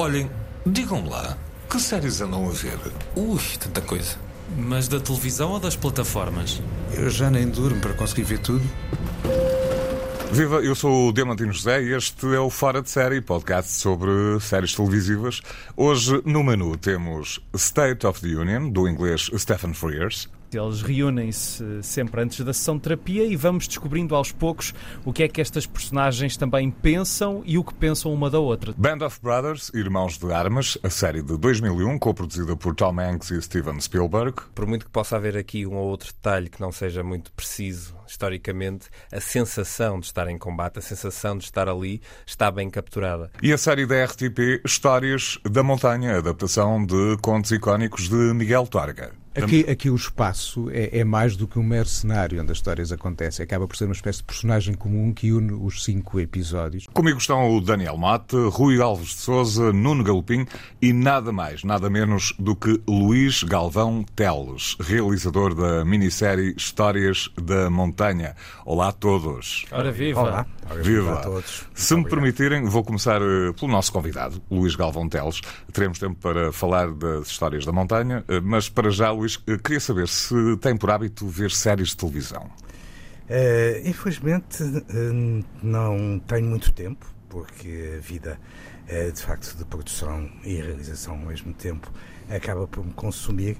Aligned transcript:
Olhem, 0.00 0.30
digam 0.64 1.08
lá, 1.08 1.36
que 1.68 1.80
séries 1.80 2.20
andam 2.20 2.48
a 2.48 2.52
ver? 2.52 2.78
Ui, 3.16 3.40
tanta 3.58 3.80
coisa. 3.80 4.14
Mas 4.56 4.86
da 4.86 5.00
televisão 5.00 5.50
ou 5.50 5.58
das 5.58 5.74
plataformas? 5.74 6.62
Eu 6.94 7.10
já 7.10 7.28
nem 7.28 7.48
durmo 7.48 7.80
para 7.80 7.94
conseguir 7.94 8.22
ver 8.22 8.38
tudo. 8.38 8.64
Viva, 10.30 10.60
eu 10.60 10.76
sou 10.76 11.08
o 11.08 11.12
Diamantino 11.12 11.52
José 11.52 11.82
e 11.82 11.94
este 11.96 12.32
é 12.32 12.38
o 12.38 12.48
Fora 12.48 12.80
de 12.80 12.88
Série, 12.88 13.20
podcast 13.20 13.72
sobre 13.72 14.38
séries 14.40 14.72
televisivas. 14.72 15.40
Hoje, 15.76 16.22
no 16.24 16.44
menu, 16.44 16.76
temos 16.76 17.40
State 17.56 18.06
of 18.06 18.20
the 18.20 18.36
Union, 18.36 18.70
do 18.70 18.88
inglês 18.88 19.28
Stephen 19.36 19.74
Frears. 19.74 20.28
Eles 20.56 20.82
reúnem-se 20.82 21.82
sempre 21.82 22.22
antes 22.22 22.44
da 22.44 22.52
sessão 22.52 22.76
de 22.76 22.82
terapia 22.82 23.24
e 23.24 23.36
vamos 23.36 23.66
descobrindo 23.68 24.14
aos 24.14 24.32
poucos 24.32 24.74
o 25.04 25.12
que 25.12 25.22
é 25.22 25.28
que 25.28 25.40
estas 25.40 25.66
personagens 25.66 26.36
também 26.36 26.70
pensam 26.70 27.42
e 27.44 27.58
o 27.58 27.64
que 27.64 27.74
pensam 27.74 28.12
uma 28.12 28.30
da 28.30 28.38
outra. 28.38 28.72
Band 28.76 29.04
of 29.04 29.20
Brothers, 29.20 29.70
Irmãos 29.74 30.18
de 30.18 30.32
Armas, 30.32 30.78
a 30.82 30.90
série 30.90 31.22
de 31.22 31.36
2001, 31.36 31.98
co-produzida 31.98 32.56
por 32.56 32.74
Tom 32.74 32.98
Hanks 32.98 33.30
e 33.30 33.42
Steven 33.42 33.80
Spielberg. 33.80 34.34
Por 34.54 34.66
muito 34.66 34.86
que 34.86 34.90
possa 34.90 35.16
haver 35.16 35.36
aqui 35.36 35.66
um 35.66 35.74
ou 35.74 35.88
outro 35.88 36.12
detalhe 36.12 36.48
que 36.48 36.60
não 36.60 36.72
seja 36.72 37.02
muito 37.02 37.32
preciso 37.32 37.98
historicamente, 38.06 38.88
a 39.12 39.20
sensação 39.20 40.00
de 40.00 40.06
estar 40.06 40.28
em 40.28 40.38
combate, 40.38 40.78
a 40.78 40.82
sensação 40.82 41.36
de 41.36 41.44
estar 41.44 41.68
ali, 41.68 42.00
está 42.26 42.50
bem 42.50 42.70
capturada. 42.70 43.30
E 43.42 43.52
a 43.52 43.58
série 43.58 43.86
da 43.86 44.04
RTP 44.04 44.62
Histórias 44.64 45.38
da 45.44 45.62
Montanha, 45.62 46.16
adaptação 46.18 46.84
de 46.84 47.16
contos 47.20 47.52
icónicos 47.52 48.08
de 48.08 48.16
Miguel 48.34 48.66
Torga. 48.66 49.12
Aqui, 49.44 49.70
aqui 49.70 49.90
o 49.90 49.96
espaço 49.96 50.68
é, 50.70 51.00
é, 51.00 51.04
mais 51.04 51.36
do 51.36 51.46
que 51.46 51.58
um 51.58 51.62
mero 51.62 51.88
cenário 51.88 52.40
onde 52.40 52.52
as 52.52 52.58
histórias 52.58 52.92
acontecem. 52.92 53.44
Acaba 53.44 53.66
por 53.66 53.76
ser 53.76 53.84
uma 53.84 53.92
espécie 53.92 54.18
de 54.18 54.24
personagem 54.24 54.74
comum 54.74 55.12
que 55.12 55.32
une 55.32 55.52
os 55.52 55.84
cinco 55.84 56.20
episódios. 56.20 56.86
Comigo 56.92 57.18
estão 57.18 57.56
o 57.56 57.60
Daniel 57.60 57.96
Mate, 57.96 58.36
Rui 58.50 58.80
Alves 58.80 59.08
de 59.08 59.20
Souza, 59.20 59.72
Nuno 59.72 60.02
Galopim 60.02 60.46
e 60.80 60.92
nada 60.92 61.32
mais, 61.32 61.64
nada 61.64 61.88
menos 61.90 62.34
do 62.38 62.54
que 62.54 62.80
Luís 62.88 63.42
Galvão 63.42 64.04
Teles, 64.14 64.76
realizador 64.80 65.54
da 65.54 65.84
minissérie 65.84 66.54
Histórias 66.56 67.30
da 67.40 67.70
Montanha. 67.70 68.34
Olá 68.64 68.88
a 68.88 68.92
todos. 68.92 69.64
Ora 69.70 69.90
viva. 69.90 70.20
Olá. 70.20 70.46
Viva. 70.82 71.14
a 71.14 71.22
todos. 71.22 71.64
Se 71.74 71.94
me 71.96 72.04
permitirem, 72.08 72.64
vou 72.64 72.84
começar 72.84 73.20
eh, 73.22 73.52
pelo 73.58 73.72
nosso 73.72 73.92
convidado, 73.92 74.40
Luís 74.50 74.74
Galvão 74.74 75.08
Teles. 75.08 75.40
Teremos 75.72 75.98
tempo 75.98 76.16
para 76.20 76.52
falar 76.52 76.90
das 76.92 77.28
histórias 77.28 77.64
da 77.64 77.72
montanha, 77.72 78.24
eh, 78.28 78.40
mas 78.40 78.68
para 78.68 78.90
já, 78.90 79.10
Luís, 79.10 79.27
eh, 79.46 79.58
queria 79.58 79.80
saber 79.80 80.08
se 80.08 80.56
tem 80.60 80.76
por 80.76 80.90
hábito 80.90 81.26
ver 81.26 81.50
séries 81.50 81.88
de 81.88 81.96
televisão. 81.96 82.50
Uh, 83.28 83.86
infelizmente, 83.86 84.62
uh, 84.62 85.44
não 85.62 86.18
tenho 86.20 86.46
muito 86.46 86.72
tempo, 86.72 87.04
porque 87.28 87.96
a 87.98 88.00
vida, 88.00 88.40
uh, 88.88 89.12
de 89.12 89.20
facto, 89.20 89.54
de 89.54 89.66
produção 89.66 90.30
e 90.42 90.54
realização 90.54 91.14
ao 91.14 91.26
mesmo 91.26 91.52
tempo 91.52 91.92
acaba 92.30 92.66
por 92.66 92.84
me 92.84 92.92
consumir. 92.92 93.56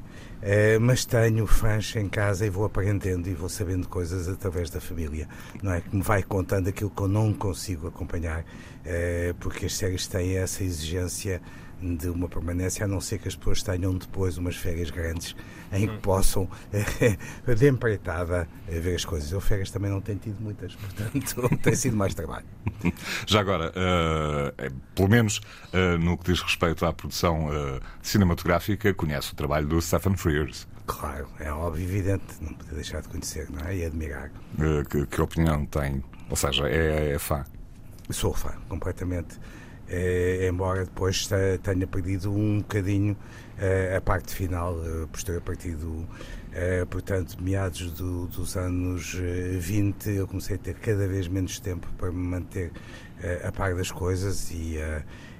mas 0.80 1.06
tenho 1.06 1.46
fãs 1.46 1.96
em 1.96 2.06
casa 2.06 2.46
e 2.46 2.50
vou 2.50 2.66
aprendendo 2.66 3.28
e 3.28 3.34
vou 3.34 3.48
sabendo 3.48 3.88
coisas 3.88 4.28
através 4.28 4.68
da 4.68 4.78
família, 4.78 5.26
não 5.62 5.72
é? 5.72 5.80
Que 5.80 5.96
me 5.96 6.02
vai 6.02 6.22
contando 6.22 6.68
aquilo 6.68 6.90
que 6.90 7.00
eu 7.00 7.08
não 7.08 7.32
consigo 7.32 7.88
acompanhar, 7.88 8.44
porque 9.40 9.64
as 9.64 9.74
séries 9.74 10.06
têm 10.06 10.36
essa 10.36 10.62
exigência 10.62 11.40
de 11.80 12.08
uma 12.08 12.28
permanência, 12.28 12.84
a 12.84 12.88
não 12.88 13.00
ser 13.00 13.18
que 13.18 13.28
as 13.28 13.36
pessoas 13.36 13.62
tenham 13.62 13.94
depois 13.94 14.36
umas 14.36 14.56
férias 14.56 14.90
grandes 14.90 15.34
em 15.72 15.86
que 15.86 15.96
possam, 15.98 16.48
de 17.56 17.68
empreitada, 17.68 18.48
ver 18.66 18.94
as 18.94 19.04
coisas. 19.04 19.30
Eu 19.30 19.40
férias 19.40 19.70
também 19.70 19.90
não 19.90 20.00
tenho 20.00 20.18
tido 20.18 20.40
muitas, 20.40 20.74
portanto 20.74 21.58
tem 21.62 21.74
sido 21.74 21.96
mais 21.96 22.14
trabalho. 22.14 22.46
Já 23.26 23.40
agora, 23.40 23.70
uh, 23.70 24.74
pelo 24.94 25.08
menos 25.08 25.38
uh, 25.72 25.98
no 25.98 26.16
que 26.16 26.32
diz 26.32 26.40
respeito 26.40 26.84
à 26.84 26.92
produção 26.92 27.48
uh, 27.48 27.80
cinematográfica, 28.02 28.92
conhece 28.94 29.32
o 29.32 29.36
trabalho 29.36 29.66
do 29.66 29.80
Stephen 29.80 30.16
Frears. 30.16 30.66
Claro, 30.86 31.28
é 31.38 31.52
óbvio, 31.52 31.84
evidente, 31.84 32.24
não 32.40 32.54
podia 32.54 32.74
deixar 32.74 33.02
de 33.02 33.08
conhecer 33.08 33.48
não 33.50 33.66
é? 33.66 33.76
e 33.76 33.84
admirar. 33.84 34.30
Que, 34.88 35.06
que, 35.06 35.20
opinião 35.20 35.66
tem? 35.66 36.02
Ou 36.30 36.36
seja, 36.36 36.66
é, 36.66 37.12
é 37.12 37.18
fã? 37.18 37.44
Sou 38.10 38.32
fã, 38.32 38.54
completamente. 38.68 39.38
Eh, 39.90 40.46
embora 40.46 40.84
depois 40.84 41.26
tenha 41.62 41.86
perdido 41.86 42.30
um 42.30 42.58
bocadinho 42.58 43.16
eh, 43.58 43.96
a 43.96 44.00
parte 44.00 44.34
final, 44.34 44.74
uh, 44.74 45.08
por 45.08 45.22
ter 45.22 45.40
partido, 45.40 46.06
portanto, 46.90 47.36
meados 47.40 47.92
do, 47.92 48.26
dos 48.26 48.56
anos 48.56 49.14
20, 49.14 50.10
eu 50.10 50.26
comecei 50.26 50.56
a 50.56 50.58
ter 50.58 50.74
cada 50.74 51.06
vez 51.06 51.28
menos 51.28 51.60
tempo 51.60 51.86
para 51.96 52.10
me 52.10 52.18
manter 52.18 52.72
a 53.44 53.52
par 53.52 53.74
das 53.76 53.92
coisas 53.92 54.50
e, 54.50 54.76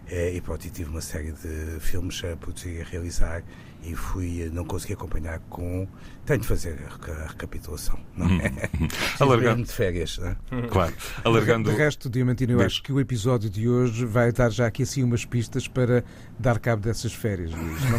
e 0.09 0.41
pronto, 0.41 0.69
tive 0.71 0.91
uma 0.91 1.01
série 1.01 1.33
de 1.33 1.81
filmes 1.81 2.23
a 2.25 2.37
produzir 2.37 2.79
e 2.79 2.81
a 2.83 2.85
realizar 2.85 3.43
e 3.89 3.95
fui, 3.95 4.51
não 4.53 4.65
consegui 4.65 4.93
acompanhar 4.93 5.39
com. 5.49 5.87
Tenho 6.27 6.41
de 6.41 6.47
fazer 6.47 6.79
a 7.09 7.29
recapitulação, 7.29 7.99
não 8.15 8.27
é? 8.27 8.69
Hum. 8.79 8.87
Alargando 9.19 9.63
de 9.63 9.73
férias, 9.73 10.19
não 10.19 10.29
é? 10.29 10.37
Claro. 10.69 10.93
Alargando. 11.25 11.71
De 11.71 11.77
resto, 11.77 12.11
Diamantino, 12.11 12.53
eu 12.53 12.61
acho 12.61 12.83
que 12.83 12.93
o 12.93 13.01
episódio 13.01 13.49
de 13.49 13.67
hoje 13.67 14.05
vai 14.05 14.31
dar 14.31 14.51
já 14.51 14.67
aqui 14.67 14.83
assim 14.83 15.03
umas 15.03 15.25
pistas 15.25 15.67
para 15.67 16.05
dar 16.39 16.59
cabo 16.59 16.83
dessas 16.83 17.15
férias, 17.15 17.51
Luís. 17.53 17.81
Não, 17.91 17.99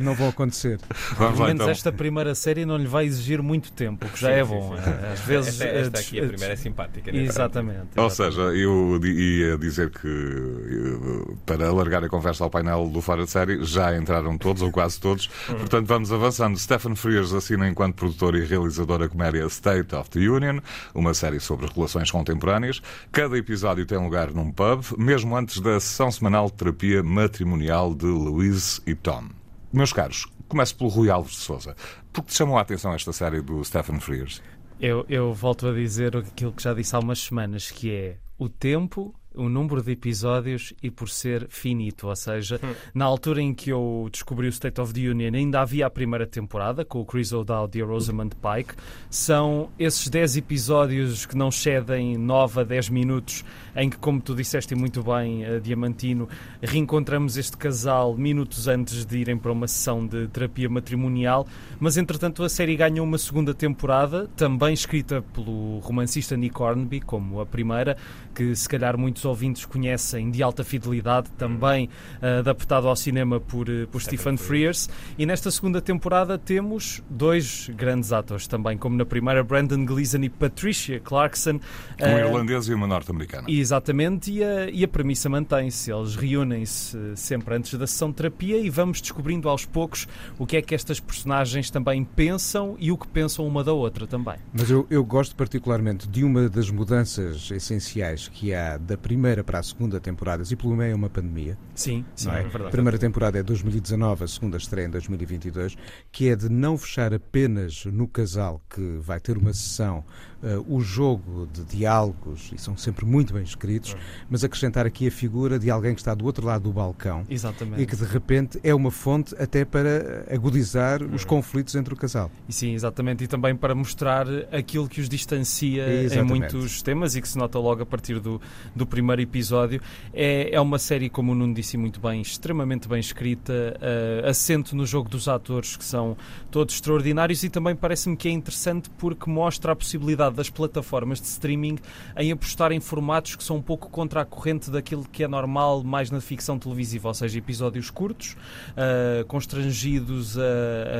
não 0.06 0.14
vão 0.14 0.30
acontecer. 0.30 0.80
Pelo 1.18 1.32
menos 1.32 1.50
então. 1.50 1.68
esta 1.68 1.92
primeira 1.92 2.34
série 2.34 2.64
não 2.64 2.78
lhe 2.78 2.86
vai 2.86 3.04
exigir 3.04 3.42
muito 3.42 3.70
tempo, 3.70 4.06
o 4.06 4.08
que 4.08 4.18
já 4.18 4.28
sim, 4.28 4.34
é 4.34 4.44
bom. 4.44 4.74
Sim, 4.76 4.82
sim. 4.82 4.90
Às 5.12 5.20
vezes. 5.20 5.60
Esta, 5.60 5.64
esta 5.64 5.98
aqui, 5.98 6.20
a 6.20 6.26
primeira 6.26 6.54
é 6.54 6.56
simpática, 6.56 7.12
né? 7.12 7.22
Exatamente. 7.22 7.88
Ou 7.96 8.08
seja, 8.08 8.40
eu 8.40 8.98
ia 9.04 9.58
dizer 9.58 9.90
que 9.90 10.08
eh, 10.08 11.34
para 11.44 11.68
alargar 11.68 12.02
a 12.02 12.08
conversa 12.08 12.44
ao 12.44 12.50
painel 12.50 12.88
do 12.88 13.02
Fora 13.02 13.24
de 13.24 13.30
Série 13.30 13.62
já 13.62 13.94
entraram 13.94 14.38
todos, 14.38 14.62
ou 14.62 14.72
quase 14.72 14.85
todos. 14.96 15.28
Uhum. 15.48 15.56
Portanto, 15.56 15.86
vamos 15.86 16.12
avançando. 16.12 16.58
Stephen 16.58 16.94
Frears 16.94 17.32
assina 17.32 17.68
enquanto 17.68 17.96
produtor 17.96 18.36
e 18.36 18.44
realizador 18.44 19.02
a 19.02 19.08
comédia 19.08 19.44
State 19.46 19.94
of 19.94 20.08
the 20.10 20.20
Union, 20.20 20.60
uma 20.94 21.14
série 21.14 21.40
sobre 21.40 21.66
relações 21.66 22.10
contemporâneas. 22.10 22.80
Cada 23.10 23.36
episódio 23.36 23.84
tem 23.86 23.98
lugar 23.98 24.32
num 24.32 24.52
pub, 24.52 24.84
mesmo 24.96 25.36
antes 25.36 25.60
da 25.60 25.80
sessão 25.80 26.10
semanal 26.10 26.46
de 26.46 26.52
terapia 26.52 27.02
matrimonial 27.02 27.94
de 27.94 28.06
Louise 28.06 28.80
e 28.86 28.94
Tom. 28.94 29.24
Meus 29.72 29.92
caros, 29.92 30.26
começo 30.48 30.76
pelo 30.76 30.90
Rui 30.90 31.10
Alves 31.10 31.32
de 31.32 31.38
Souza. 31.38 31.74
Por 32.12 32.22
que 32.22 32.30
te 32.30 32.36
chamou 32.36 32.56
a 32.56 32.60
atenção 32.60 32.94
esta 32.94 33.12
série 33.12 33.40
do 33.40 33.64
Stephen 33.64 34.00
Frears? 34.00 34.40
Eu, 34.80 35.06
eu 35.08 35.32
volto 35.32 35.68
a 35.68 35.72
dizer 35.72 36.16
aquilo 36.16 36.52
que 36.52 36.62
já 36.62 36.74
disse 36.74 36.94
há 36.94 36.98
umas 36.98 37.18
semanas, 37.18 37.70
que 37.70 37.90
é 37.90 38.16
o 38.38 38.48
tempo 38.48 39.14
o 39.36 39.48
número 39.48 39.82
de 39.82 39.92
episódios 39.92 40.72
e 40.82 40.90
por 40.90 41.08
ser 41.08 41.46
finito. 41.48 42.08
Ou 42.08 42.16
seja, 42.16 42.60
hum. 42.62 42.74
na 42.94 43.04
altura 43.04 43.40
em 43.40 43.54
que 43.54 43.70
eu 43.70 44.08
descobri 44.10 44.46
o 44.46 44.50
State 44.50 44.80
of 44.80 44.92
the 44.92 45.00
Union, 45.08 45.34
ainda 45.34 45.60
havia 45.60 45.86
a 45.86 45.90
primeira 45.90 46.26
temporada 46.26 46.84
com 46.84 47.00
o 47.00 47.04
Chris 47.04 47.32
O'Dowd 47.32 47.78
e 47.78 47.82
a 47.82 47.84
Rosamund 47.84 48.34
Pike. 48.36 48.74
São 49.10 49.70
esses 49.78 50.08
10 50.08 50.38
episódios 50.38 51.26
que 51.26 51.36
não 51.36 51.50
cedem 51.50 52.16
9 52.16 52.60
a 52.60 52.64
10 52.64 52.88
minutos, 52.88 53.44
em 53.76 53.90
que, 53.90 53.98
como 53.98 54.20
tu 54.20 54.34
disseste 54.34 54.74
muito 54.74 55.02
bem, 55.02 55.44
uh, 55.44 55.60
Diamantino, 55.60 56.28
reencontramos 56.62 57.36
este 57.36 57.56
casal 57.56 58.16
minutos 58.16 58.66
antes 58.66 59.04
de 59.04 59.18
irem 59.18 59.36
para 59.36 59.52
uma 59.52 59.68
sessão 59.68 60.06
de 60.06 60.26
terapia 60.28 60.68
matrimonial. 60.68 61.46
Mas, 61.78 61.96
entretanto, 61.96 62.42
a 62.42 62.48
série 62.48 62.74
ganhou 62.74 63.06
uma 63.06 63.18
segunda 63.18 63.52
temporada, 63.52 64.28
também 64.36 64.72
escrita 64.72 65.22
pelo 65.34 65.78
romancista 65.80 66.36
Nick 66.36 66.60
Hornby, 66.60 67.00
como 67.00 67.40
a 67.40 67.46
primeira, 67.46 67.96
que 68.34 68.54
se 68.54 68.68
calhar 68.68 68.98
muitos 68.98 69.24
ouvintes 69.24 69.64
conhecem 69.64 70.30
de 70.30 70.42
alta 70.42 70.64
fidelidade, 70.64 71.30
também 71.32 71.88
uh, 72.22 72.40
adaptado 72.40 72.88
ao 72.88 72.96
cinema 72.96 73.40
por, 73.40 73.68
uh, 73.68 73.86
por 73.88 74.00
Stephen 74.00 74.36
Frears. 74.36 74.88
E 75.18 75.26
nesta 75.26 75.50
segunda 75.50 75.80
temporada 75.80 76.38
temos 76.38 77.02
dois 77.10 77.70
grandes 77.74 78.12
atores 78.12 78.46
também, 78.46 78.78
como 78.78 78.96
na 78.96 79.04
primeira, 79.04 79.42
Brandon 79.42 79.84
Gleeson 79.84 80.22
e 80.22 80.28
Patricia 80.28 81.00
Clarkson. 81.00 81.60
Um 82.00 82.14
uh, 82.14 82.18
irlandês 82.18 82.68
e 82.68 82.74
uma 82.74 82.86
norte-americana. 82.86 83.44
Exatamente, 83.66 84.30
e 84.30 84.44
a, 84.44 84.70
e 84.70 84.84
a 84.84 84.88
premissa 84.88 85.28
mantém-se. 85.28 85.90
Eles 85.90 86.14
reúnem-se 86.14 86.96
sempre 87.16 87.56
antes 87.56 87.76
da 87.76 87.84
sessão 87.84 88.10
de 88.10 88.14
terapia 88.14 88.58
e 88.58 88.70
vamos 88.70 89.00
descobrindo 89.00 89.48
aos 89.48 89.64
poucos 89.64 90.06
o 90.38 90.46
que 90.46 90.56
é 90.56 90.62
que 90.62 90.72
estas 90.72 91.00
personagens 91.00 91.68
também 91.68 92.04
pensam 92.04 92.76
e 92.78 92.92
o 92.92 92.96
que 92.96 93.08
pensam 93.08 93.44
uma 93.44 93.64
da 93.64 93.72
outra 93.72 94.06
também. 94.06 94.36
Mas 94.52 94.70
eu, 94.70 94.86
eu 94.88 95.04
gosto 95.04 95.34
particularmente 95.34 96.06
de 96.06 96.22
uma 96.22 96.48
das 96.48 96.70
mudanças 96.70 97.50
essenciais 97.50 98.28
que 98.28 98.54
há 98.54 98.76
da 98.76 98.96
primeira 98.96 99.42
para 99.42 99.58
a 99.58 99.62
segunda 99.64 99.98
temporada, 99.98 100.44
e 100.48 100.54
pelo 100.54 100.76
meio 100.76 100.92
é 100.92 100.94
uma 100.94 101.10
pandemia. 101.10 101.58
Sim, 101.74 102.04
sim, 102.14 102.30
é? 102.30 102.38
é 102.38 102.42
verdade. 102.42 102.68
A 102.68 102.70
primeira 102.70 102.98
temporada 102.98 103.36
é 103.36 103.42
2019, 103.42 104.22
a 104.22 104.28
segunda 104.28 104.58
estreia 104.58 104.86
em 104.86 104.90
2022, 104.90 105.76
que 106.12 106.28
é 106.28 106.36
de 106.36 106.48
não 106.48 106.78
fechar 106.78 107.12
apenas 107.12 107.84
no 107.86 108.06
casal 108.06 108.62
que 108.70 108.98
vai 109.00 109.18
ter 109.18 109.36
uma 109.36 109.52
sessão 109.52 110.04
uh, 110.46 110.64
o 110.74 110.80
jogo 110.80 111.48
de 111.52 111.64
diálogos, 111.64 112.50
e 112.54 112.58
são 112.58 112.76
sempre 112.76 113.04
muito 113.04 113.34
bem 113.34 113.42
escritos, 113.42 113.92
uhum. 113.92 113.98
mas 114.30 114.44
acrescentar 114.44 114.86
aqui 114.86 115.08
a 115.08 115.10
figura 115.10 115.58
de 115.58 115.70
alguém 115.70 115.94
que 115.94 116.00
está 116.00 116.14
do 116.14 116.24
outro 116.24 116.46
lado 116.46 116.62
do 116.62 116.72
balcão 116.72 117.24
Exatamente. 117.28 117.82
e 117.82 117.86
que 117.86 117.96
de 117.96 118.04
repente 118.04 118.58
é 118.62 118.74
uma 118.74 118.90
fonte 118.90 119.34
até 119.38 119.64
para 119.64 120.24
agudizar 120.30 121.02
uhum. 121.02 121.14
os 121.14 121.24
conflitos 121.24 121.74
entre 121.74 121.92
o 121.92 121.96
casal. 121.96 122.30
E 122.48 122.52
sim, 122.52 122.72
exatamente, 122.74 123.24
e 123.24 123.26
também 123.26 123.54
para 123.54 123.74
mostrar 123.74 124.26
aquilo 124.52 124.88
que 124.88 125.00
os 125.00 125.08
distancia 125.08 125.86
exatamente. 125.88 126.14
em 126.16 126.38
muitos 126.38 126.82
temas 126.82 127.16
e 127.16 127.20
que 127.20 127.28
se 127.28 127.36
nota 127.36 127.58
logo 127.58 127.82
a 127.82 127.86
partir 127.86 128.20
do, 128.20 128.40
do 128.74 128.86
primeiro 128.86 129.22
episódio. 129.22 129.80
É, 130.12 130.54
é 130.54 130.60
uma 130.60 130.78
série, 130.78 131.08
como 131.08 131.32
o 131.32 131.34
Nuno 131.34 131.54
disse 131.54 131.76
muito 131.76 132.00
bem, 132.00 132.20
extremamente 132.20 132.88
bem 132.88 133.00
escrita, 133.00 133.52
uh, 133.52 134.28
assento 134.28 134.76
no 134.76 134.86
jogo 134.86 135.08
dos 135.08 135.28
atores 135.28 135.76
que 135.76 135.84
são 135.84 136.16
todos 136.50 136.74
extraordinários 136.74 137.42
e 137.42 137.48
também 137.48 137.74
parece-me 137.74 138.16
que 138.16 138.28
é 138.28 138.30
interessante 138.30 138.90
porque 138.90 139.28
mostra 139.28 139.72
a 139.72 139.76
possibilidade 139.76 140.35
das 140.36 140.50
plataformas 140.50 141.20
de 141.20 141.26
streaming 141.26 141.78
em 142.16 142.30
apostar 142.30 142.70
em 142.70 142.80
formatos 142.80 143.34
que 143.34 143.42
são 143.42 143.56
um 143.56 143.62
pouco 143.62 143.90
contra 143.90 144.20
a 144.20 144.24
corrente 144.24 144.70
daquilo 144.70 145.04
que 145.10 145.24
é 145.24 145.28
normal 145.28 145.82
mais 145.82 146.10
na 146.10 146.20
ficção 146.20 146.58
televisiva, 146.58 147.08
ou 147.08 147.14
seja, 147.14 147.38
episódios 147.38 147.90
curtos, 147.90 148.36
uh, 148.72 149.24
constrangidos 149.26 150.38
a, 150.38 150.42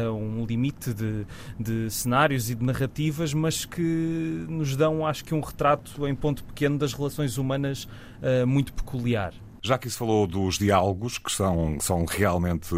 a, 0.06 0.12
um 0.12 0.44
limite 0.44 0.92
de, 0.92 1.26
de 1.58 1.90
cenários 1.90 2.50
e 2.50 2.54
de 2.54 2.64
narrativas, 2.64 3.32
mas 3.32 3.64
que 3.64 4.46
nos 4.48 4.74
dão, 4.74 5.06
acho 5.06 5.24
que, 5.24 5.34
um 5.34 5.40
retrato 5.40 6.06
em 6.08 6.14
ponto 6.14 6.42
pequeno 6.42 6.78
das 6.78 6.92
relações 6.92 7.38
humanas 7.38 7.84
uh, 7.84 8.46
muito 8.46 8.72
peculiar. 8.72 9.32
Já 9.66 9.76
que 9.76 9.90
se 9.90 9.98
falou 9.98 10.28
dos 10.28 10.58
diálogos, 10.58 11.18
que 11.18 11.32
são, 11.32 11.76
são 11.80 12.04
realmente 12.04 12.72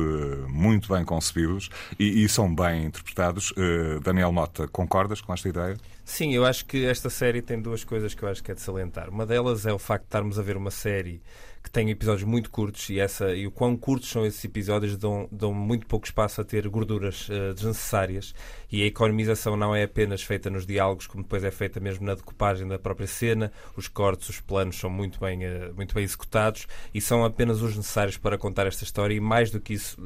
muito 0.49 0.91
bem 0.91 1.05
concebidos 1.05 1.69
e, 1.99 2.25
e 2.25 2.29
são 2.31 2.53
bem 2.55 2.87
interpretados, 2.87 3.51
uh, 3.51 4.01
Daniel 4.01 4.33
Mota, 4.33 4.67
concordas 4.69 5.21
com 5.21 5.35
esta 5.35 5.51
ideia? 5.51 5.77
Sim, 6.03 6.33
eu 6.33 6.47
acho 6.47 6.65
que 6.65 6.87
esta 6.87 7.11
série 7.11 7.43
tem 7.43 7.61
duas 7.61 7.85
coisas 7.85 8.15
que 8.15 8.23
eu 8.23 8.29
acho 8.31 8.43
que 8.43 8.51
é 8.51 8.55
de 8.55 8.63
salientar. 8.63 9.11
Uma 9.11 9.27
delas 9.27 9.67
é 9.67 9.73
o 9.73 9.79
facto 9.79 10.05
de 10.05 10.07
estarmos 10.07 10.39
a 10.39 10.43
ver 10.43 10.57
uma 10.57 10.71
série 10.71 11.21
que 11.63 11.71
tem 11.71 11.91
episódios 11.91 12.25
muito 12.25 12.51
curtos 12.51 12.89
e, 12.91 12.99
essa, 12.99 13.35
e 13.35 13.47
o 13.47 13.51
quão 13.51 13.77
curtos 13.77 14.09
são 14.09 14.25
esses 14.25 14.45
episódios 14.45 14.97
dão, 14.97 15.29
dão 15.31 15.53
muito 15.53 15.87
pouco 15.87 16.07
espaço 16.07 16.41
a 16.41 16.45
ter 16.45 16.69
gorduras 16.69 17.29
uh, 17.29 17.55
desnecessárias 17.55 18.35
e 18.71 18.83
a 18.83 18.87
economização 18.87 19.57
não 19.57 19.75
é 19.75 19.83
apenas 19.83 20.23
feita 20.23 20.51
nos 20.51 20.67
diálogos, 20.67 21.07
como 21.07 21.23
depois 21.23 21.45
é 21.45 21.51
feita 21.51 21.81
mesmo 21.81 22.07
na 22.07 22.15
decupagem 22.15 22.67
da 22.67 22.79
própria 22.79 23.07
cena, 23.07 23.53
os 23.77 23.89
cortes, 23.89 24.29
os 24.29 24.41
planos 24.41 24.79
são 24.79 24.91
muito 24.91 25.21
bem, 25.21 25.45
uh, 25.45 25.75
muito 25.75 25.95
bem 25.95 26.05
executados 26.05 26.67
e 26.95 27.01
são 27.01 27.25
apenas 27.25 27.61
os 27.61 27.77
necessários 27.77 28.17
para 28.17 28.39
contar 28.39 28.67
esta 28.67 28.85
história 28.85 29.15
e 29.15 29.21
mais 29.21 29.51
do 29.51 29.61
que 29.61 29.75
isso 29.75 29.97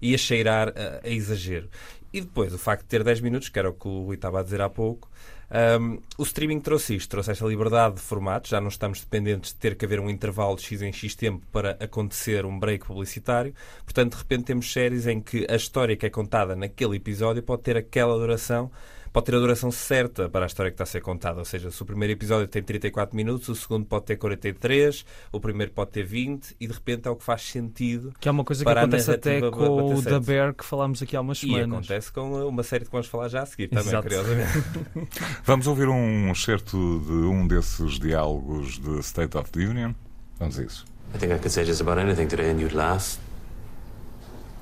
ia 0.00 0.18
cheirar 0.18 0.68
a, 0.68 1.06
a 1.06 1.10
exagero. 1.10 1.68
E 2.12 2.20
depois, 2.20 2.52
o 2.52 2.58
facto 2.58 2.82
de 2.82 2.88
ter 2.88 3.04
10 3.04 3.20
minutos, 3.20 3.48
que 3.48 3.58
era 3.58 3.70
o 3.70 3.72
que 3.72 3.86
o 3.86 4.04
Rui 4.04 4.16
estava 4.16 4.40
a 4.40 4.42
dizer 4.42 4.60
há 4.60 4.68
pouco, 4.68 5.08
um, 5.50 5.98
o 6.16 6.22
streaming 6.22 6.60
trouxe 6.60 6.94
isto, 6.94 7.10
trouxe 7.10 7.32
esta 7.32 7.44
liberdade 7.44 7.96
de 7.96 8.00
formato, 8.00 8.48
já 8.48 8.60
não 8.60 8.68
estamos 8.68 9.00
dependentes 9.00 9.52
de 9.52 9.58
ter 9.58 9.74
que 9.74 9.84
haver 9.84 9.98
um 9.98 10.08
intervalo 10.08 10.54
de 10.54 10.62
X 10.62 10.80
em 10.80 10.92
X 10.92 11.14
tempo 11.16 11.44
para 11.50 11.76
acontecer 11.80 12.46
um 12.46 12.56
break 12.56 12.86
publicitário. 12.86 13.52
Portanto, 13.84 14.12
de 14.12 14.18
repente 14.18 14.44
temos 14.44 14.72
séries 14.72 15.06
em 15.08 15.20
que 15.20 15.46
a 15.50 15.56
história 15.56 15.96
que 15.96 16.06
é 16.06 16.10
contada 16.10 16.54
naquele 16.54 16.96
episódio 16.96 17.42
pode 17.42 17.62
ter 17.62 17.76
aquela 17.76 18.16
duração 18.16 18.70
pode 19.12 19.26
ter 19.26 19.34
a 19.34 19.38
duração 19.38 19.70
certa 19.70 20.28
para 20.28 20.44
a 20.44 20.46
história 20.46 20.70
que 20.70 20.74
está 20.74 20.84
a 20.84 20.86
ser 20.86 21.00
contada. 21.00 21.38
Ou 21.38 21.44
seja, 21.44 21.70
se 21.70 21.82
o 21.82 21.86
primeiro 21.86 22.12
episódio 22.12 22.46
tem 22.46 22.62
34 22.62 23.16
minutos, 23.16 23.48
o 23.48 23.54
segundo 23.54 23.84
pode 23.84 24.06
ter 24.06 24.16
43, 24.16 25.04
o 25.32 25.40
primeiro 25.40 25.72
pode 25.72 25.90
ter 25.90 26.04
20 26.04 26.56
e 26.60 26.66
de 26.66 26.72
repente 26.72 27.08
é 27.08 27.10
o 27.10 27.16
que 27.16 27.24
faz 27.24 27.42
sentido. 27.42 28.12
Que 28.20 28.28
é 28.28 28.30
uma 28.30 28.44
coisa 28.44 28.64
que 28.64 28.70
acontece 28.70 29.10
até 29.10 29.40
com 29.50 29.94
o 29.94 30.02
The 30.02 30.20
Bear 30.20 30.54
que 30.54 30.64
falámos 30.64 31.02
aqui 31.02 31.16
há 31.16 31.20
umas 31.20 31.38
semanas. 31.38 31.60
E 31.60 31.72
acontece 31.72 32.12
com 32.12 32.48
uma 32.48 32.62
série 32.62 32.84
que 32.84 32.92
vamos 32.92 33.06
falar 33.06 33.28
já 33.28 33.42
a 33.42 33.46
seguir 33.46 33.68
também, 33.68 33.88
Exato. 33.88 34.02
curiosamente. 34.02 34.64
vamos 35.44 35.66
ouvir 35.66 35.88
um 35.88 36.30
excerto 36.30 36.76
de 37.06 37.12
um 37.12 37.46
desses 37.46 37.98
diálogos 37.98 38.78
de 38.78 38.98
State 39.00 39.36
of 39.36 39.50
the 39.50 39.60
Union. 39.60 39.94
Vamos 40.38 40.58
a 40.58 40.62
isso. 40.62 40.84
I 41.14 41.18
think 41.18 41.32
I 41.32 41.38
could 41.38 41.50
say 41.50 41.64
just 41.64 41.80
about 41.80 41.98
anything 41.98 42.28
today 42.28 42.50
and 42.50 42.60
you'd 42.60 42.74
laugh. 42.74 43.18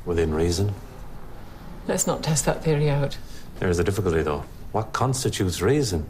Within 0.07 0.35
reason. 0.35 0.71
Let's 1.87 2.07
not 2.07 2.23
test 2.23 2.47
that 2.47 2.63
theory 2.63 2.91
out. 2.91 3.19
There 3.61 3.69
is 3.69 3.79
a 3.79 3.85
difficulty, 3.85 4.23
though. 4.23 4.45
What 4.73 4.93
constitutes 4.93 5.61
reason? 5.61 6.09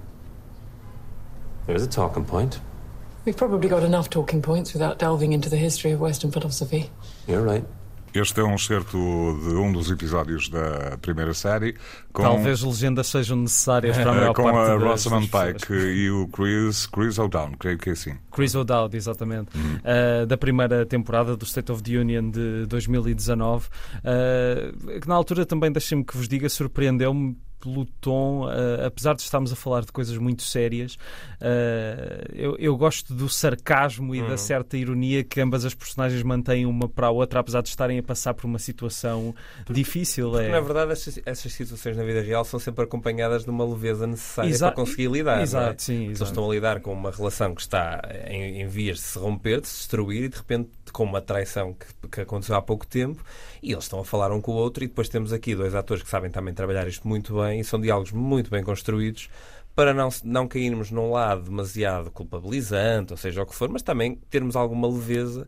There's 1.67 1.83
a 1.83 1.89
talking 1.89 2.25
point. 2.25 2.61
We've 3.25 3.37
probably 3.37 3.69
got 3.69 3.83
enough 3.83 4.11
talking 4.11 4.43
points 4.43 4.73
without 4.73 4.99
delving 4.99 5.33
into 5.33 5.51
the 5.51 5.57
history 5.57 5.93
of 5.93 6.01
Western 6.01 6.31
philosophy. 6.31 6.91
You're 7.27 7.43
right. 7.43 7.65
Este 8.15 8.41
é 8.41 8.45
um 8.45 8.55
excerto 8.55 8.97
de 8.97 9.55
um 9.55 9.73
dos 9.73 9.91
episódios 9.91 10.49
da 10.49 10.97
primeira 11.01 11.35
série. 11.35 11.77
Com, 12.13 12.23
Talvez 12.23 12.63
legendas 12.63 13.07
sejam 13.07 13.37
necessárias 13.37 13.97
para 13.97 14.11
a 14.11 14.15
maior 14.15 14.35
com 14.35 14.45
parte 14.45 14.71
a 14.71 14.75
Rosamund 14.77 15.29
Pike 15.29 15.73
e 15.73 16.11
o 16.11 16.27
Chris, 16.29 16.87
Chris 16.87 17.19
O'Dowd, 17.19 17.57
creio 17.57 17.79
que 17.79 17.91
é 17.91 17.93
assim. 17.93 18.15
Chris 18.33 18.55
O'Dowd, 18.55 18.97
exatamente. 18.97 19.57
Uhum. 19.57 19.77
Uh, 19.77 20.27
da 20.27 20.37
primeira 20.37 20.87
temporada 20.87 21.37
do 21.37 21.45
State 21.45 21.71
of 21.71 21.83
the 21.83 21.97
Union 21.97 22.31
de 22.31 22.67
2019. 22.67 23.69
Uh, 23.69 25.01
que 25.01 25.09
na 25.09 25.15
altura 25.15 25.45
também, 25.45 25.71
deixem-me 25.71 26.05
que 26.05 26.17
vos 26.17 26.29
diga, 26.29 26.49
surpreendeu-me 26.49 27.37
pelo 27.61 27.85
tom, 28.01 28.47
uh, 28.47 28.87
apesar 28.87 29.15
de 29.15 29.23
estarmos 29.23 29.53
a 29.53 29.57
falar 29.57 29.83
de 29.83 29.93
coisas 29.93 30.17
muito 30.17 30.43
sérias, 30.43 30.95
uh, 30.95 32.33
eu, 32.33 32.57
eu, 32.59 32.77
gosto 32.77 33.13
do 33.13 33.29
sarcasmo 33.29 34.15
e 34.15 34.21
uhum. 34.21 34.29
da 34.29 34.37
certa 34.37 34.77
ironia 34.77 35.25
que 35.25 35.41
ambas 35.41 35.65
as 35.65 35.75
personagens 35.75 36.23
mantêm 36.23 36.67
uma 36.67 36.89
para 36.89 37.09
a 37.09 37.11
outra, 37.11 37.41
apesar 37.41 37.63
de 37.63 37.69
estarem 37.69 37.99
a 37.99 38.03
passar 38.03 38.35
por 38.35 38.47
uma 38.47 38.59
situação 38.59 39.35
porque, 39.59 39.73
difícil. 39.73 40.31
Porque, 40.31 40.47
é... 40.47 40.51
na 40.51 40.61
verdade, 40.61 40.93
essas, 40.93 41.21
essas, 41.25 41.53
situações 41.53 41.97
na 41.97 42.05
vida 42.05 42.21
real 42.21 42.45
são 42.45 42.61
sempre 42.61 42.85
acompanhadas 42.85 43.45
de 43.45 43.51
uma 43.51 43.65
leveza 43.65 44.07
necessária 44.07 44.49
Exa 44.51 44.67
para 44.67 44.77
conseguir 44.77 45.11
lidar. 45.11 45.43
Exato, 45.43 45.75
é? 45.75 45.79
sim, 45.79 46.07
Eles 46.07 46.21
estão 46.21 46.49
a 46.49 46.55
lidar 46.55 46.81
com 46.81 46.93
uma 46.93 47.11
relação 47.11 47.55
que 47.55 47.61
está 47.61 48.01
em, 48.27 48.63
em 48.63 48.67
vias 48.67 48.97
de 48.99 49.03
se 49.03 49.19
romper, 49.19 49.61
de 49.61 49.69
se 49.69 49.79
destruir 49.79 50.25
e 50.25 50.29
de 50.29 50.37
repente 50.37 50.71
com 50.93 51.05
uma 51.05 51.21
traição 51.21 51.75
que, 51.75 52.09
que 52.09 52.21
aconteceu 52.21 52.57
há 52.57 52.63
pouco 52.63 52.87
tempo 52.87 53.23
e 53.63 53.73
eles 53.73 53.85
estão 53.85 54.01
a 54.01 54.05
falar 54.05 54.33
um 54.33 54.41
com 54.41 54.53
o 54.53 54.55
outro 54.57 54.85
e 54.85 54.87
depois 54.87 55.09
temos 55.09 55.33
aqui 55.33 55.55
dois 55.55 55.75
atores 55.75 56.03
que 56.03 56.09
sabem 56.09 56.31
também 56.31 56.55
trabalhar 56.55 56.87
isto 56.87 57.07
muito 57.07 57.41
bem 57.41 57.61
e 57.61 57.65
são 57.65 57.81
diálogos 57.81 58.13
muito 58.13 58.51
bem 58.51 58.63
construídos 58.63 59.29
para 59.75 59.95
não, 59.95 60.09
não 60.25 60.49
cairmos 60.49 60.91
num 60.91 61.13
lado 61.13 61.43
demasiado 61.43 62.11
culpabilizante, 62.11 63.13
ou 63.13 63.17
seja, 63.17 63.43
o 63.43 63.47
que 63.47 63.55
for, 63.55 63.69
mas 63.69 63.81
também 63.81 64.17
termos 64.29 64.57
alguma 64.57 64.89
leveza 64.89 65.47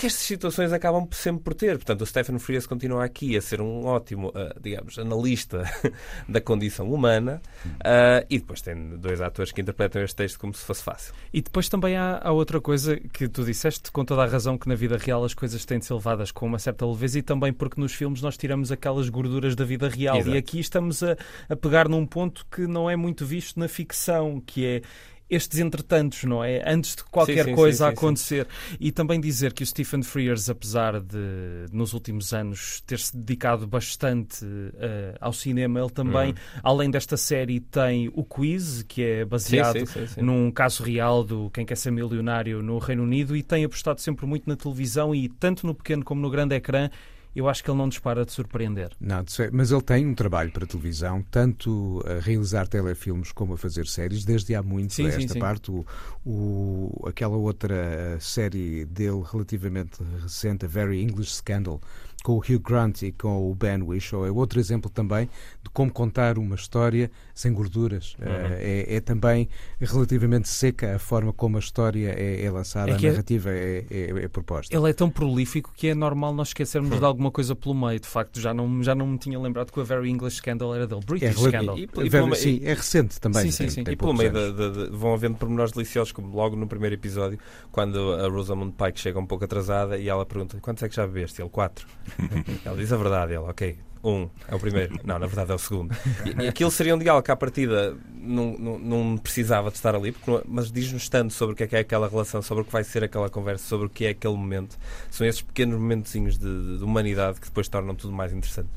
que 0.00 0.06
estas 0.06 0.22
situações 0.22 0.72
acabam 0.72 1.06
sempre 1.10 1.42
por 1.44 1.52
ter. 1.52 1.76
Portanto, 1.76 2.00
o 2.00 2.06
Stephen 2.06 2.38
Frears 2.38 2.66
continua 2.66 3.04
aqui 3.04 3.36
a 3.36 3.40
ser 3.42 3.60
um 3.60 3.84
ótimo, 3.84 4.28
uh, 4.28 4.58
digamos, 4.58 4.98
analista 4.98 5.62
da 6.26 6.40
condição 6.40 6.90
humana 6.90 7.42
uh, 7.66 8.24
e 8.30 8.38
depois 8.38 8.62
tem 8.62 8.96
dois 8.96 9.20
atores 9.20 9.52
que 9.52 9.60
interpretam 9.60 10.02
este 10.02 10.16
texto 10.16 10.38
como 10.38 10.54
se 10.54 10.64
fosse 10.64 10.82
fácil. 10.82 11.12
E 11.30 11.42
depois 11.42 11.68
também 11.68 11.98
há, 11.98 12.18
há, 12.22 12.32
outra 12.32 12.62
coisa 12.62 12.96
que 12.96 13.28
tu 13.28 13.44
disseste, 13.44 13.92
com 13.92 14.02
toda 14.02 14.22
a 14.22 14.26
razão, 14.26 14.56
que 14.56 14.70
na 14.70 14.74
vida 14.74 14.96
real 14.96 15.22
as 15.22 15.34
coisas 15.34 15.66
têm 15.66 15.78
de 15.78 15.84
ser 15.84 15.92
levadas 15.92 16.32
com 16.32 16.46
uma 16.46 16.58
certa 16.58 16.86
leveza 16.86 17.18
e 17.18 17.22
também 17.22 17.52
porque 17.52 17.78
nos 17.78 17.92
filmes 17.92 18.22
nós 18.22 18.38
tiramos 18.38 18.72
aquelas 18.72 19.10
gorduras 19.10 19.54
da 19.54 19.66
vida 19.66 19.86
real. 19.86 20.16
Exato. 20.16 20.34
E 20.34 20.38
aqui 20.38 20.60
estamos 20.60 21.02
a, 21.02 21.14
a 21.46 21.54
pegar 21.54 21.90
num 21.90 22.06
ponto 22.06 22.46
que 22.50 22.66
não 22.66 22.88
é 22.88 22.96
muito 22.96 23.26
visto 23.26 23.60
na 23.60 23.68
ficção, 23.68 24.42
que 24.46 24.64
é 24.64 24.82
estes 25.30 25.60
entretantos, 25.60 26.24
não 26.24 26.42
é? 26.42 26.62
Antes 26.66 26.96
de 26.96 27.04
qualquer 27.04 27.44
sim, 27.44 27.50
sim, 27.50 27.54
coisa 27.54 27.86
sim, 27.86 27.92
acontecer. 27.92 28.46
E 28.78 28.90
também 28.90 29.20
dizer 29.20 29.52
que 29.52 29.62
o 29.62 29.66
Stephen 29.66 30.02
Frears, 30.02 30.50
apesar 30.50 31.00
de 31.00 31.66
nos 31.72 31.92
últimos 31.92 32.32
anos 32.32 32.82
ter-se 32.86 33.16
dedicado 33.16 33.66
bastante 33.66 34.44
uh, 34.44 35.16
ao 35.20 35.32
cinema, 35.32 35.80
ele 35.80 35.90
também, 35.90 36.30
uhum. 36.30 36.60
além 36.62 36.90
desta 36.90 37.16
série, 37.16 37.60
tem 37.60 38.10
o 38.12 38.24
Quiz, 38.24 38.82
que 38.82 39.02
é 39.02 39.24
baseado 39.24 39.78
num 40.18 40.50
caso 40.50 40.82
real 40.82 41.22
do 41.22 41.48
Quem 41.50 41.64
Quer 41.64 41.76
Ser 41.76 41.92
Milionário 41.92 42.62
no 42.62 42.78
Reino 42.78 43.04
Unido 43.04 43.36
e 43.36 43.42
tem 43.42 43.64
apostado 43.64 44.00
sempre 44.00 44.26
muito 44.26 44.48
na 44.48 44.56
televisão 44.56 45.14
e 45.14 45.28
tanto 45.28 45.66
no 45.66 45.74
pequeno 45.74 46.04
como 46.04 46.20
no 46.20 46.30
grande 46.30 46.54
ecrã 46.54 46.90
eu 47.34 47.48
acho 47.48 47.62
que 47.62 47.70
ele 47.70 47.78
não 47.78 47.88
dispara 47.88 48.24
de 48.24 48.32
surpreender. 48.32 48.90
Não, 49.00 49.24
mas 49.52 49.70
ele 49.70 49.82
tem 49.82 50.06
um 50.06 50.14
trabalho 50.14 50.50
para 50.50 50.66
televisão, 50.66 51.24
tanto 51.30 52.02
a 52.06 52.20
realizar 52.20 52.66
telefilmes 52.66 53.32
como 53.32 53.54
a 53.54 53.58
fazer 53.58 53.86
séries, 53.86 54.24
desde 54.24 54.54
há 54.54 54.62
muito 54.62 54.94
sim, 54.94 55.06
esta 55.06 55.34
sim, 55.34 55.38
parte. 55.38 55.70
O, 55.70 55.86
o, 56.24 57.06
aquela 57.06 57.36
outra 57.36 58.18
série 58.20 58.84
dele 58.84 59.22
relativamente 59.30 60.02
recente, 60.22 60.64
a 60.64 60.68
Very 60.68 61.00
English 61.02 61.36
Scandal, 61.36 61.80
com 62.22 62.32
o 62.34 62.38
Hugh 62.38 62.60
Grant 62.60 63.02
e 63.02 63.12
com 63.12 63.50
o 63.50 63.54
Ben 63.54 63.82
Whishaw 63.82 64.26
é 64.26 64.30
outro 64.30 64.60
exemplo 64.60 64.90
também 64.90 65.28
de 65.62 65.70
como 65.70 65.92
contar 65.92 66.38
uma 66.38 66.54
história 66.54 67.10
sem 67.34 67.52
gorduras. 67.52 68.16
Uhum. 68.18 68.26
Eh, 68.26 68.86
é, 68.88 68.96
é, 68.96 69.00
também 69.00 69.48
relativamente 69.80 70.48
seca 70.48 70.96
a 70.96 70.98
forma 70.98 71.32
como 71.32 71.56
a 71.56 71.60
história 71.60 72.14
é, 72.16 72.44
é 72.44 72.50
lançada, 72.50 72.90
é 72.90 72.94
a 72.94 73.00
narrativa 73.00 73.50
é, 73.50 73.84
é, 73.90 74.24
é, 74.24 74.28
proposta. 74.28 74.74
Ele 74.74 74.88
é 74.88 74.92
tão 74.92 75.10
prolífico 75.10 75.72
que 75.74 75.88
é 75.88 75.94
normal 75.94 76.34
nós 76.34 76.48
esquecermos 76.48 76.92
uhum. 76.92 76.98
de 76.98 77.04
alguma 77.04 77.30
coisa 77.30 77.54
pelo 77.54 77.74
meio. 77.74 78.00
De 78.00 78.06
facto, 78.06 78.40
já 78.40 78.54
não, 78.54 78.82
já 78.82 78.94
não 78.94 79.06
me 79.06 79.18
tinha 79.18 79.38
lembrado 79.38 79.70
que 79.70 79.80
a 79.80 79.82
Very 79.82 80.10
English 80.10 80.38
Scandal 80.38 80.74
era 80.74 80.86
dele. 80.86 81.02
British 81.04 81.38
Scandal. 81.38 81.78
E, 81.78 81.82
e, 81.82 82.32
e 82.32 82.36
sim, 82.36 82.60
é 82.62 82.74
recente 82.74 83.20
também. 83.20 83.50
Sim, 83.50 83.68
sim, 83.68 83.68
sim. 83.68 83.84
e 83.86 83.96
pelo 83.96 84.14
meio 84.14 84.30
de, 84.30 84.52
de, 84.52 84.70
de, 84.72 84.96
vão 84.96 85.12
havendo 85.12 85.36
pormenores 85.36 85.72
deliciosos, 85.72 86.12
como 86.12 86.34
logo 86.34 86.56
no 86.56 86.66
primeiro 86.66 86.94
episódio, 86.94 87.38
quando 87.70 88.14
a 88.14 88.28
Rosamund 88.28 88.74
Pike 88.76 88.98
chega 88.98 89.18
um 89.18 89.26
pouco 89.26 89.44
atrasada 89.44 89.98
e 89.98 90.08
ela 90.08 90.24
pergunta 90.24 90.58
quantos 90.60 90.82
é 90.82 90.88
que 90.88 90.96
já 90.96 91.06
bebeste? 91.06 91.42
Ele, 91.42 91.50
quatro. 91.50 91.86
ela 92.64 92.76
diz 92.76 92.92
a 92.92 92.96
verdade, 92.96 93.32
ele, 93.32 93.42
ok, 93.42 93.76
Um, 94.02 94.28
é 94.48 94.54
o 94.54 94.58
primeiro. 94.58 94.98
Não, 95.04 95.18
na 95.18 95.26
verdade 95.26 95.52
é 95.52 95.54
o 95.54 95.58
segundo. 95.58 95.94
E, 96.24 96.44
e 96.44 96.48
aquilo 96.48 96.70
seria 96.70 96.94
um 96.94 96.98
diálogo 96.98 97.24
que, 97.24 97.30
à 97.30 97.36
partida, 97.36 97.96
não, 98.12 98.56
não, 98.58 98.78
não 98.78 99.18
precisava 99.18 99.70
de 99.70 99.76
estar 99.76 99.94
ali, 99.94 100.12
porque, 100.12 100.46
mas 100.48 100.70
diz-nos 100.70 101.08
tanto 101.08 101.32
sobre 101.32 101.52
o 101.52 101.56
que 101.56 101.64
é, 101.64 101.66
que 101.66 101.76
é 101.76 101.80
aquela 101.80 102.08
relação, 102.08 102.40
sobre 102.40 102.62
o 102.62 102.64
que 102.64 102.72
vai 102.72 102.84
ser 102.84 103.04
aquela 103.04 103.28
conversa, 103.28 103.66
sobre 103.66 103.86
o 103.86 103.90
que 103.90 104.06
é 104.06 104.10
aquele 104.10 104.36
momento. 104.36 104.78
São 105.10 105.26
esses 105.26 105.42
pequenos 105.42 105.78
momentozinhos 105.78 106.38
de, 106.38 106.78
de 106.78 106.84
humanidade 106.84 107.40
que 107.40 107.46
depois 107.46 107.68
tornam 107.68 107.94
tudo 107.94 108.12
mais 108.12 108.32
interessante. 108.32 108.68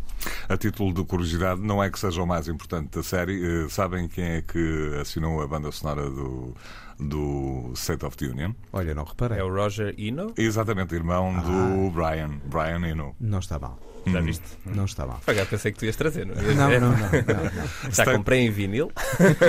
A 0.48 0.58
título 0.58 0.94
de 0.94 1.04
curiosidade, 1.04 1.62
não 1.62 1.84
é 1.84 1.90
que 1.90 2.00
seja 2.00 2.22
o 2.22 2.28
mais 2.28 2.48
importante 2.48 2.96
da 2.96 3.04
série. 3.04 3.66
Uh, 3.66 3.70
sabem 3.70 4.08
quem 4.08 4.24
é 4.24 4.42
que 4.42 4.98
assinou 5.02 5.42
a 5.42 5.48
banda 5.48 5.72
sonora 5.72 6.10
do, 6.10 6.56
do 7.00 7.72
State 7.76 8.06
of 8.06 8.16
the 8.18 8.26
Union? 8.26 8.54
Olha, 8.72 8.94
não 8.94 9.04
reparei. 9.04 9.40
É 9.40 9.44
o 9.44 9.54
Roger 9.54 9.94
Eno? 9.98 10.34
Exatamente, 10.38 10.96
irmão 10.96 11.34
ah. 11.38 11.42
do 11.42 11.92
Brian, 11.92 12.40
Brian 12.46 12.86
Eno. 12.88 13.16
Não 13.20 13.40
está 13.40 13.60
mal. 13.60 13.80
Já 14.06 14.20
hum. 14.20 14.24
viste? 14.24 14.44
Não 14.66 14.86
está 14.86 15.06
mal. 15.06 15.22
Agora 15.26 15.46
pensei 15.46 15.72
que 15.72 15.80
tu 15.80 15.86
ias 15.86 15.96
trazer, 15.96 16.26
não 16.26 16.36
é? 16.36 16.54
Não, 16.54 16.70
não, 16.70 16.80
não, 16.80 16.98
não, 17.84 17.92
Já 17.92 18.06
comprei 18.06 18.42
em 18.42 18.52
vinil. 18.52 18.92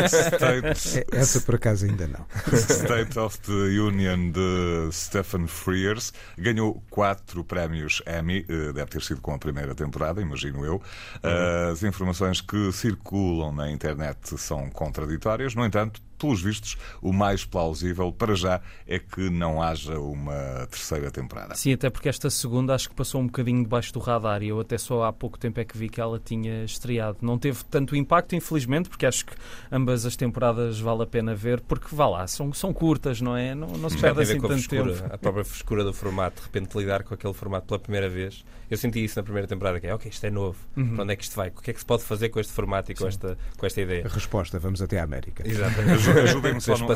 State... 0.06 1.04
É, 1.12 1.18
essa 1.18 1.40
por 1.40 1.56
acaso 1.56 1.86
ainda 1.86 2.06
não. 2.06 2.24
State 2.52 3.18
of 3.18 3.38
the 3.40 3.52
Union 3.52 4.30
de 4.30 4.92
Stephen 4.92 5.46
Frears 5.46 6.12
ganhou 6.38 6.82
quatro 6.90 7.44
prémios 7.44 8.02
Emmy, 8.06 8.44
eh, 8.48 8.72
deve 8.72 8.90
ter 8.90 9.02
sido 9.02 9.20
com 9.20 9.34
a 9.34 9.38
primeira 9.38 9.74
temporada, 9.74 10.20
imagino 10.20 10.64
eu. 10.64 10.74
Uhum. 10.74 11.72
As 11.72 11.82
informações 11.82 12.40
que 12.40 12.72
circulam 12.72 13.52
na 13.52 13.70
internet 13.70 14.38
são 14.38 14.70
contraditórias, 14.70 15.54
no 15.54 15.64
entanto, 15.64 16.00
pelos 16.24 16.40
vistos, 16.40 16.78
o 17.02 17.12
mais 17.12 17.44
plausível 17.44 18.10
para 18.10 18.34
já 18.34 18.62
é 18.86 18.98
que 18.98 19.28
não 19.28 19.62
haja 19.62 19.98
uma 19.98 20.66
terceira 20.70 21.10
temporada. 21.10 21.54
Sim, 21.54 21.74
até 21.74 21.90
porque 21.90 22.08
esta 22.08 22.30
segunda 22.30 22.74
acho 22.74 22.88
que 22.88 22.94
passou 22.94 23.20
um 23.20 23.26
bocadinho 23.26 23.62
debaixo 23.62 23.92
do 23.92 23.98
radar 23.98 24.42
e 24.42 24.48
eu 24.48 24.58
até 24.58 24.78
só 24.78 25.04
há 25.04 25.12
pouco 25.12 25.38
tempo 25.38 25.60
é 25.60 25.64
que 25.64 25.76
vi 25.76 25.90
que 25.90 26.00
ela 26.00 26.18
tinha 26.18 26.64
estreado. 26.64 27.18
Não 27.20 27.38
teve 27.38 27.62
tanto 27.64 27.94
impacto, 27.94 28.34
infelizmente, 28.34 28.88
porque 28.88 29.04
acho 29.04 29.26
que 29.26 29.34
ambas 29.70 30.06
as 30.06 30.16
temporadas 30.16 30.80
vale 30.80 31.02
a 31.02 31.06
pena 31.06 31.34
ver, 31.34 31.60
porque 31.60 31.94
vá 31.94 32.08
lá, 32.08 32.26
são, 32.26 32.52
são 32.54 32.72
curtas, 32.72 33.20
não 33.20 33.36
é? 33.36 33.54
Não, 33.54 33.68
não 33.68 33.90
se 33.90 33.98
perde 33.98 34.22
assim 34.22 34.40
tanto 34.40 34.48
frescura, 34.48 34.94
tempo. 34.94 35.14
A 35.14 35.18
própria 35.18 35.44
frescura 35.44 35.84
do 35.84 35.92
formato, 35.92 36.36
de 36.40 36.46
repente 36.46 36.78
lidar 36.78 37.02
com 37.02 37.12
aquele 37.12 37.34
formato 37.34 37.66
pela 37.66 37.78
primeira 37.78 38.08
vez. 38.08 38.44
Eu 38.74 38.78
senti 38.78 39.04
isso 39.04 39.16
na 39.16 39.22
primeira 39.22 39.46
temporada, 39.46 39.78
que 39.78 39.86
é 39.86 39.94
ok, 39.94 40.10
isto 40.10 40.26
é 40.26 40.30
novo, 40.32 40.58
uhum. 40.76 40.94
para 40.94 41.04
onde 41.04 41.12
é 41.12 41.16
que 41.16 41.22
isto 41.22 41.36
vai? 41.36 41.48
O 41.50 41.62
que 41.62 41.70
é 41.70 41.72
que 41.72 41.78
se 41.78 41.86
pode 41.86 42.02
fazer 42.02 42.28
com 42.28 42.40
este 42.40 42.52
formato 42.52 42.90
e 42.90 42.94
com, 42.96 43.06
esta, 43.06 43.38
com 43.56 43.64
esta 43.64 43.80
ideia? 43.80 44.04
A 44.04 44.08
resposta, 44.08 44.58
vamos 44.58 44.82
até 44.82 44.98
à 44.98 45.04
América. 45.04 45.48
Exatamente. 45.48 46.10
Ajudem-me 46.10 46.60
só, 46.60 46.74
no, 46.76 46.86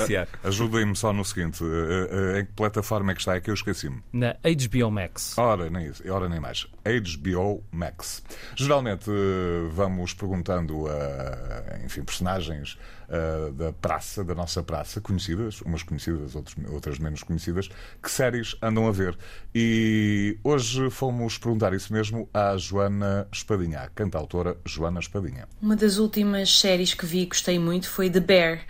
ajudem 0.42 0.94
só 0.96 1.12
no 1.12 1.24
seguinte: 1.24 1.62
eh, 1.62 2.36
eh, 2.36 2.40
em 2.40 2.46
que 2.46 2.52
plataforma 2.52 3.12
é 3.12 3.14
que 3.14 3.20
está? 3.20 3.36
É 3.36 3.40
que 3.40 3.48
eu 3.48 3.54
esqueci-me. 3.54 4.02
Na 4.12 4.34
HBO 4.42 4.90
Max. 4.90 5.38
Ora, 5.38 5.70
nem 5.70 5.86
isso, 5.86 6.02
ora 6.10 6.28
nem 6.28 6.40
mais. 6.40 6.66
HBO 6.88 7.62
Max. 7.70 8.22
Geralmente 8.56 9.10
eh, 9.10 9.68
vamos 9.70 10.14
perguntando 10.14 10.86
a 10.86 11.58
enfim, 11.84 12.02
personagens 12.02 12.78
uh, 13.08 13.52
da 13.52 13.72
praça, 13.72 14.22
da 14.24 14.34
nossa 14.34 14.62
praça, 14.62 15.00
conhecidas, 15.00 15.60
umas 15.62 15.82
conhecidas, 15.82 16.34
outras, 16.34 16.98
menos 16.98 17.22
conhecidas, 17.22 17.68
que 18.02 18.10
séries 18.10 18.56
andam 18.62 18.86
a 18.86 18.92
ver. 18.92 19.16
E 19.54 20.38
hoje 20.44 20.90
fomos 20.90 21.38
perguntar 21.38 21.72
isso 21.72 21.92
mesmo 21.92 22.28
à 22.32 22.56
Joana 22.56 23.26
Espadinha, 23.32 23.80
a 23.80 23.88
cantautora 23.88 24.56
Joana 24.64 25.00
Espadinha. 25.00 25.48
Uma 25.60 25.76
das 25.76 25.98
últimas 25.98 26.58
séries 26.58 26.94
que 26.94 27.06
vi 27.06 27.22
e 27.22 27.26
gostei 27.26 27.58
muito 27.58 27.88
foi 27.88 28.10
The 28.10 28.20
Bear, 28.20 28.60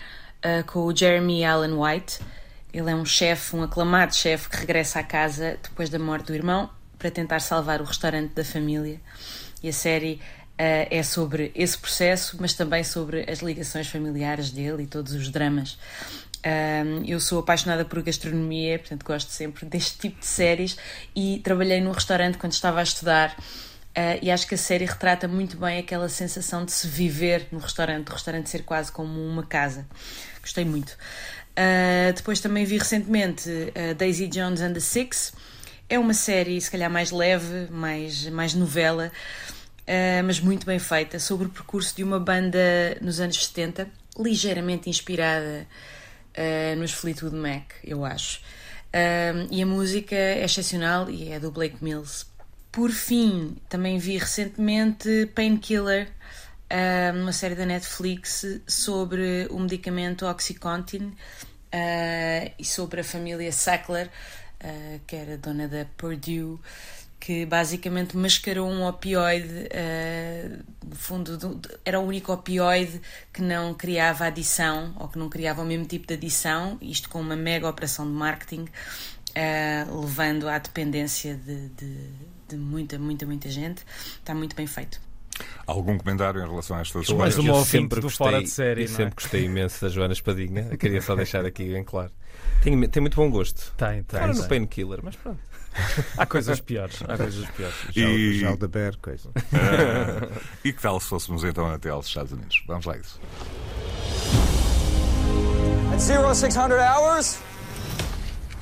uh, 0.45 0.65
com 0.67 0.81
o 0.81 0.97
Jeremy 0.97 1.45
Allen 1.45 1.73
White. 1.73 2.21
Ele 2.73 2.91
é 2.91 2.95
um 2.95 3.05
chefe, 3.05 3.57
um 3.57 3.63
aclamado 3.63 4.15
chefe 4.15 4.49
que 4.49 4.57
regressa 4.59 5.01
à 5.01 5.03
casa 5.03 5.59
depois 5.63 5.89
da 5.89 5.99
morte 5.99 6.27
do 6.27 6.35
irmão 6.35 6.71
para 6.99 7.11
tentar 7.11 7.41
salvar 7.41 7.81
o 7.81 7.85
restaurante 7.85 8.33
da 8.35 8.45
família. 8.45 9.01
E 9.63 9.69
a 9.69 9.73
série 9.73 10.21
Uh, 10.59 10.91
é 10.91 11.05
sobre 11.05 11.53
esse 11.55 11.79
processo, 11.79 12.37
mas 12.41 12.53
também 12.53 12.83
sobre 12.83 13.25
as 13.31 13.39
ligações 13.39 13.87
familiares 13.87 14.51
dele 14.51 14.83
e 14.83 14.87
todos 14.89 15.13
os 15.13 15.31
dramas. 15.31 15.79
Uh, 16.39 17.05
eu 17.07 17.21
sou 17.21 17.39
apaixonada 17.39 17.85
por 17.85 18.03
gastronomia, 18.03 18.77
portanto 18.77 19.05
gosto 19.05 19.31
sempre 19.31 19.65
deste 19.67 19.97
tipo 19.99 20.19
de 20.19 20.27
séries 20.27 20.77
e 21.15 21.41
trabalhei 21.45 21.81
num 21.81 21.93
restaurante 21.93 22.39
quando 22.39 22.55
estava 22.55 22.81
a 22.81 22.83
estudar. 22.83 23.37
Uh, 23.39 24.19
e 24.21 24.33
acho 24.33 24.49
que 24.49 24.57
a 24.57 24.59
série 24.59 24.85
retrata 24.85 25.29
muito 25.29 25.57
bem 25.57 25.79
aquela 25.79 26.09
sensação 26.09 26.65
de 26.65 26.73
se 26.73 26.89
viver 26.89 27.47
no 27.53 27.61
restaurante, 27.61 28.09
o 28.09 28.13
restaurante 28.13 28.51
ser 28.51 28.65
quase 28.65 28.91
como 28.91 29.25
uma 29.25 29.45
casa. 29.45 29.87
Gostei 30.43 30.65
muito. 30.65 30.99
depois 32.17 32.41
também 32.41 32.65
vi 32.65 32.79
recentemente 32.79 33.49
Daisy 33.97 34.27
Jones 34.27 34.61
and 34.61 34.73
the 34.73 34.81
Six. 34.81 35.33
É 35.89 35.99
uma 35.99 36.15
série, 36.15 36.61
se 36.61 36.71
calhar, 36.71 36.91
mais 36.91 37.11
leve, 37.11 37.71
mais, 37.71 38.27
mais 38.29 38.55
novela 38.55 39.11
uh, 39.89 40.23
mas 40.25 40.39
muito 40.39 40.67
bem 40.67 40.79
feita, 40.79 41.19
sobre 41.19 41.47
o 41.47 41.51
percurso 41.51 41.97
de 41.97 42.05
uma 42.05 42.21
banda 42.21 42.59
nos 43.01 43.19
anos 43.21 43.45
70, 43.47 43.89
ligeiramente 44.19 44.91
inspirada 44.91 45.67
uh, 46.37 46.79
nos 46.79 46.93
Fleetwood 46.93 47.35
Mac, 47.35 47.73
eu 47.83 48.05
acho. 48.05 48.41
Uh, 48.89 49.49
e 49.51 49.63
a 49.63 49.67
música 49.67 50.15
é 50.15 50.45
excepcional 50.45 51.11
e 51.11 51.31
é 51.31 51.41
do 51.41 51.51
Blake 51.51 51.83
Mills. 51.83 52.27
Por 52.71 52.91
fim, 52.91 53.57
também 53.69 53.99
vi 53.99 54.19
recentemente 54.19 55.27
Painkiller, 55.35 56.09
uma 57.23 57.33
série 57.33 57.55
da 57.55 57.65
Netflix 57.65 58.45
sobre 58.67 59.49
o 59.51 59.59
medicamento 59.59 60.27
Oxycontin 60.27 61.15
e 62.59 62.65
sobre 62.65 63.01
a 63.01 63.05
família 63.05 63.51
Sackler, 63.51 64.11
uh, 64.63 65.01
que 65.07 65.17
era 65.17 65.37
dona 65.37 65.69
da 65.69 65.87
Purdue 65.97 66.59
que 67.21 67.45
basicamente 67.45 68.17
mascarou 68.17 68.69
um 68.69 68.87
opioide, 68.87 69.49
uh, 69.49 70.65
no 70.87 70.97
fundo 70.97 71.61
era 71.85 71.99
o 71.99 72.05
único 72.05 72.33
opioide 72.33 73.01
que 73.33 73.43
não 73.43 73.75
criava 73.75 74.27
adição 74.27 74.95
ou 74.99 75.09
que 75.09 75.19
não 75.19 75.29
criava 75.29 75.63
o 75.63 75.65
mesmo 75.65 75.85
tipo 75.85 76.07
de 76.07 76.15
adição, 76.15 76.79
isto 76.81 77.09
com 77.09 77.21
uma 77.21 77.37
mega 77.37 77.69
operação 77.69 78.07
de 78.07 78.13
marketing, 78.13 78.63
uh, 78.63 80.01
levando 80.01 80.49
à 80.49 80.59
dependência 80.59 81.35
de, 81.35 81.69
de, 81.71 81.97
de, 82.49 82.57
muita, 82.57 82.99
muita, 82.99 83.27
muita 83.27 83.51
gente. 83.51 83.83
Está 84.19 84.35
muito 84.35 84.55
bem 84.55 84.67
feito. 84.67 85.01
Algum 85.67 85.99
comentário 85.99 86.41
em 86.41 86.49
relação 86.49 86.77
a 86.77 86.81
estas 86.81 87.07
coisas? 87.07 87.17
Mais 87.17 87.39
uma 87.39 87.65
sempre 87.65 88.01
do 88.01 88.11
fora 88.11 88.43
de 88.43 88.49
série. 88.49 88.83
Eu 88.83 88.89
sempre 88.89 89.15
gostei 89.15 89.45
imenso 89.45 89.81
da 89.81 89.89
Joana 89.89 90.13
Espadinha. 90.13 90.69
Eu 90.71 90.79
queria 90.79 91.01
só 91.01 91.15
deixar 91.15 91.45
aqui 91.45 91.73
bem 91.73 91.85
claro. 91.85 92.11
Tem, 92.63 92.89
tem 92.89 93.01
muito 93.01 93.17
bom 93.17 93.31
gosto. 93.31 93.73
Tem, 93.77 94.03
tem. 94.03 94.19
Claro, 94.21 94.35
no 94.35 94.49
Painkiller, 94.49 95.01
mas 95.03 95.17
pronto. 95.17 95.39
há 96.17 96.27
coisas 96.27 96.61
piores. 96.61 97.03
Há 97.07 97.17
coisas 97.19 97.49
piores. 97.51 97.77
E... 97.95 98.35
Já, 98.35 98.49
já 98.49 98.55
o 98.55 98.57
da 98.57 98.69
Bear, 98.69 98.97
coisa. 98.99 99.29
Uh, 99.29 100.41
e 100.65 100.73
que 100.73 100.83
tal 100.83 100.99
se 100.99 101.07
fôssemos 101.07 101.45
então 101.45 101.67
até 101.73 101.91
aos 101.91 102.07
Estados 102.07 102.33
Unidos? 102.33 102.63
Vamos 102.67 102.85
lá 102.85 102.97
isso. 102.97 103.21
At 105.93 106.01
0600 106.01 106.79
hours, 106.79 107.41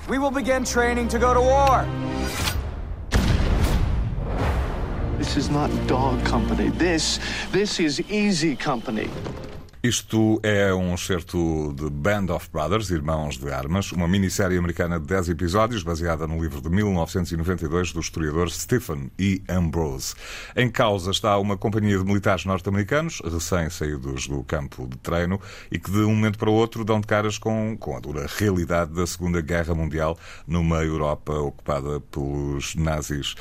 we 0.08 0.18
will 0.18 0.30
begin 0.30 0.64
training 0.64 1.08
to 1.08 1.18
go 1.18 1.32
to 1.32 1.40
war. 1.40 1.86
This 5.18 5.36
is 5.36 5.48
not 5.48 5.70
dog 5.86 6.22
company. 6.24 6.68
This, 6.70 7.18
this 7.50 7.80
is 7.80 8.00
easy 8.10 8.54
company. 8.54 9.08
Isto 9.86 10.40
é 10.42 10.74
um 10.74 10.96
excerto 10.96 11.72
de 11.76 11.88
Band 11.88 12.34
of 12.34 12.50
Brothers, 12.52 12.90
Irmãos 12.90 13.38
de 13.38 13.52
Armas, 13.52 13.92
uma 13.92 14.08
minissérie 14.08 14.58
americana 14.58 14.98
de 14.98 15.06
10 15.06 15.28
episódios, 15.28 15.84
baseada 15.84 16.26
no 16.26 16.42
livro 16.42 16.60
de 16.60 16.68
1992 16.68 17.92
do 17.92 18.00
historiador 18.00 18.50
Stephen 18.50 19.12
E. 19.16 19.40
Ambrose. 19.48 20.16
Em 20.56 20.68
causa 20.68 21.12
está 21.12 21.38
uma 21.38 21.56
companhia 21.56 21.98
de 21.98 22.04
militares 22.04 22.44
norte-americanos, 22.44 23.22
recém-saídos 23.24 24.26
do 24.26 24.42
campo 24.42 24.88
de 24.88 24.96
treino, 24.96 25.40
e 25.70 25.78
que 25.78 25.88
de 25.88 25.98
um 25.98 26.16
momento 26.16 26.36
para 26.36 26.50
o 26.50 26.54
outro 26.54 26.84
dão 26.84 27.00
de 27.00 27.06
caras 27.06 27.38
com, 27.38 27.76
com 27.78 27.96
a 27.96 28.00
dura 28.00 28.26
realidade 28.38 28.92
da 28.92 29.06
Segunda 29.06 29.40
Guerra 29.40 29.72
Mundial 29.72 30.18
numa 30.48 30.82
Europa 30.82 31.32
ocupada 31.32 32.00
pelos 32.00 32.74
nazis. 32.74 33.36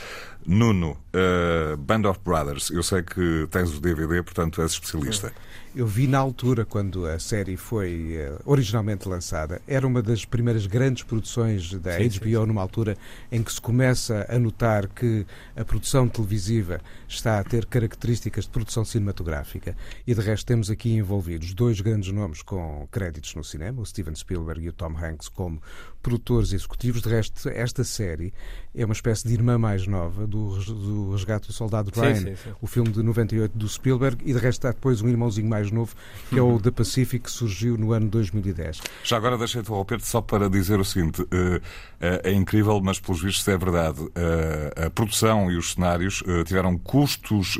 Nuno, 0.45 0.91
uh, 0.91 1.75
Band 1.75 2.07
of 2.07 2.19
Brothers, 2.23 2.69
eu 2.69 2.83
sei 2.83 3.01
que 3.01 3.47
tens 3.49 3.75
o 3.75 3.81
DVD, 3.81 4.21
portanto 4.21 4.61
és 4.61 4.73
especialista. 4.73 5.33
Eu 5.75 5.85
vi 5.85 6.07
na 6.07 6.19
altura, 6.19 6.63
quando 6.63 7.05
a 7.05 7.19
série 7.19 7.57
foi 7.57 8.15
uh, 8.15 8.41
originalmente 8.45 9.09
lançada, 9.09 9.61
era 9.67 9.85
uma 9.85 10.01
das 10.01 10.23
primeiras 10.23 10.65
grandes 10.65 11.03
produções 11.03 11.69
da 11.73 11.97
sim, 11.97 12.07
HBO, 12.07 12.11
sim, 12.11 12.19
sim. 12.21 12.45
numa 12.45 12.61
altura 12.61 12.97
em 13.29 13.43
que 13.43 13.51
se 13.51 13.59
começa 13.59 14.25
a 14.29 14.39
notar 14.39 14.87
que 14.87 15.25
a 15.53 15.65
produção 15.65 16.07
televisiva 16.07 16.79
está 17.09 17.39
a 17.39 17.43
ter 17.43 17.65
características 17.65 18.45
de 18.45 18.51
produção 18.51 18.85
cinematográfica. 18.85 19.75
E 20.07 20.15
de 20.15 20.21
resto 20.21 20.45
temos 20.45 20.71
aqui 20.71 20.93
envolvidos 20.93 21.53
dois 21.53 21.81
grandes 21.81 22.09
nomes 22.09 22.41
com 22.41 22.87
créditos 22.89 23.35
no 23.35 23.43
cinema, 23.43 23.81
o 23.81 23.85
Steven 23.85 24.15
Spielberg 24.15 24.63
e 24.63 24.69
o 24.69 24.73
Tom 24.73 24.95
Hanks 24.97 25.27
como 25.27 25.61
produtores 26.05 26.53
executivos. 26.53 27.01
De 27.01 27.09
resto, 27.09 27.49
esta 27.49 27.83
série 27.83 28.31
é 28.75 28.85
uma 28.85 28.93
espécie 28.93 29.27
de 29.27 29.33
irmã 29.33 29.57
mais 29.57 29.87
nova 29.87 30.27
do, 30.27 30.55
do 30.59 31.11
Resgate 31.13 31.47
do 31.47 31.53
Soldado 31.53 31.91
Ryan, 31.95 32.15
sim, 32.15 32.25
sim, 32.25 32.35
sim. 32.35 32.53
o 32.61 32.67
filme 32.67 32.91
de 32.91 33.01
98 33.01 33.57
do 33.57 33.67
Spielberg, 33.67 34.17
e 34.23 34.31
de 34.31 34.37
resto 34.37 34.67
há 34.67 34.71
depois 34.71 35.01
um 35.01 35.09
irmãozinho 35.09 35.49
mais 35.49 35.71
novo, 35.71 35.95
que 36.29 36.37
é 36.37 36.41
o 36.41 36.59
The 36.59 36.69
Pacific, 36.69 37.25
que 37.25 37.31
surgiu 37.31 37.75
no 37.75 37.91
ano 37.91 38.07
2010. 38.07 38.81
Já 39.03 39.17
agora 39.17 39.35
deixei-te 39.35 39.65
interromper 39.65 39.99
só 40.01 40.21
para 40.21 40.47
dizer 40.47 40.79
o 40.79 40.85
seguinte: 40.85 41.23
uh, 41.23 41.25
uh, 41.25 41.61
é 41.99 42.31
incrível, 42.31 42.79
mas 42.79 42.99
pelos 42.99 43.23
vistos 43.23 43.47
é 43.47 43.57
verdade. 43.57 44.01
Uh, 44.01 44.85
a 44.85 44.89
produção 44.91 45.49
e 45.49 45.57
os 45.57 45.73
cenários 45.73 46.21
tiveram 46.45 46.77
custos 46.77 47.57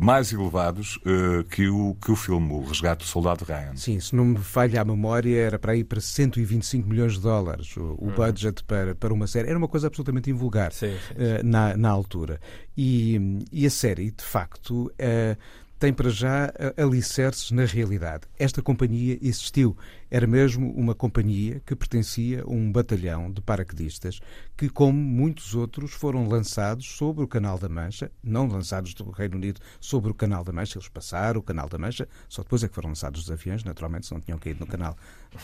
mais 0.00 0.32
elevados 0.32 0.96
uh, 0.98 1.44
que, 1.44 1.68
o, 1.68 1.94
que 2.02 2.10
o 2.10 2.16
filme, 2.16 2.52
O 2.52 2.64
Resgate 2.64 3.04
do 3.04 3.08
Soldado 3.08 3.44
Ryan. 3.44 3.76
Sim, 3.76 4.00
se 4.00 4.16
não 4.16 4.24
me 4.24 4.38
falha 4.38 4.80
a 4.80 4.84
memória, 4.84 5.38
era 5.38 5.58
para 5.58 5.76
ir 5.76 5.84
para 5.84 6.00
125 6.00 6.88
milhões 6.88 7.14
de 7.14 7.20
dólares 7.20 7.76
o, 7.76 7.96
o 7.98 8.06
uhum. 8.06 8.14
budget 8.14 8.64
para, 8.64 8.94
para 8.94 9.12
uma 9.12 9.26
série. 9.26 9.48
Era 9.48 9.58
uma 9.58 9.68
coisa 9.68 9.88
absolutamente 9.88 10.30
invulgar 10.30 10.72
sim, 10.72 10.88
sim, 10.88 11.14
sim. 11.14 11.14
Uh, 11.14 11.44
na, 11.44 11.76
na 11.76 11.90
altura. 11.90 12.40
E, 12.76 13.44
e 13.52 13.66
a 13.66 13.70
série, 13.70 14.10
de 14.10 14.24
facto. 14.24 14.86
Uh, 14.86 15.36
tem 15.78 15.94
para 15.94 16.10
já 16.10 16.52
alicerces 16.76 17.50
na 17.50 17.64
realidade. 17.64 18.24
Esta 18.38 18.60
companhia 18.60 19.18
existiu. 19.22 19.74
Era 20.10 20.26
mesmo 20.26 20.72
uma 20.72 20.92
companhia 20.92 21.62
que 21.64 21.76
pertencia 21.76 22.42
a 22.42 22.50
um 22.50 22.72
batalhão 22.72 23.30
de 23.30 23.40
paraquedistas 23.40 24.20
que, 24.56 24.68
como 24.68 24.98
muitos 24.98 25.54
outros, 25.54 25.92
foram 25.92 26.26
lançados 26.26 26.86
sobre 26.86 27.22
o 27.22 27.28
Canal 27.28 27.58
da 27.58 27.68
Mancha, 27.68 28.10
não 28.22 28.48
lançados 28.48 28.92
do 28.92 29.08
Reino 29.10 29.36
Unido 29.36 29.60
sobre 29.80 30.10
o 30.10 30.14
Canal 30.14 30.42
da 30.42 30.52
Mancha, 30.52 30.78
eles 30.78 30.88
passaram 30.88 31.38
o 31.38 31.42
Canal 31.42 31.68
da 31.68 31.78
Mancha, 31.78 32.08
só 32.28 32.42
depois 32.42 32.64
é 32.64 32.68
que 32.68 32.74
foram 32.74 32.88
lançados 32.88 33.22
os 33.22 33.30
aviões, 33.30 33.62
naturalmente, 33.62 34.06
se 34.06 34.12
não 34.12 34.20
tinham 34.20 34.38
caído 34.38 34.60
no 34.60 34.66
Canal 34.66 34.96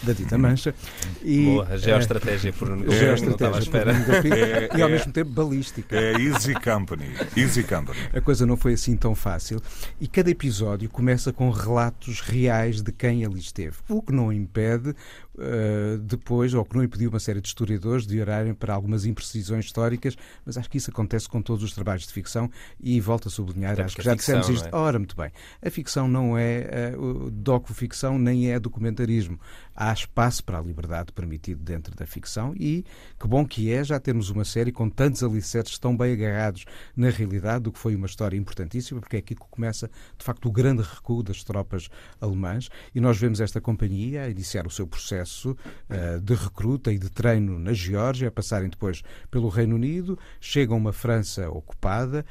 da 0.02 0.12
Dita 0.12 0.36
Mancha. 0.36 0.74
E, 1.22 1.44
Boa, 1.44 1.66
a 1.68 1.76
geoestratégia 1.76 2.52
por 2.52 2.70
um 2.70 2.90
geoestratégia 2.90 3.58
espera. 3.58 3.92
e 4.76 4.82
ao 4.82 4.88
mesmo 4.88 5.12
tempo 5.12 5.30
balística. 5.30 5.96
É 5.96 6.12
Easy 6.12 6.54
Company. 6.54 7.06
Easy 7.36 7.62
Company. 7.62 7.98
A 8.12 8.20
coisa 8.20 8.46
não 8.46 8.56
foi 8.56 8.74
assim 8.74 8.96
tão 8.96 9.14
fácil. 9.14 9.60
E 10.00 10.06
cada 10.06 10.30
episódio 10.30 10.88
começa 10.88 11.32
com 11.32 11.50
relatos 11.50 12.20
reais 12.20 12.82
de 12.82 12.92
quem 12.92 13.24
ali 13.24 13.40
esteve, 13.40 13.76
o 13.88 14.02
que 14.02 14.12
não 14.12 14.32
impede 14.32 14.55
pede 14.56 14.94
uh, 15.36 15.98
depois, 15.98 16.54
ou 16.54 16.64
que 16.64 16.76
não 16.76 16.82
impediu 16.82 17.10
uma 17.10 17.20
série 17.20 17.40
de 17.40 17.48
historiadores 17.48 18.06
de 18.06 18.20
olharem 18.20 18.54
para 18.54 18.74
algumas 18.74 19.04
imprecisões 19.04 19.66
históricas, 19.66 20.16
mas 20.44 20.56
acho 20.56 20.68
que 20.68 20.78
isso 20.78 20.90
acontece 20.90 21.28
com 21.28 21.40
todos 21.40 21.62
os 21.62 21.72
trabalhos 21.72 22.06
de 22.06 22.12
ficção 22.12 22.50
e 22.80 23.00
volto 23.00 23.28
a 23.28 23.30
sublinhar, 23.30 23.80
acho 23.80 23.96
que 23.96 24.02
já 24.02 24.12
ficção, 24.12 24.40
dissemos 24.40 24.62
isto. 24.62 24.74
É? 24.74 24.78
Ora, 24.78 24.98
muito 24.98 25.16
bem, 25.16 25.30
a 25.62 25.70
ficção 25.70 26.08
não 26.08 26.36
é 26.36 26.94
uh, 26.96 27.30
docu-ficção 27.30 28.18
nem 28.18 28.50
é 28.50 28.58
documentarismo. 28.58 29.38
Há 29.74 29.92
espaço 29.92 30.42
para 30.42 30.58
a 30.58 30.62
liberdade 30.62 31.12
permitido 31.12 31.62
dentro 31.62 31.94
da 31.94 32.06
ficção 32.06 32.54
e 32.58 32.84
que 33.20 33.28
bom 33.28 33.44
que 33.46 33.70
é 33.70 33.84
já 33.84 34.00
termos 34.00 34.30
uma 34.30 34.44
série 34.44 34.72
com 34.72 34.88
tantos 34.88 35.22
alicerces 35.22 35.78
tão 35.78 35.94
bem 35.94 36.12
agarrados 36.12 36.64
na 36.96 37.10
realidade 37.10 37.64
do 37.64 37.72
que 37.72 37.78
foi 37.78 37.94
uma 37.94 38.06
história 38.06 38.36
importantíssima, 38.36 39.00
porque 39.00 39.16
é 39.16 39.18
aqui 39.18 39.34
que 39.34 39.44
começa, 39.50 39.90
de 40.16 40.24
facto, 40.24 40.48
o 40.48 40.52
grande 40.52 40.82
recuo 40.82 41.22
das 41.22 41.44
tropas 41.44 41.88
alemãs 42.20 42.70
e 42.94 43.00
nós 43.00 43.18
vemos 43.18 43.40
esta 43.40 43.60
companhia 43.60 44.22
a 44.22 44.30
iniciar 44.30 44.66
o 44.66 44.70
seu 44.70 44.86
processo 44.86 45.25
processo 45.26 45.50
uh, 45.90 46.20
de 46.20 46.34
recruta 46.34 46.92
e 46.92 46.98
de 46.98 47.10
treino 47.10 47.58
na 47.58 47.72
Geórgia, 47.72 48.30
passarem 48.30 48.68
depois 48.68 49.02
pelo 49.30 49.48
Reino 49.48 49.74
Unido, 49.74 50.18
chegam 50.40 50.76
a 50.76 50.80
uma 50.80 50.92
França 50.92 51.50
ocupada, 51.50 52.24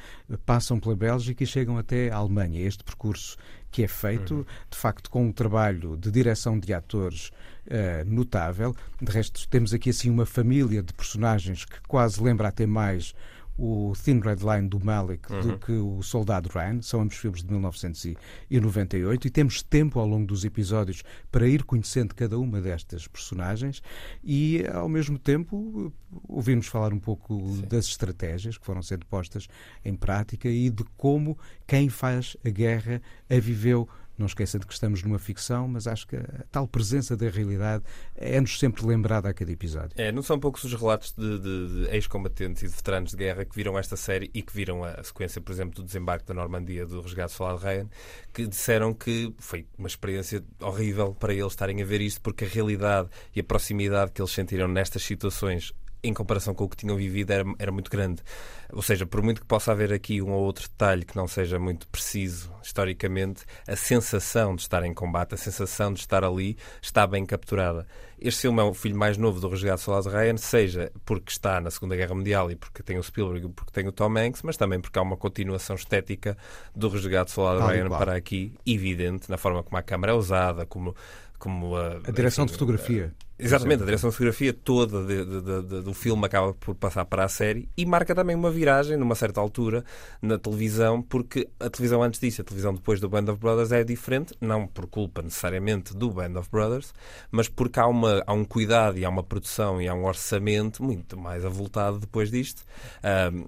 passam 0.44 0.80
pela 0.80 0.96
Bélgica 0.96 1.44
e 1.44 1.46
chegam 1.46 1.76
até 1.76 2.10
a 2.10 2.16
Alemanha. 2.16 2.60
Este 2.60 2.82
percurso 2.82 3.36
que 3.70 3.84
é 3.84 3.88
feito, 3.88 4.34
uhum. 4.34 4.44
de 4.70 4.76
facto, 4.76 5.10
com 5.10 5.26
um 5.26 5.32
trabalho 5.32 5.96
de 5.96 6.10
direção 6.10 6.58
de 6.58 6.72
atores 6.72 7.30
uh, 7.66 8.04
notável. 8.06 8.74
De 9.00 9.12
resto, 9.12 9.46
temos 9.48 9.74
aqui 9.74 9.90
assim 9.90 10.08
uma 10.08 10.24
família 10.24 10.82
de 10.82 10.94
personagens 10.94 11.66
que 11.66 11.80
quase 11.86 12.22
lembra 12.22 12.48
até 12.48 12.64
mais 12.64 13.14
o 13.58 13.92
Thin 13.94 14.20
Red 14.20 14.36
Line 14.36 14.68
do 14.68 14.84
Malik 14.84 15.32
uhum. 15.32 15.40
do 15.40 15.58
que 15.58 15.72
o 15.72 16.02
Soldado 16.02 16.48
Ryan. 16.48 16.82
São 16.82 17.00
ambos 17.00 17.16
filmes 17.16 17.42
de 17.42 17.50
1998 17.50 19.26
e 19.26 19.30
temos 19.30 19.62
tempo 19.62 19.98
ao 19.98 20.06
longo 20.06 20.26
dos 20.26 20.44
episódios 20.44 21.02
para 21.30 21.48
ir 21.48 21.64
conhecendo 21.64 22.14
cada 22.14 22.38
uma 22.38 22.60
destas 22.60 23.06
personagens 23.06 23.82
e, 24.22 24.64
ao 24.72 24.88
mesmo 24.88 25.18
tempo, 25.18 25.92
ouvimos 26.28 26.66
falar 26.66 26.92
um 26.92 26.98
pouco 26.98 27.38
Sim. 27.38 27.62
das 27.62 27.86
estratégias 27.86 28.58
que 28.58 28.66
foram 28.66 28.82
sendo 28.82 29.06
postas 29.06 29.48
em 29.84 29.94
prática 29.94 30.48
e 30.48 30.70
de 30.70 30.84
como 30.96 31.38
quem 31.66 31.88
faz 31.88 32.36
a 32.44 32.48
guerra 32.48 33.00
a 33.28 33.38
viveu 33.38 33.88
não 34.18 34.26
esqueça 34.26 34.58
de 34.58 34.66
que 34.66 34.72
estamos 34.72 35.02
numa 35.02 35.18
ficção, 35.18 35.68
mas 35.68 35.86
acho 35.86 36.06
que 36.06 36.16
a 36.16 36.44
tal 36.50 36.66
presença 36.66 37.16
da 37.16 37.28
realidade 37.28 37.84
é-nos 38.14 38.58
sempre 38.58 38.84
lembrada 38.86 39.28
a 39.28 39.34
cada 39.34 39.50
episódio. 39.50 39.90
É, 39.96 40.10
não 40.10 40.22
são 40.22 40.38
poucos 40.38 40.64
os 40.64 40.74
relatos 40.74 41.12
de, 41.12 41.38
de, 41.38 41.68
de 41.68 41.94
ex-combatentes 41.94 42.62
e 42.62 42.68
de 42.68 42.74
veteranos 42.74 43.10
de 43.10 43.16
guerra 43.16 43.44
que 43.44 43.54
viram 43.54 43.78
esta 43.78 43.96
série 43.96 44.30
e 44.32 44.42
que 44.42 44.54
viram 44.54 44.84
a 44.84 45.02
sequência, 45.02 45.40
por 45.40 45.52
exemplo, 45.52 45.74
do 45.76 45.84
desembarque 45.84 46.26
da 46.26 46.34
Normandia 46.34 46.86
do 46.86 47.00
resgate 47.00 47.32
solar 47.32 47.58
de 47.58 47.64
Ryan, 47.64 47.88
que 48.32 48.46
disseram 48.46 48.94
que 48.94 49.34
foi 49.38 49.66
uma 49.78 49.88
experiência 49.88 50.42
horrível 50.60 51.14
para 51.14 51.32
eles 51.32 51.52
estarem 51.52 51.82
a 51.82 51.84
ver 51.84 52.00
isto, 52.00 52.20
porque 52.20 52.44
a 52.44 52.48
realidade 52.48 53.08
e 53.34 53.40
a 53.40 53.44
proximidade 53.44 54.12
que 54.12 54.20
eles 54.20 54.32
sentiram 54.32 54.68
nestas 54.68 55.02
situações 55.02 55.72
em 56.08 56.14
comparação 56.14 56.54
com 56.54 56.64
o 56.64 56.68
que 56.68 56.76
tinham 56.76 56.96
vivido, 56.96 57.30
era, 57.30 57.44
era 57.58 57.72
muito 57.72 57.90
grande. 57.90 58.22
Ou 58.72 58.82
seja, 58.82 59.06
por 59.06 59.22
muito 59.22 59.40
que 59.40 59.46
possa 59.46 59.72
haver 59.72 59.92
aqui 59.92 60.20
um 60.20 60.32
ou 60.32 60.42
outro 60.44 60.68
detalhe 60.68 61.04
que 61.04 61.16
não 61.16 61.28
seja 61.28 61.58
muito 61.58 61.86
preciso 61.88 62.52
historicamente, 62.62 63.44
a 63.66 63.76
sensação 63.76 64.56
de 64.56 64.62
estar 64.62 64.82
em 64.84 64.92
combate, 64.92 65.34
a 65.34 65.36
sensação 65.36 65.92
de 65.92 66.00
estar 66.00 66.24
ali, 66.24 66.56
está 66.82 67.06
bem 67.06 67.24
capturada. 67.24 67.86
Este 68.18 68.42
filme 68.42 68.60
é 68.60 68.64
o 68.64 68.74
filho 68.74 68.96
mais 68.96 69.16
novo 69.16 69.40
do 69.40 69.48
Resgate 69.48 69.80
Soldado 69.80 70.08
Ryan, 70.08 70.36
seja 70.36 70.90
porque 71.04 71.30
está 71.30 71.60
na 71.60 71.70
Segunda 71.70 71.94
Guerra 71.94 72.14
Mundial 72.14 72.50
e 72.50 72.56
porque 72.56 72.82
tem 72.82 72.98
o 72.98 73.02
Spielberg 73.02 73.46
e 73.46 73.50
porque 73.50 73.70
tem 73.70 73.86
o 73.86 73.92
Tom 73.92 74.16
Hanks, 74.16 74.42
mas 74.42 74.56
também 74.56 74.80
porque 74.80 74.98
há 74.98 75.02
uma 75.02 75.16
continuação 75.16 75.76
estética 75.76 76.36
do 76.74 76.88
Resgate 76.88 77.30
Soldado 77.30 77.66
Ryan 77.66 77.88
para 77.88 78.16
aqui, 78.16 78.52
evidente, 78.66 79.30
na 79.30 79.36
forma 79.36 79.62
como 79.62 79.76
a 79.76 79.82
câmara 79.82 80.12
é 80.12 80.14
usada, 80.14 80.66
como 80.66 80.94
como 81.38 81.76
a, 81.76 81.98
a 82.04 82.10
direção 82.10 82.44
enfim, 82.44 82.52
de 82.52 82.58
fotografia. 82.58 83.14
Exatamente, 83.38 83.82
a 83.82 83.86
direção 83.86 84.08
de 84.08 84.16
fotografia 84.16 84.52
toda 84.52 85.04
de, 85.04 85.24
de, 85.24 85.62
de, 85.62 85.82
do 85.82 85.92
filme 85.92 86.24
acaba 86.24 86.54
por 86.54 86.74
passar 86.74 87.04
para 87.04 87.24
a 87.24 87.28
série 87.28 87.68
e 87.76 87.84
marca 87.84 88.14
também 88.14 88.34
uma 88.34 88.50
viragem, 88.50 88.96
numa 88.96 89.14
certa 89.14 89.40
altura, 89.40 89.84
na 90.22 90.38
televisão, 90.38 91.02
porque 91.02 91.46
a 91.60 91.68
televisão 91.68 92.02
antes 92.02 92.18
disso, 92.18 92.40
a 92.40 92.44
televisão 92.44 92.74
depois 92.74 92.98
do 92.98 93.08
Band 93.10 93.30
of 93.30 93.38
Brothers 93.38 93.72
é 93.72 93.84
diferente, 93.84 94.34
não 94.40 94.66
por 94.66 94.86
culpa 94.86 95.20
necessariamente 95.20 95.94
do 95.94 96.10
Band 96.10 96.38
of 96.38 96.48
Brothers, 96.50 96.94
mas 97.30 97.46
porque 97.46 97.78
há, 97.78 97.86
uma, 97.86 98.22
há 98.26 98.32
um 98.32 98.44
cuidado 98.44 98.98
e 98.98 99.04
há 99.04 99.08
uma 99.08 99.22
produção 99.22 99.82
e 99.82 99.88
há 99.88 99.94
um 99.94 100.06
orçamento 100.06 100.82
muito 100.82 101.18
mais 101.18 101.44
avultado 101.44 101.98
depois 101.98 102.30
disto. 102.30 102.62
Um, 103.32 103.44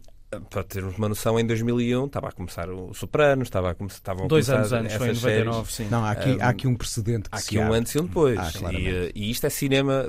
para 0.51 0.63
termos 0.63 0.99
uma 0.99 1.09
noção, 1.09 1.41
em 1.41 1.47
2001 1.47 2.07
estava 2.07 2.29
a 2.29 2.33
começar 2.33 2.69
o 2.69 2.93
Sopranos, 2.93 3.49
estava 3.49 3.71
a 3.71 3.75
começar, 3.75 3.97
estavam 3.97 4.29
Dois 4.29 4.51
a 4.51 4.57
anos 4.57 4.73
antes, 4.73 4.95
foi 4.95 5.09
em 5.09 5.15
99, 5.15 5.73
sim. 5.73 5.89
Não, 5.91 6.05
há 6.05 6.11
aqui, 6.11 6.31
um, 6.31 6.43
há 6.43 6.49
aqui 6.49 6.69
um 6.69 6.75
precedente 6.75 7.31
que 7.31 7.35
Há 7.35 7.39
aqui 7.39 7.59
um 7.59 7.73
antes 7.73 7.95
e 7.95 7.99
um 7.99 8.05
depois. 8.05 8.39
Ah, 8.39 8.73
e, 8.73 8.89
eh, 8.89 9.13
e, 9.15 9.31
isto 9.31 9.47
é 9.47 9.51
cinema 9.51 10.07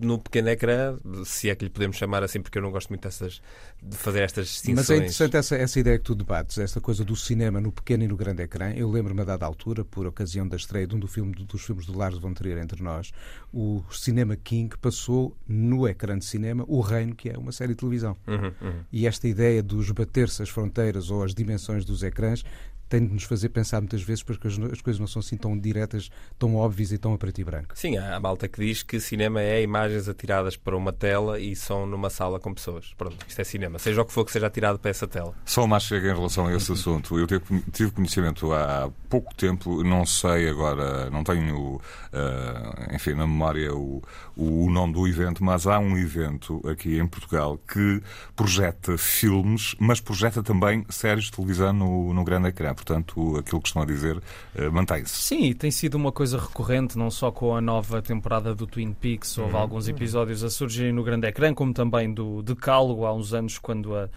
no 0.00 0.18
pequeno 0.18 0.48
ecrã, 0.48 0.96
se 1.24 1.50
é 1.50 1.54
que 1.54 1.64
lhe 1.64 1.70
podemos 1.70 1.98
chamar 1.98 2.22
assim, 2.22 2.40
porque 2.40 2.56
eu 2.56 2.62
não 2.62 2.70
gosto 2.70 2.88
muito 2.88 3.02
dessas, 3.02 3.42
de 3.82 3.96
fazer 3.96 4.22
estas 4.22 4.46
distinções. 4.46 4.88
Mas 4.88 4.90
é 4.90 4.96
interessante 4.96 5.36
essa, 5.36 5.56
essa 5.56 5.78
ideia 5.78 5.98
que 5.98 6.04
tu 6.04 6.14
debates, 6.14 6.56
esta 6.56 6.80
coisa 6.80 7.04
do 7.04 7.14
cinema 7.14 7.60
no 7.60 7.70
pequeno 7.70 8.04
e 8.04 8.08
no 8.08 8.16
grande 8.16 8.42
ecrã. 8.42 8.72
Eu 8.72 8.90
lembro-me 8.90 9.20
a 9.20 9.24
dada 9.24 9.44
altura, 9.44 9.84
por 9.84 10.06
ocasião 10.06 10.48
da 10.48 10.56
estreia 10.56 10.86
de 10.86 10.96
um 10.96 10.98
do 10.98 11.06
filme, 11.06 11.34
dos 11.34 11.62
filmes 11.62 11.84
do 11.84 11.96
Lars 11.96 12.16
von 12.16 12.32
Trier 12.32 12.56
entre 12.56 12.82
nós, 12.82 13.12
o 13.52 13.82
Cinema 13.92 14.34
King 14.34 14.74
passou 14.78 15.36
no 15.46 15.86
ecrã 15.86 16.18
de 16.18 16.24
cinema 16.24 16.64
O 16.66 16.80
Reino, 16.80 17.14
que 17.14 17.28
é 17.28 17.36
uma 17.36 17.52
série 17.52 17.72
de 17.72 17.76
televisão. 17.76 18.16
Uhum, 18.26 18.52
uhum. 18.62 18.80
E 18.90 19.06
esta 19.06 19.28
ideia 19.28 19.41
dos 19.62 19.90
bater 19.90 20.28
se 20.28 20.42
as 20.42 20.48
fronteiras 20.48 21.10
ou 21.10 21.22
as 21.22 21.34
dimensões 21.34 21.84
dos 21.84 22.02
ecrãs 22.02 22.44
tem 22.92 23.06
de 23.06 23.14
nos 23.14 23.24
fazer 23.24 23.48
pensar 23.48 23.80
muitas 23.80 24.02
vezes 24.02 24.22
porque 24.22 24.46
as, 24.46 24.58
as, 24.58 24.82
coisas 24.82 25.00
não 25.00 25.06
são 25.06 25.20
assim 25.20 25.38
tão 25.38 25.58
diretas, 25.58 26.10
tão 26.38 26.56
óbvias 26.56 26.92
e 26.92 26.98
tão 26.98 27.14
a 27.14 27.18
preto 27.18 27.40
e 27.40 27.44
branco. 27.44 27.68
Sim, 27.74 27.96
há 27.96 28.16
a 28.16 28.20
malta 28.20 28.46
que 28.46 28.60
diz 28.60 28.82
que 28.82 29.00
cinema 29.00 29.40
é 29.40 29.62
imagens 29.62 30.10
atiradas 30.10 30.58
para 30.58 30.76
uma 30.76 30.92
tela 30.92 31.40
e 31.40 31.56
são 31.56 31.86
numa 31.86 32.10
sala 32.10 32.38
com 32.38 32.52
pessoas. 32.52 32.92
Pronto, 32.98 33.16
isto 33.26 33.40
é 33.40 33.44
cinema. 33.44 33.78
Seja 33.78 34.02
o 34.02 34.04
que 34.04 34.12
for 34.12 34.26
que 34.26 34.32
seja 34.32 34.46
atirado 34.46 34.78
para 34.78 34.90
essa 34.90 35.08
tela. 35.08 35.34
Só 35.46 35.66
mais 35.66 35.84
chega 35.84 36.10
em 36.10 36.14
relação 36.14 36.48
a 36.48 36.54
esse 36.54 36.70
assunto. 36.70 37.18
Eu 37.18 37.26
tive 37.26 37.90
conhecimento 37.92 38.52
há 38.52 38.90
pouco 39.08 39.34
tempo, 39.34 39.82
não 39.82 40.04
sei 40.04 40.50
agora, 40.50 41.08
não 41.08 41.24
tenho, 41.24 41.76
uh, 41.76 42.94
enfim, 42.94 43.14
na 43.14 43.26
memória 43.26 43.74
o, 43.74 44.02
o 44.36 44.70
nome 44.70 44.92
do 44.92 45.08
evento, 45.08 45.42
mas 45.42 45.66
há 45.66 45.78
um 45.78 45.96
evento 45.96 46.60
aqui 46.68 46.98
em 46.98 47.06
Portugal 47.06 47.58
que 47.66 48.02
projeta 48.36 48.98
filmes, 48.98 49.74
mas 49.78 49.98
projeta 49.98 50.42
também 50.42 50.84
séries 50.90 51.24
de 51.24 51.32
televisão 51.32 51.72
no, 51.72 52.12
no 52.12 52.22
grande 52.22 52.48
ecrã 52.48 52.74
portanto, 52.82 53.36
aquilo 53.38 53.60
que 53.60 53.68
estão 53.68 53.82
a 53.82 53.86
dizer 53.86 54.16
uh, 54.16 54.72
mantém-se. 54.72 55.14
Sim, 55.14 55.52
tem 55.52 55.70
sido 55.70 55.94
uma 55.94 56.10
coisa 56.10 56.38
recorrente, 56.38 56.98
não 56.98 57.10
só 57.10 57.30
com 57.30 57.54
a 57.54 57.60
nova 57.60 58.02
temporada 58.02 58.54
do 58.54 58.66
Twin 58.66 58.92
Peaks, 58.92 59.38
houve 59.38 59.54
uhum. 59.54 59.60
alguns 59.60 59.88
episódios 59.88 60.42
a 60.42 60.50
surgirem 60.50 60.92
no 60.92 61.04
grande 61.04 61.26
ecrã, 61.26 61.54
como 61.54 61.72
também 61.72 62.12
do 62.12 62.42
Decálogo 62.42 63.06
há 63.06 63.14
uns 63.14 63.32
anos, 63.32 63.58
quando 63.58 63.96
a 63.96 64.08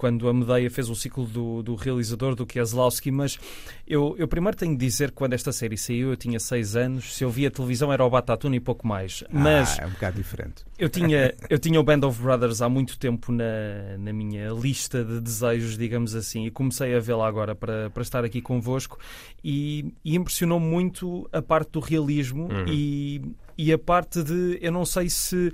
quando 0.00 0.26
a 0.30 0.32
Medeia 0.32 0.70
fez 0.70 0.88
o 0.88 0.94
ciclo 0.94 1.26
do, 1.26 1.62
do 1.62 1.74
realizador, 1.74 2.34
do 2.34 2.46
Kieslowski, 2.46 3.10
mas 3.10 3.38
eu, 3.86 4.14
eu 4.16 4.26
primeiro 4.26 4.56
tenho 4.56 4.72
de 4.72 4.78
dizer 4.78 5.10
que 5.10 5.16
quando 5.16 5.34
esta 5.34 5.52
série 5.52 5.76
saiu, 5.76 6.08
eu 6.08 6.16
tinha 6.16 6.40
seis 6.40 6.74
anos, 6.74 7.14
se 7.14 7.22
eu 7.22 7.28
via 7.28 7.50
televisão 7.50 7.92
era 7.92 8.02
o 8.02 8.08
Batatuna 8.08 8.56
e 8.56 8.60
pouco 8.60 8.86
mais. 8.86 9.22
Mas 9.30 9.78
ah, 9.78 9.82
é 9.82 9.86
um 9.86 9.90
bocado 9.90 10.16
diferente. 10.16 10.64
Eu 10.78 10.88
tinha, 10.88 11.34
eu 11.50 11.58
tinha 11.58 11.78
o 11.78 11.82
Band 11.82 12.00
of 12.06 12.18
Brothers 12.18 12.62
há 12.62 12.68
muito 12.70 12.98
tempo 12.98 13.30
na, 13.30 13.98
na 13.98 14.10
minha 14.10 14.48
lista 14.52 15.04
de 15.04 15.20
desejos, 15.20 15.76
digamos 15.76 16.14
assim, 16.14 16.46
e 16.46 16.50
comecei 16.50 16.94
a 16.94 16.98
vê-la 16.98 17.28
agora 17.28 17.54
para, 17.54 17.90
para 17.90 18.02
estar 18.02 18.24
aqui 18.24 18.40
convosco 18.40 18.98
e, 19.44 19.92
e 20.02 20.16
impressionou 20.16 20.58
muito 20.58 21.28
a 21.30 21.42
parte 21.42 21.72
do 21.72 21.80
realismo 21.80 22.44
uhum. 22.44 22.64
e, 22.66 23.20
e 23.60 23.74
a 23.74 23.78
parte 23.78 24.22
de 24.22 24.58
eu 24.62 24.72
não 24.72 24.86
sei 24.86 25.10
se, 25.10 25.36
uh, 25.36 25.52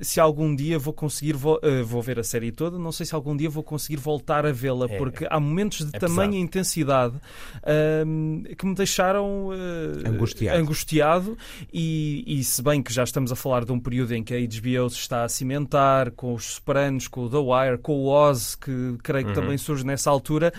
se 0.00 0.18
algum 0.18 0.56
dia 0.56 0.78
vou 0.78 0.94
conseguir 0.94 1.34
vo 1.34 1.56
uh, 1.56 1.84
vou 1.84 2.00
ver 2.00 2.18
a 2.18 2.24
série 2.24 2.50
toda, 2.50 2.78
não 2.78 2.90
sei 2.90 3.04
se 3.04 3.14
algum 3.14 3.36
dia 3.36 3.50
vou 3.50 3.62
conseguir 3.62 3.98
voltar 3.98 4.46
a 4.46 4.50
vê-la, 4.50 4.86
é, 4.88 4.96
porque 4.96 5.26
há 5.28 5.38
momentos 5.38 5.84
de 5.84 5.94
é 5.94 5.98
tamanha 5.98 6.38
intensidade 6.38 7.16
uh, 7.16 8.56
que 8.56 8.64
me 8.64 8.74
deixaram 8.74 9.50
angustiado, 10.06 10.58
angustiado. 10.58 11.38
E, 11.70 12.24
e, 12.26 12.42
se 12.42 12.62
bem 12.62 12.82
que 12.82 12.92
já 12.92 13.04
estamos 13.04 13.30
a 13.30 13.36
falar 13.36 13.66
de 13.66 13.72
um 13.72 13.78
período 13.78 14.14
em 14.14 14.24
que 14.24 14.34
a 14.34 14.38
HBO 14.38 14.88
se 14.88 14.96
está 14.96 15.24
a 15.24 15.28
cimentar 15.28 16.12
com 16.12 16.32
os 16.32 16.54
Sopranos, 16.54 17.08
com 17.08 17.24
o 17.24 17.30
The 17.30 17.36
Wire, 17.36 17.78
com 17.78 17.92
o 17.92 18.06
Oz, 18.06 18.54
que 18.54 18.96
creio 19.02 19.26
que 19.26 19.30
uhum. 19.32 19.34
também 19.34 19.58
surge 19.58 19.84
nessa 19.84 20.08
altura, 20.08 20.50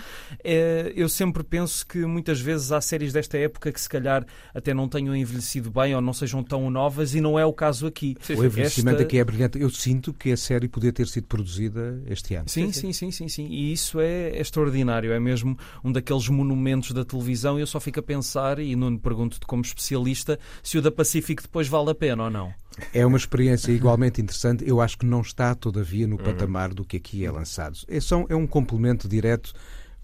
eu 0.94 1.08
sempre 1.08 1.42
penso 1.42 1.84
que 1.84 2.06
muitas 2.06 2.40
vezes 2.40 2.70
há 2.70 2.80
séries 2.80 3.12
desta 3.12 3.36
época 3.38 3.72
que 3.72 3.80
se 3.80 3.88
calhar 3.88 4.24
até 4.54 4.72
não 4.72 4.88
tenham 4.88 5.16
envelhecido 5.16 5.70
bem 5.70 5.94
ou 5.94 6.00
não 6.00 6.12
sejam 6.12 6.43
tão 6.44 6.70
novas 6.70 7.14
e 7.14 7.20
não 7.20 7.38
é 7.38 7.44
o 7.44 7.52
caso 7.52 7.86
aqui. 7.86 8.16
Sim, 8.20 8.34
o 8.34 8.44
envelhecimento 8.44 8.96
Esta... 8.96 9.04
aqui 9.04 9.18
é 9.18 9.24
brilhante. 9.24 9.58
Eu 9.58 9.70
sinto 9.70 10.12
que 10.12 10.30
a 10.30 10.36
série 10.36 10.68
podia 10.68 10.92
ter 10.92 11.08
sido 11.08 11.26
produzida 11.26 12.02
este 12.06 12.34
ano. 12.34 12.48
Sim, 12.48 12.70
sim, 12.70 12.92
sim, 12.92 13.10
sim, 13.10 13.28
sim. 13.28 13.46
E 13.46 13.72
isso 13.72 14.00
é 14.00 14.38
extraordinário. 14.38 15.12
É 15.12 15.18
mesmo 15.18 15.58
um 15.82 15.90
daqueles 15.90 16.28
monumentos 16.28 16.92
da 16.92 17.04
televisão 17.04 17.58
e 17.58 17.62
eu 17.62 17.66
só 17.66 17.80
fico 17.80 17.98
a 18.00 18.02
pensar, 18.02 18.58
e 18.58 18.76
não 18.76 18.96
pergunto-te 18.96 19.46
como 19.46 19.62
especialista, 19.62 20.38
se 20.62 20.78
o 20.78 20.82
da 20.82 20.90
Pacific 20.90 21.42
depois 21.42 21.66
vale 21.66 21.90
a 21.90 21.94
pena 21.94 22.24
ou 22.24 22.30
não. 22.30 22.54
É 22.92 23.06
uma 23.06 23.16
experiência 23.16 23.72
igualmente 23.72 24.20
interessante. 24.20 24.64
Eu 24.66 24.80
acho 24.80 24.98
que 24.98 25.06
não 25.06 25.20
está, 25.20 25.54
todavia, 25.54 26.06
no 26.06 26.16
uhum. 26.16 26.22
patamar 26.22 26.74
do 26.74 26.84
que 26.84 26.96
aqui 26.96 27.24
é 27.24 27.30
lançado. 27.30 27.78
É, 27.88 28.00
só, 28.00 28.24
é 28.28 28.34
um 28.34 28.46
complemento 28.46 29.08
direto 29.08 29.52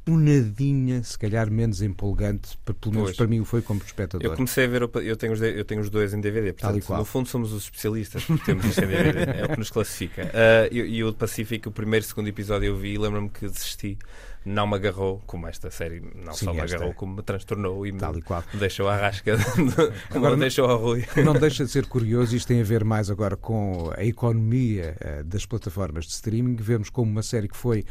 um 0.06 0.16
nadinha, 0.16 1.02
se 1.02 1.18
calhar, 1.18 1.50
menos 1.50 1.82
empolgante, 1.82 2.56
pelo 2.64 2.94
menos 2.94 3.10
pois. 3.10 3.16
para 3.16 3.26
mim 3.26 3.40
o 3.40 3.44
foi 3.44 3.62
como 3.62 3.80
espectador. 3.84 4.24
Eu 4.24 4.34
comecei 4.34 4.64
a 4.64 4.68
ver, 4.68 4.82
eu 4.82 5.16
tenho 5.16 5.32
os, 5.32 5.42
eu 5.42 5.64
tenho 5.64 5.80
os 5.80 5.90
dois 5.90 6.14
em 6.14 6.20
DVD, 6.20 6.52
portanto, 6.52 6.96
no 6.96 7.04
fundo 7.04 7.28
somos 7.28 7.52
os 7.52 7.64
especialistas, 7.64 8.24
porque 8.24 8.44
temos 8.44 8.64
isto 8.64 8.82
em 8.82 8.88
DVD, 8.88 9.40
é 9.40 9.44
o 9.44 9.48
que 9.50 9.58
nos 9.58 9.70
classifica. 9.70 10.24
Uh, 10.26 10.74
e, 10.74 11.04
o 11.04 11.12
Pacífico, 11.12 11.68
o 11.68 11.72
primeiro 11.72 12.04
e 12.04 12.08
segundo 12.08 12.28
episódio 12.28 12.66
eu 12.66 12.76
vi 12.76 12.94
e 12.94 12.98
lembro-me 12.98 13.28
que 13.28 13.46
desisti 13.46 13.98
não 14.44 14.66
me 14.66 14.74
agarrou, 14.74 15.22
como 15.26 15.46
esta 15.46 15.70
série 15.70 16.00
não 16.00 16.32
Sim, 16.32 16.46
só 16.46 16.54
me 16.54 16.60
agarrou, 16.60 16.94
como 16.94 17.16
me 17.16 17.22
transtornou 17.22 17.86
e 17.86 17.92
me, 17.92 17.98
e 18.54 18.56
deixou 18.56 18.88
à 18.88 18.96
rasca, 18.96 19.36
agora 20.10 20.34
deixou 20.36 20.66
ao 20.66 20.78
Rui. 20.78 21.04
Não 21.22 21.34
deixa 21.34 21.64
de 21.64 21.70
ser 21.70 21.86
curioso, 21.86 22.34
isto 22.34 22.48
tem 22.48 22.60
a 22.60 22.64
ver 22.64 22.82
mais 22.82 23.10
agora 23.10 23.36
com 23.36 23.92
a 23.94 24.02
economia 24.02 24.96
uh, 24.98 25.24
das 25.24 25.44
plataformas 25.44 26.06
de 26.06 26.12
streaming. 26.12 26.56
Vemos 26.56 26.88
como 26.88 27.10
uma 27.10 27.22
série 27.22 27.48
que 27.48 27.56
foi 27.56 27.84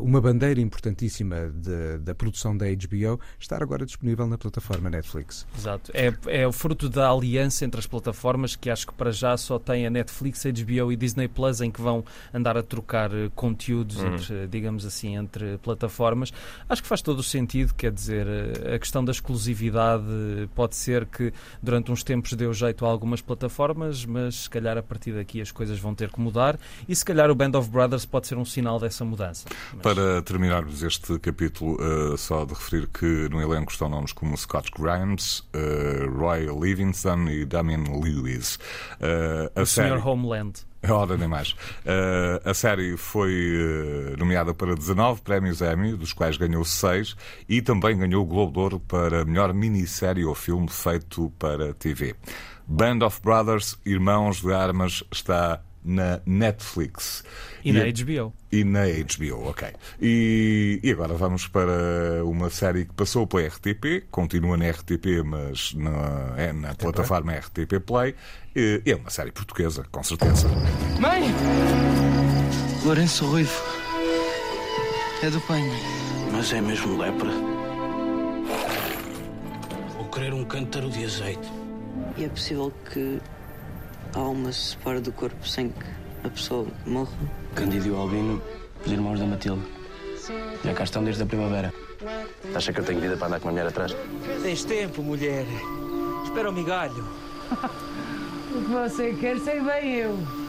uma 0.00 0.20
bandeira 0.20 0.60
importantíssima 0.60 1.50
de, 1.50 1.98
da 1.98 2.14
produção 2.14 2.56
da 2.56 2.66
HBO 2.66 3.20
estar 3.38 3.62
agora 3.62 3.84
disponível 3.84 4.26
na 4.26 4.38
plataforma 4.38 4.90
Netflix. 4.90 5.46
Exato. 5.56 5.90
É, 5.94 6.12
é 6.26 6.46
o 6.46 6.52
fruto 6.52 6.88
da 6.88 7.10
aliança 7.10 7.64
entre 7.64 7.78
as 7.78 7.86
plataformas 7.86 8.56
que 8.56 8.70
acho 8.70 8.86
que 8.86 8.94
para 8.94 9.10
já 9.10 9.36
só 9.36 9.58
tem 9.58 9.86
a 9.86 9.90
Netflix, 9.90 10.44
HBO 10.44 10.92
e 10.92 10.96
Disney 10.96 11.28
Plus 11.28 11.60
em 11.60 11.70
que 11.70 11.80
vão 11.80 12.04
andar 12.32 12.56
a 12.56 12.62
trocar 12.62 13.12
eh, 13.14 13.30
conteúdos 13.34 13.96
uhum. 13.98 14.14
entre, 14.14 14.46
digamos 14.48 14.84
assim, 14.84 15.16
entre 15.16 15.58
plataformas 15.58 15.82
plataformas. 15.92 16.32
Acho 16.68 16.82
que 16.82 16.88
faz 16.88 17.02
todo 17.02 17.18
o 17.18 17.22
sentido, 17.22 17.74
quer 17.74 17.92
dizer, 17.92 18.26
a 18.74 18.78
questão 18.78 19.04
da 19.04 19.12
exclusividade 19.12 20.04
pode 20.54 20.76
ser 20.76 21.06
que 21.06 21.32
durante 21.62 21.90
uns 21.90 22.02
tempos 22.02 22.32
deu 22.34 22.52
jeito 22.52 22.86
a 22.86 22.88
algumas 22.88 23.20
plataformas, 23.20 24.04
mas 24.04 24.42
se 24.42 24.50
calhar 24.50 24.76
a 24.76 24.82
partir 24.82 25.12
daqui 25.12 25.40
as 25.40 25.50
coisas 25.50 25.78
vão 25.78 25.94
ter 25.94 26.10
que 26.10 26.20
mudar 26.20 26.58
e 26.88 26.94
se 26.94 27.04
calhar 27.04 27.30
o 27.30 27.34
Band 27.34 27.58
of 27.58 27.68
Brothers 27.68 28.04
pode 28.04 28.26
ser 28.26 28.36
um 28.36 28.44
sinal 28.44 28.78
dessa 28.78 29.04
mudança. 29.04 29.46
Mas... 29.72 29.82
Para 29.82 30.22
terminarmos 30.22 30.82
este 30.82 31.18
capítulo, 31.18 31.76
uh, 31.80 32.16
só 32.16 32.44
de 32.44 32.54
referir 32.54 32.88
que 32.88 33.28
no 33.30 33.40
elenco 33.40 33.72
estão 33.72 33.88
nomes 33.88 34.12
como 34.12 34.36
Scott 34.36 34.70
Grimes, 34.78 35.40
uh, 35.54 36.10
Roy 36.18 36.46
Livingston 36.46 37.28
e 37.28 37.44
Damien 37.44 37.84
Lewis. 37.84 38.56
Uh, 39.00 39.50
a 39.54 39.62
o 39.62 39.66
série... 39.66 39.98
Sr. 39.98 40.06
Homeland. 40.06 40.64
Ora, 40.88 41.16
nem 41.16 41.28
mais. 41.28 41.52
Uh, 41.52 42.48
a 42.48 42.52
série 42.52 42.96
foi 42.96 43.30
uh, 43.32 44.16
nomeada 44.18 44.52
para 44.52 44.74
19 44.74 45.20
prémios 45.22 45.60
Emmy, 45.60 45.94
dos 45.94 46.12
quais 46.12 46.36
ganhou 46.36 46.64
6, 46.64 47.16
e 47.48 47.62
também 47.62 47.96
ganhou 47.96 48.24
o 48.24 48.26
Globo 48.26 48.52
de 48.52 48.58
Ouro 48.58 48.80
para 48.80 49.24
melhor 49.24 49.54
minissérie 49.54 50.24
ou 50.24 50.34
filme 50.34 50.68
feito 50.68 51.32
para 51.38 51.72
TV. 51.72 52.16
Band 52.66 53.04
of 53.06 53.20
Brothers, 53.22 53.78
Irmãos 53.86 54.40
de 54.40 54.52
Armas, 54.52 55.04
está 55.12 55.60
na 55.84 56.20
Netflix. 56.24 57.24
E, 57.64 57.70
e 57.70 57.72
na 57.72 57.80
a... 57.80 57.84
HBO. 57.84 58.32
E 58.50 58.64
na 58.64 58.80
HBO, 58.86 59.48
ok. 59.48 59.68
E, 60.00 60.80
e, 60.82 60.90
agora 60.90 61.14
vamos 61.14 61.46
para 61.46 62.24
uma 62.24 62.50
série 62.50 62.84
que 62.84 62.92
passou 62.92 63.26
pela 63.26 63.46
RTP, 63.48 64.06
continua 64.10 64.56
na 64.56 64.70
RTP, 64.70 65.22
mas 65.24 65.74
na, 65.74 66.34
é 66.36 66.52
na 66.52 66.74
plataforma 66.74 67.32
RTP 67.32 67.80
Play. 67.84 68.14
E, 68.54 68.82
é 68.84 68.94
uma 68.94 69.10
série 69.10 69.32
portuguesa, 69.32 69.84
com 69.90 70.02
certeza. 70.02 70.48
Mãe! 71.00 71.22
Lourenço 72.84 73.24
Ruivo. 73.26 73.62
É 75.22 75.30
do 75.30 75.40
Penho. 75.42 75.72
Mas 76.32 76.52
é 76.52 76.60
mesmo 76.60 76.98
lepra. 76.98 77.30
Vou 79.94 80.08
querer 80.10 80.34
um 80.34 80.44
cântaro 80.44 80.90
de 80.90 81.04
azeite. 81.04 81.48
E 82.16 82.24
é 82.24 82.28
possível 82.28 82.72
que 82.92 83.20
a 84.14 84.18
alma 84.18 84.52
se 84.52 84.70
separe 84.70 85.00
do 85.00 85.12
corpo 85.12 85.46
sem 85.46 85.70
que 85.70 85.84
a 86.24 86.28
pessoa 86.28 86.66
morra? 86.86 87.12
Cândido 87.54 87.88
e 87.88 87.90
o 87.90 87.96
Albino, 87.96 88.42
os 88.84 88.92
irmãos 88.92 89.18
da 89.18 89.26
Matilde. 89.26 89.62
Já 90.64 90.74
cá 90.74 90.84
estão 90.84 91.02
desde 91.02 91.22
a 91.22 91.26
primavera. 91.26 91.72
Acha 92.54 92.72
que 92.72 92.80
eu 92.80 92.84
tenho 92.84 93.00
vida 93.00 93.16
para 93.16 93.28
andar 93.28 93.40
com 93.40 93.48
uma 93.48 93.52
mulher 93.52 93.66
atrás? 93.66 93.96
Tens 94.42 94.64
tempo, 94.64 95.02
mulher. 95.02 95.46
Espera 96.24 96.50
o 96.50 96.52
migalho. 96.52 97.08
o 98.54 98.62
que 98.62 98.70
você 98.70 99.12
quer 99.14 99.38
sei 99.40 99.60
bem 99.60 99.94
eu. 99.94 100.41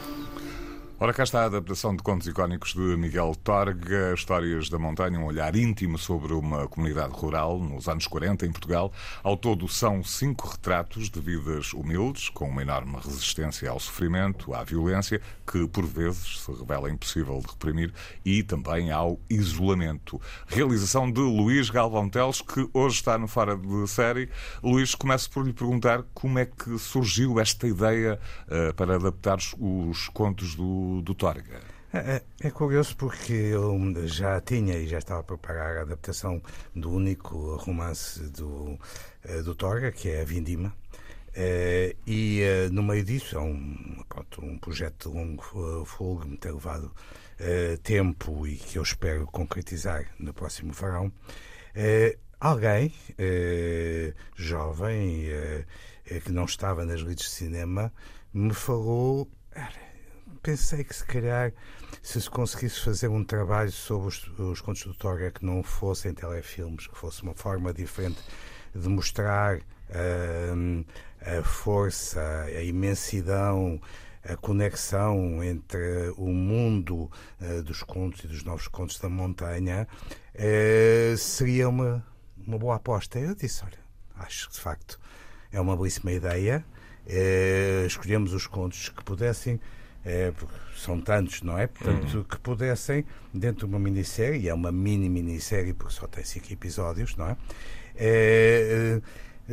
Ora, 1.04 1.12
cá 1.12 1.22
está 1.22 1.42
a 1.42 1.44
adaptação 1.44 1.94
de 1.94 2.02
contos 2.02 2.26
icónicos 2.26 2.72
de 2.72 2.80
Miguel 2.80 3.34
Torga, 3.44 4.14
Histórias 4.14 4.70
da 4.70 4.78
Montanha, 4.78 5.20
um 5.20 5.26
olhar 5.26 5.54
íntimo 5.54 5.98
sobre 5.98 6.32
uma 6.32 6.66
comunidade 6.66 7.12
rural 7.12 7.58
nos 7.58 7.86
anos 7.88 8.06
40 8.06 8.46
em 8.46 8.50
Portugal. 8.50 8.90
Ao 9.22 9.36
todo, 9.36 9.68
são 9.68 10.02
cinco 10.02 10.48
retratos 10.48 11.10
de 11.10 11.20
vidas 11.20 11.74
humildes, 11.74 12.30
com 12.30 12.48
uma 12.48 12.62
enorme 12.62 12.96
resistência 13.04 13.68
ao 13.68 13.78
sofrimento, 13.78 14.54
à 14.54 14.64
violência, 14.64 15.20
que 15.46 15.68
por 15.68 15.84
vezes 15.84 16.40
se 16.40 16.50
revela 16.50 16.90
impossível 16.90 17.38
de 17.38 17.48
reprimir, 17.48 17.92
e 18.24 18.42
também 18.42 18.90
ao 18.90 19.20
isolamento. 19.28 20.18
Realização 20.46 21.12
de 21.12 21.20
Luís 21.20 21.68
Galvão 21.68 22.08
Teles, 22.08 22.40
que 22.40 22.66
hoje 22.72 22.96
está 22.96 23.18
no 23.18 23.28
Fora 23.28 23.58
de 23.58 23.86
Série. 23.88 24.30
Luís, 24.62 24.94
começo 24.94 25.30
por 25.30 25.44
lhe 25.44 25.52
perguntar 25.52 26.02
como 26.14 26.38
é 26.38 26.46
que 26.46 26.78
surgiu 26.78 27.38
esta 27.38 27.68
ideia 27.68 28.18
uh, 28.48 28.72
para 28.72 28.94
adaptar 28.94 29.36
os 29.60 30.08
contos 30.08 30.54
do 30.54 30.93
do, 31.00 31.14
Torga? 31.14 31.60
É, 31.92 31.98
é, 31.98 32.22
é, 32.40 32.50
curioso 32.50 32.96
porque 32.96 33.32
eu 33.32 33.78
já 34.06 34.40
tinha 34.40 34.76
e 34.76 34.86
já 34.88 34.98
estava 34.98 35.20
a 35.20 35.24
preparar 35.24 35.76
a 35.76 35.82
adaptação 35.82 36.42
do 36.74 36.90
único 36.90 37.56
romance 37.56 38.20
do, 38.30 38.78
eh, 39.22 39.42
do 39.42 39.54
Torga, 39.54 39.92
que 39.92 40.08
é 40.08 40.22
a 40.22 40.24
Vindima. 40.24 40.74
Uh, 41.36 41.90
e 42.06 42.42
uh, 42.42 42.72
no 42.72 42.80
meio 42.80 43.04
disso 43.04 43.36
é 43.36 43.40
um, 43.40 44.04
pronto, 44.08 44.44
um 44.44 44.56
projeto 44.56 45.10
de 45.10 45.16
longo 45.16 45.42
uh, 45.54 45.84
fogo, 45.84 46.24
me 46.24 46.36
ter 46.36 46.52
levado 46.52 46.92
tempo 47.82 48.46
e 48.46 48.54
que 48.54 48.78
eu 48.78 48.82
espero 48.84 49.26
concretizar 49.26 50.06
no 50.20 50.32
próximo 50.32 50.72
verão. 50.72 51.12
alguém 52.38 52.94
jovem 54.36 55.26
que 56.24 56.30
não 56.30 56.44
estava 56.44 56.84
nas 56.84 57.00
lides 57.00 57.24
de 57.24 57.30
cinema 57.32 57.92
me 58.32 58.54
falou 58.54 59.28
pensei 60.44 60.84
que 60.84 60.94
se 60.94 61.04
calhar 61.06 61.52
se 62.02 62.20
se 62.20 62.28
conseguisse 62.28 62.78
fazer 62.80 63.08
um 63.08 63.24
trabalho 63.24 63.72
sobre 63.72 64.08
os, 64.08 64.38
os 64.38 64.60
contos 64.60 64.84
do 64.84 64.92
Torga 64.92 65.30
que 65.30 65.42
não 65.42 65.62
fossem 65.62 66.12
telefilmes, 66.12 66.86
que 66.86 66.96
fosse 66.96 67.22
uma 67.22 67.34
forma 67.34 67.72
diferente 67.72 68.20
de 68.74 68.86
mostrar 68.86 69.56
uh, 69.56 70.84
a 71.20 71.42
força, 71.42 72.20
a 72.44 72.62
imensidão, 72.62 73.80
a 74.22 74.36
conexão 74.36 75.42
entre 75.42 76.12
o 76.18 76.28
mundo 76.28 77.10
uh, 77.40 77.62
dos 77.62 77.82
contos 77.82 78.22
e 78.24 78.28
dos 78.28 78.44
novos 78.44 78.68
contos 78.68 78.98
da 78.98 79.08
montanha, 79.08 79.88
uh, 80.34 81.16
seria 81.16 81.70
uma, 81.70 82.06
uma 82.36 82.58
boa 82.58 82.76
aposta. 82.76 83.18
Eu 83.18 83.34
disse: 83.34 83.64
olha, 83.64 83.78
acho 84.16 84.48
que 84.48 84.56
de 84.56 84.60
facto 84.60 85.00
é 85.50 85.58
uma 85.58 85.74
belíssima 85.74 86.12
ideia. 86.12 86.62
Uh, 87.06 87.86
escolhemos 87.86 88.34
os 88.34 88.46
contos 88.46 88.90
que 88.90 89.02
pudessem 89.02 89.58
é, 90.04 90.32
são 90.76 91.00
tantos, 91.00 91.42
não 91.42 91.58
é? 91.58 91.66
Portanto, 91.66 92.18
uhum. 92.18 92.24
que 92.24 92.38
pudessem, 92.38 93.04
dentro 93.32 93.66
de 93.66 93.72
uma 93.74 93.78
minissérie, 93.78 94.42
e 94.42 94.48
é 94.48 94.54
uma 94.54 94.70
mini 94.70 95.08
minissérie 95.08 95.72
porque 95.72 95.94
só 95.94 96.06
tem 96.06 96.24
cinco 96.24 96.52
episódios, 96.52 97.16
não 97.16 97.28
é? 97.30 97.36
é 97.96 99.00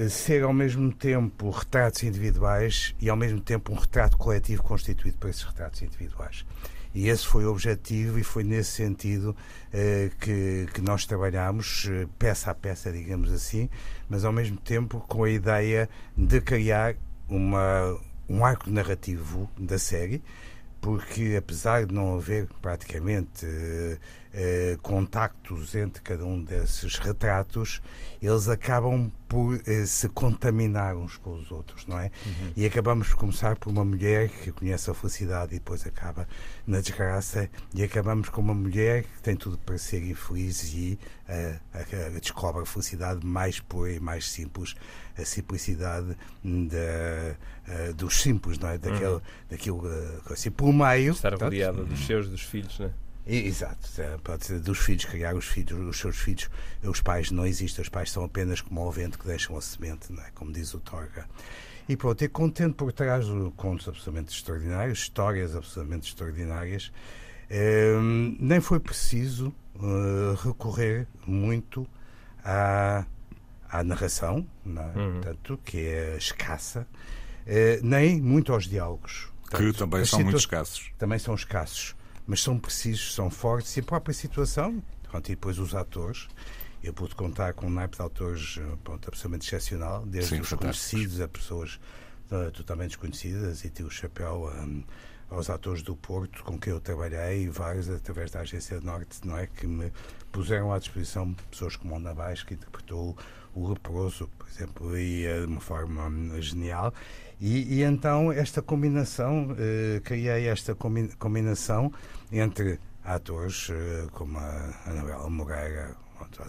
ser 0.09 0.43
ao 0.43 0.53
mesmo 0.53 0.91
tempo 0.93 1.49
retratos 1.49 2.03
individuais 2.03 2.95
e 2.99 3.09
ao 3.09 3.17
mesmo 3.17 3.41
tempo 3.41 3.73
um 3.73 3.75
retrato 3.75 4.17
coletivo 4.17 4.63
constituído 4.63 5.17
por 5.17 5.29
esses 5.29 5.43
retratos 5.43 5.81
individuais. 5.81 6.45
E 6.93 7.07
esse 7.07 7.25
foi 7.25 7.45
o 7.45 7.51
objetivo 7.51 8.19
e 8.19 8.23
foi 8.23 8.43
nesse 8.43 8.71
sentido 8.71 9.35
eh, 9.71 10.11
que, 10.19 10.67
que 10.73 10.81
nós 10.81 11.05
trabalhamos, 11.05 11.87
eh, 11.89 12.05
peça 12.19 12.51
a 12.51 12.55
peça, 12.55 12.91
digamos 12.91 13.31
assim, 13.31 13.69
mas 14.09 14.25
ao 14.25 14.33
mesmo 14.33 14.57
tempo 14.57 14.99
com 15.07 15.23
a 15.23 15.29
ideia 15.29 15.89
de 16.17 16.41
criar 16.41 16.95
uma, 17.29 17.97
um 18.31 18.45
arco 18.45 18.69
narrativo 18.69 19.49
da 19.57 19.77
série, 19.77 20.23
porque 20.79 21.35
apesar 21.37 21.85
de 21.85 21.93
não 21.93 22.15
haver 22.15 22.47
praticamente 22.59 23.45
eh, 23.45 23.97
eh, 24.33 24.77
contactos 24.81 25.75
entre 25.75 26.01
cada 26.01 26.25
um 26.25 26.43
desses 26.43 26.97
retratos, 26.97 27.81
eles 28.19 28.47
acabam 28.47 29.11
por 29.27 29.61
eh, 29.67 29.85
se 29.85 30.09
contaminar 30.09 30.95
uns 30.95 31.17
com 31.17 31.35
os 31.35 31.51
outros, 31.51 31.85
não 31.85 31.99
é? 31.99 32.09
Uhum. 32.25 32.53
E 32.57 32.65
acabamos 32.65 33.09
por 33.09 33.17
começar 33.17 33.57
por 33.57 33.69
uma 33.69 33.85
mulher 33.85 34.29
que 34.29 34.51
conhece 34.51 34.89
a 34.89 34.93
felicidade 34.95 35.53
e 35.53 35.59
depois 35.59 35.85
acaba 35.85 36.27
na 36.65 36.81
desgraça, 36.81 37.47
e 37.75 37.83
acabamos 37.83 38.29
com 38.29 38.41
uma 38.41 38.55
mulher 38.55 39.03
que 39.03 39.21
tem 39.21 39.35
tudo 39.35 39.59
para 39.59 39.77
ser 39.77 40.01
infeliz 40.01 40.73
e 40.73 40.97
descobre 42.19 42.63
a 42.63 42.65
felicidade 42.65 43.25
mais 43.25 43.59
pura 43.59 43.91
e 43.91 43.99
mais 43.99 44.29
simples, 44.29 44.75
a 45.17 45.25
simplicidade 45.25 46.17
da, 46.43 47.35
uh, 47.89 47.93
dos 47.93 48.21
simples, 48.21 48.57
não 48.57 48.69
é? 48.69 48.77
Daquele, 48.77 49.05
uhum. 49.05 49.21
daquilo, 49.49 49.85
uh, 49.85 50.33
assim, 50.33 50.51
meio. 50.73 51.11
Estar 51.13 51.33
rodeada 51.33 51.83
dos 51.83 52.05
seus, 52.05 52.27
dos 52.27 52.41
filhos, 52.41 52.79
não 52.79 52.87
é? 52.87 52.91
Exato, 53.25 53.87
pode 54.23 54.45
ser 54.45 54.59
dos 54.59 54.79
filhos, 54.79 55.05
criar 55.05 55.35
os 55.35 55.45
filhos, 55.45 55.79
os 55.79 55.97
seus 55.97 56.17
filhos, 56.17 56.49
os 56.83 57.01
pais 57.01 57.29
não 57.29 57.45
existem, 57.45 57.83
os 57.83 57.87
pais 57.87 58.11
são 58.11 58.23
apenas 58.23 58.61
como 58.61 58.81
o 58.81 58.91
vento 58.91 59.19
que 59.19 59.27
deixam 59.27 59.55
a 59.55 59.61
semente, 59.61 60.11
não 60.11 60.23
é? 60.23 60.31
como 60.33 60.51
diz 60.51 60.73
o 60.73 60.79
Torga. 60.79 61.27
E 61.87 61.95
pronto, 61.95 62.23
e 62.23 62.27
contente 62.27 62.73
por 62.73 62.91
trás 62.91 63.25
de 63.25 63.51
contos 63.55 63.87
absolutamente 63.87 64.33
extraordinários, 64.33 64.99
histórias 64.99 65.55
absolutamente 65.55 66.09
extraordinárias, 66.09 66.91
eh, 67.49 67.97
nem 68.39 68.59
foi 68.59 68.79
preciso 68.79 69.53
eh, 69.75 70.35
recorrer 70.43 71.07
muito 71.27 71.85
à, 72.43 73.05
à 73.71 73.83
narração, 73.83 74.45
não 74.65 74.81
é? 74.81 74.85
uhum. 74.85 75.11
Portanto, 75.13 75.59
que 75.63 75.77
é 75.77 76.17
escassa, 76.17 76.85
eh, 77.45 77.79
nem 77.81 78.21
muito 78.21 78.51
aos 78.53 78.65
diálogos. 78.65 79.29
Portanto, 79.41 79.73
que 79.73 79.79
também 79.79 80.05
são 80.05 80.19
muito 80.21 80.37
escassos. 80.37 80.91
Também 80.97 81.19
são 81.19 81.35
escassos 81.35 81.95
mas 82.31 82.41
são 82.41 82.57
precisos, 82.57 83.13
são 83.13 83.29
fortes 83.29 83.75
e 83.75 83.79
a 83.79 83.83
própria 83.83 84.13
situação, 84.13 84.81
pronto, 85.03 85.27
e 85.27 85.31
depois 85.31 85.59
os 85.59 85.75
atores. 85.75 86.27
Eu 86.83 86.93
pude 86.93 87.13
contar 87.13 87.53
com 87.53 87.67
um 87.67 87.69
naipe 87.69 87.97
de 87.97 88.03
atores 88.03 88.59
pronto, 88.83 89.07
absolutamente 89.07 89.47
excepcional, 89.47 90.05
desde 90.05 90.35
Sim, 90.35 90.41
os 90.41 90.53
conhecidos 90.53 91.21
a 91.21 91.27
pessoas 91.27 91.79
uh, 92.31 92.49
totalmente 92.51 92.91
desconhecidas, 92.91 93.63
e 93.63 93.69
tive 93.69 93.87
o 93.89 93.91
chapéu 93.91 94.51
um, 94.63 94.83
aos 95.29 95.49
atores 95.49 95.83
do 95.83 95.95
Porto 95.95 96.43
com 96.43 96.57
quem 96.57 96.73
eu 96.73 96.79
trabalhei, 96.79 97.43
e 97.43 97.49
vários 97.49 97.89
através 97.89 98.31
da 98.31 98.39
Agência 98.39 98.79
Norte, 98.81 99.19
não 99.25 99.37
é? 99.37 99.45
Que 99.45 99.67
me 99.67 99.91
puseram 100.31 100.71
à 100.71 100.79
disposição 100.79 101.33
pessoas 101.51 101.75
como 101.75 101.95
o 101.95 101.99
Navais, 101.99 102.41
que 102.43 102.53
interpretou 102.53 103.15
o 103.55 103.69
Leproso, 103.69 104.29
por 104.37 104.47
exemplo, 104.47 104.97
e 104.97 105.25
uh, 105.27 105.45
de 105.45 105.47
uma 105.47 105.61
forma 105.61 106.07
um, 106.07 106.41
genial. 106.41 106.93
E, 107.39 107.79
e, 107.79 107.83
então 107.83 108.31
esta 108.31 108.61
combinação, 108.61 109.55
eh, 109.57 109.99
criei 110.03 110.47
esta 110.47 110.75
combinação 110.75 111.91
entre 112.31 112.79
atores 113.03 113.69
eh, 113.71 114.07
como 114.11 114.37
a 114.37 114.73
Anabela 114.85 115.27
Moreira, 115.27 115.95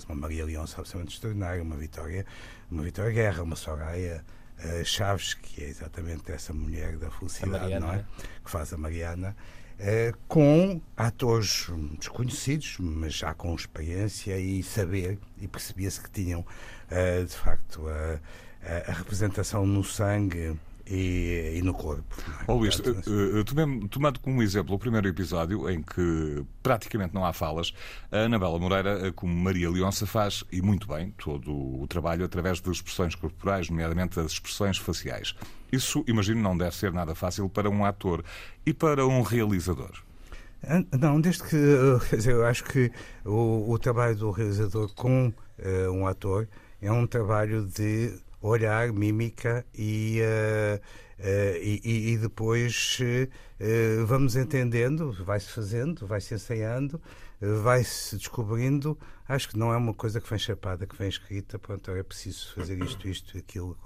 uma 0.07 0.15
Maria 0.15 0.45
Leonça 0.45 0.81
absolutamente 0.81 1.15
extraordinária, 1.15 1.63
uma 1.63 1.77
Vitória, 1.77 2.27
uma 2.71 2.83
Vitória 2.83 3.11
Guerra, 3.11 3.43
uma 3.43 3.57
Soraya 3.57 4.23
uh, 4.59 4.85
Chaves, 4.85 5.33
que 5.33 5.65
é 5.65 5.69
exatamente 5.69 6.31
essa 6.31 6.53
mulher 6.53 6.99
da 6.99 7.11
felicidade, 7.11 7.79
não 7.79 7.93
é? 7.93 8.05
Que 8.45 8.51
faz 8.51 8.73
a 8.73 8.77
Mariana. 8.77 9.35
Uh, 9.83 10.17
com 10.29 10.81
atores 10.97 11.69
desconhecidos, 11.99 12.77
mas 12.79 13.15
já 13.15 13.35
com 13.35 13.53
experiência 13.53 14.39
e 14.39 14.63
saber, 14.63 15.19
e 15.41 15.49
percebia-se 15.49 16.01
que 16.01 16.09
tinham, 16.09 16.41
uh, 16.41 17.25
de 17.25 17.35
facto, 17.35 17.83
a 18.89 18.93
representação 18.93 19.67
no 19.67 19.83
sangue 19.83 20.57
e, 20.93 21.55
e 21.57 21.63
no 21.63 21.73
corpo. 21.73 22.05
Oh, 22.47 22.55
Luís, 22.55 22.79
uh, 22.79 23.45
tomando, 23.45 23.89
tomando 23.89 24.21
como 24.21 24.43
exemplo 24.43 24.75
o 24.75 24.79
primeiro 24.79 25.09
episódio, 25.09 25.69
em 25.71 25.83
que 25.83 26.45
praticamente 26.63 27.15
não 27.15 27.25
há 27.25 27.33
falas, 27.33 27.73
a 28.11 28.19
Anabela 28.19 28.59
Moreira, 28.59 29.07
eh, 29.07 29.11
como 29.11 29.35
Maria 29.35 29.71
Leonça, 29.71 30.07
faz, 30.07 30.45
e 30.53 30.61
muito 30.61 30.87
bem, 30.87 31.11
todo 31.17 31.51
o 31.51 31.87
trabalho 31.89 32.27
através 32.27 32.61
de 32.61 32.71
expressões 32.71 33.15
corporais, 33.15 33.71
nomeadamente 33.71 34.21
as 34.21 34.33
expressões 34.33 34.77
faciais. 34.77 35.35
Isso, 35.73 36.05
imagino, 36.07 36.43
não 36.43 36.57
deve 36.57 36.77
ser 36.77 36.93
nada 36.93 37.15
fácil 37.15 37.49
para 37.49 37.71
um 37.71 37.87
ator 37.87 38.23
e 38.67 38.75
para 38.75 39.07
um 39.07 39.23
realizador. 39.23 39.93
Não, 41.01 41.21
desde 41.21 41.43
que. 41.43 41.57
Quer 42.11 42.17
dizer, 42.17 42.33
eu 42.35 42.47
acho 42.47 42.65
que 42.65 42.93
o, 43.25 43.73
o 43.73 43.79
trabalho 43.79 44.15
do 44.15 44.31
realizador 44.31 44.93
com 44.95 45.29
uh, 45.29 45.91
um 45.91 46.07
ator 46.07 46.47
é 46.81 46.93
um 46.93 47.07
trabalho 47.07 47.67
de 47.67 48.15
olhar, 48.43 48.93
mímica 48.93 49.65
e, 49.75 50.21
uh, 50.21 50.81
uh, 51.21 51.57
e, 51.63 52.13
e, 52.13 52.19
depois 52.19 52.99
uh, 53.01 54.07
vamos 54.07 54.37
entendendo, 54.37 55.13
vai-se 55.25 55.49
fazendo, 55.49 56.07
vai-se 56.07 56.35
ensaiando, 56.35 57.01
vai-se 57.63 58.17
descobrindo 58.17 58.97
acho 59.29 59.49
que 59.49 59.59
não 59.59 59.73
é 59.73 59.77
uma 59.77 59.95
coisa 59.95 60.21
que 60.21 60.29
vem 60.29 60.39
chapada, 60.39 60.87
que 60.87 60.97
vem 60.97 61.09
escrita, 61.09 61.59
pronto, 61.59 61.91
é 61.91 62.03
preciso 62.03 62.55
fazer 62.55 62.79
isto, 62.83 63.09
isto, 63.09 63.39
aquilo. 63.39 63.77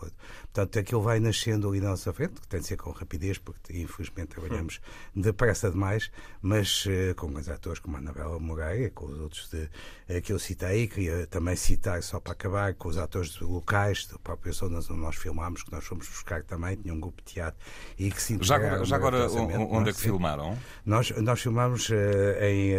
Portanto, 0.52 0.78
aquilo 0.78 1.02
vai 1.02 1.20
nascendo 1.20 1.68
ali 1.68 1.80
na 1.80 1.90
nossa 1.90 2.12
frente, 2.12 2.40
que 2.40 2.48
tem 2.48 2.60
de 2.60 2.66
ser 2.66 2.76
com 2.76 2.90
rapidez, 2.90 3.38
porque 3.38 3.76
infelizmente 3.78 4.28
trabalhamos 4.28 4.80
depressa 5.14 5.70
demais, 5.70 6.10
mas 6.40 6.84
uh, 6.86 7.14
com 7.16 7.28
os 7.28 7.48
atores 7.48 7.78
como 7.78 7.96
a 7.96 8.00
Anabela 8.00 8.38
Moreira, 8.38 8.90
com 8.90 9.06
os 9.06 9.18
outros 9.20 9.48
de, 9.48 9.68
uh, 10.16 10.20
que 10.22 10.32
eu 10.32 10.38
citei, 10.38 10.86
queria 10.88 11.26
também 11.26 11.56
citar, 11.56 12.02
só 12.02 12.18
para 12.18 12.32
acabar, 12.32 12.74
com 12.74 12.88
os 12.88 12.98
atores 12.98 13.38
locais, 13.40 14.06
da 14.06 14.18
própria 14.18 14.52
zona 14.52 14.78
onde 14.78 14.94
nós 14.94 15.16
filmámos, 15.16 15.62
que 15.62 15.72
nós 15.72 15.84
fomos 15.84 16.08
buscar 16.08 16.42
também, 16.42 16.76
tinha 16.76 16.92
um 16.92 17.00
grupo 17.00 17.22
de 17.22 17.34
teatro 17.34 17.60
e 17.98 18.10
que 18.10 18.20
se 18.20 18.36
Já 18.42 18.56
agora, 18.56 18.84
já 18.84 18.96
agora 18.96 19.30
onde 19.30 19.90
é 19.90 19.92
que 19.92 20.00
filmaram? 20.00 20.58
Nós, 20.84 21.10
nós 21.10 21.40
filmámos 21.40 21.88
uh, 21.88 21.94
em 22.42 22.74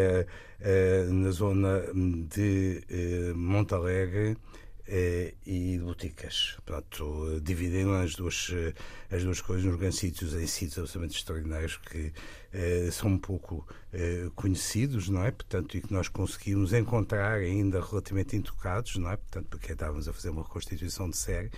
na 1.10 1.32
zona 1.32 1.82
de 2.28 2.84
uh, 2.90 3.38
Montalegre 3.38 4.32
uh, 4.32 4.38
e 5.46 5.78
de 5.78 5.84
Boticas. 5.84 6.58
Portanto, 6.66 7.40
dividiram 7.44 7.94
as 7.94 8.16
duas, 8.16 8.52
as 9.12 9.24
duas 9.24 9.42
coisas 9.42 9.66
nos 9.66 9.78
grandes 9.78 10.00
sítios, 10.00 10.34
em 10.34 10.48
sítios 10.48 10.80
absolutamente 10.80 11.18
extraordinários 11.18 11.78
que 11.78 12.12
são 12.92 13.12
um 13.12 13.18
pouco 13.20 13.68
conhecidos, 14.36 15.10
não 15.10 15.24
é? 15.24 15.30
Portanto, 15.30 15.78
e 15.78 15.82
que 15.82 15.94
nós 15.94 16.08
conseguimos 16.08 16.74
encontrar 16.74 17.40
ainda 17.40 17.80
relativamente 17.80 18.36
intocados, 18.36 18.96
não 18.96 19.12
é? 19.12 19.18
Portanto, 19.18 19.48
porque 19.50 19.74
estávamos 19.74 20.08
a 20.08 20.14
fazer 20.14 20.30
uma 20.30 20.44
constituição 20.44 21.08
de 21.10 21.18
série. 21.18 21.52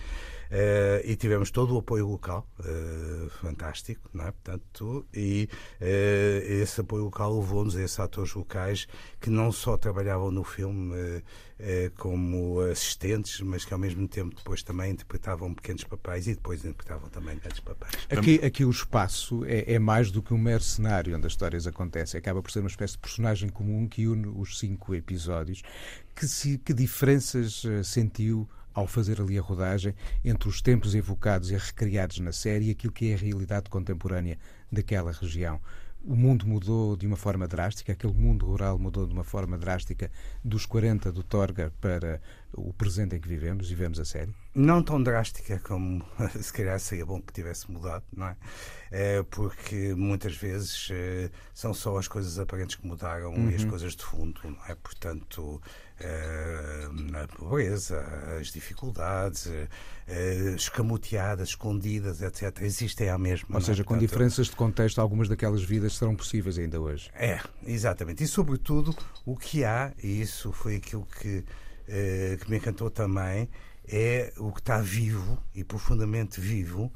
Uh, 0.50 0.98
e 1.04 1.14
tivemos 1.14 1.52
todo 1.52 1.76
o 1.76 1.78
apoio 1.78 2.08
local, 2.08 2.44
uh, 2.58 3.30
fantástico, 3.40 4.10
não 4.12 4.26
é? 4.26 4.32
Portanto, 4.32 5.06
e 5.14 5.48
uh, 5.80 6.52
esse 6.60 6.80
apoio 6.80 7.04
local 7.04 7.38
levou-nos 7.38 7.76
a 7.76 7.82
esses 7.84 8.00
atores 8.00 8.34
locais 8.34 8.88
que 9.20 9.30
não 9.30 9.52
só 9.52 9.76
trabalhavam 9.76 10.32
no 10.32 10.42
filme 10.42 11.22
como 11.98 12.58
assistentes, 12.62 13.42
mas 13.42 13.66
que 13.66 13.74
ao 13.74 13.78
mesmo 13.78 14.08
tempo 14.08 14.34
depois 14.34 14.62
também 14.62 14.92
interpretavam 14.92 15.52
pequenos 15.52 15.84
papéis 15.84 16.26
e 16.26 16.34
depois 16.34 16.64
interpretavam 16.64 17.10
também 17.10 17.36
grandes 17.38 17.60
papéis. 17.60 17.92
Aqui, 18.08 18.40
aqui 18.42 18.64
o 18.64 18.70
espaço 18.70 19.44
é, 19.44 19.74
é 19.74 19.78
mais 19.78 20.10
do 20.10 20.22
que 20.22 20.32
um 20.32 20.38
mero 20.38 20.62
cenário 20.62 21.14
onde 21.14 21.26
as 21.26 21.32
histórias 21.32 21.66
acontecem, 21.66 22.18
acaba 22.18 22.42
por 22.42 22.50
ser 22.50 22.60
uma 22.60 22.68
espécie 22.68 22.94
de 22.94 23.00
personagem 23.00 23.50
comum 23.50 23.86
que 23.86 24.06
une 24.06 24.26
os 24.26 24.58
cinco 24.58 24.94
episódios. 24.94 25.62
Que, 26.16 26.26
se, 26.26 26.58
que 26.58 26.72
diferenças 26.72 27.62
sentiu 27.84 28.48
ao 28.80 28.86
fazer 28.86 29.20
ali 29.20 29.38
a 29.38 29.42
rodagem 29.42 29.94
entre 30.24 30.48
os 30.48 30.60
tempos 30.60 30.94
evocados 30.94 31.50
e 31.50 31.56
recriados 31.56 32.18
na 32.18 32.32
série 32.32 32.66
e 32.66 32.70
aquilo 32.70 32.92
que 32.92 33.10
é 33.10 33.14
a 33.14 33.18
realidade 33.18 33.70
contemporânea 33.70 34.38
daquela 34.70 35.12
região. 35.12 35.60
O 36.02 36.16
mundo 36.16 36.46
mudou 36.46 36.96
de 36.96 37.06
uma 37.06 37.16
forma 37.16 37.46
drástica, 37.46 37.92
aquele 37.92 38.14
mundo 38.14 38.46
rural 38.46 38.78
mudou 38.78 39.06
de 39.06 39.12
uma 39.12 39.22
forma 39.22 39.58
drástica 39.58 40.10
dos 40.42 40.64
40 40.64 41.12
do 41.12 41.22
Torga 41.22 41.70
para 41.78 42.22
o 42.54 42.72
presente 42.72 43.14
em 43.14 43.20
que 43.20 43.28
vivemos 43.28 43.70
e 43.70 43.74
vemos 43.74 44.00
a 44.00 44.04
série? 44.06 44.34
Não 44.54 44.82
tão 44.82 45.02
drástica 45.02 45.58
como 45.58 46.02
se 46.40 46.50
calhar 46.52 46.80
seria 46.80 47.04
bom 47.04 47.20
que 47.20 47.34
tivesse 47.34 47.70
mudado, 47.70 48.02
não 48.16 48.28
é? 48.28 48.36
é 48.90 49.22
porque 49.24 49.94
muitas 49.94 50.34
vezes 50.34 50.88
é, 50.90 51.30
são 51.52 51.74
só 51.74 51.98
as 51.98 52.08
coisas 52.08 52.38
aparentes 52.38 52.76
que 52.76 52.86
mudaram 52.86 53.34
uhum. 53.34 53.50
e 53.50 53.54
as 53.54 53.62
uhum. 53.62 53.68
coisas 53.68 53.94
de 53.94 54.02
fundo, 54.02 54.40
não 54.42 54.64
é? 54.66 54.74
Portanto, 54.76 55.60
a 56.02 57.28
pobreza, 57.28 58.00
as 58.40 58.48
dificuldades, 58.48 59.46
é, 60.06 60.54
escamoteadas, 60.54 61.50
escondidas, 61.50 62.22
etc., 62.22 62.62
existem 62.62 63.08
à 63.08 63.18
mesma. 63.18 63.48
Ou 63.56 63.60
seja, 63.60 63.82
é? 63.82 63.84
com 63.84 63.94
Portanto, 63.94 64.08
diferenças 64.08 64.46
de 64.48 64.56
contexto, 64.56 65.00
algumas 65.00 65.28
daquelas 65.28 65.62
vidas 65.62 65.96
serão 65.96 66.16
possíveis 66.16 66.58
ainda 66.58 66.80
hoje. 66.80 67.10
É, 67.14 67.40
exatamente. 67.66 68.24
E, 68.24 68.26
sobretudo, 68.26 68.96
o 69.24 69.36
que 69.36 69.64
há, 69.64 69.92
e 70.02 70.20
isso 70.20 70.52
foi 70.52 70.76
aquilo 70.76 71.06
que 71.06 71.44
eh, 71.92 72.38
que 72.40 72.48
me 72.48 72.56
encantou 72.56 72.88
também 72.88 73.48
é 73.84 74.32
o 74.38 74.52
que 74.52 74.60
está 74.60 74.80
vivo 74.80 75.42
e 75.52 75.64
profundamente 75.64 76.40
vivo 76.40 76.92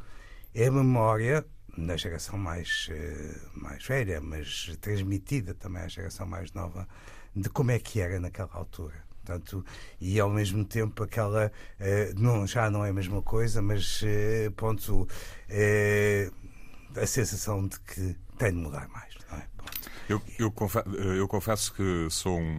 é 0.55 0.69
a 0.69 0.71
memória 0.71 1.45
na 1.77 1.97
geração 1.97 2.39
mais, 2.39 2.89
eh, 2.93 3.35
mais 3.57 3.85
velha, 3.85 4.21
mas 4.21 4.77
transmitida 4.81 5.53
também 5.53 5.83
à 5.83 5.89
geração 5.89 6.25
mais 6.25 6.53
nova, 6.53 6.87
de 7.35 7.49
como 7.49 7.71
é 7.71 7.79
que 7.79 8.01
era 8.01 8.21
naquela 8.21 8.53
altura. 8.53 9.05
Portanto, 9.25 9.65
e 10.01 10.21
ao 10.21 10.29
mesmo 10.29 10.65
tempo 10.65 11.03
aquela 11.03 11.51
eh, 11.81 12.13
não, 12.17 12.47
já 12.47 12.71
não 12.71 12.85
é 12.85 12.91
a 12.91 12.93
mesma 12.93 13.23
coisa, 13.23 13.63
mas 13.63 14.03
ponto, 14.55 15.09
a 16.95 17.07
sensação 17.07 17.67
de 17.67 17.81
que 17.81 18.17
tem 18.39 18.51
de 18.51 18.59
mudar 18.59 18.87
mais. 18.89 19.15
Não 19.31 19.39
é? 19.39 19.54
Eu, 20.09 20.21
eu, 20.39 20.51
confesso, 20.51 20.89
eu, 20.97 21.27
confesso, 21.27 21.73
que 21.73 22.09
sou 22.11 22.39
um, 22.39 22.59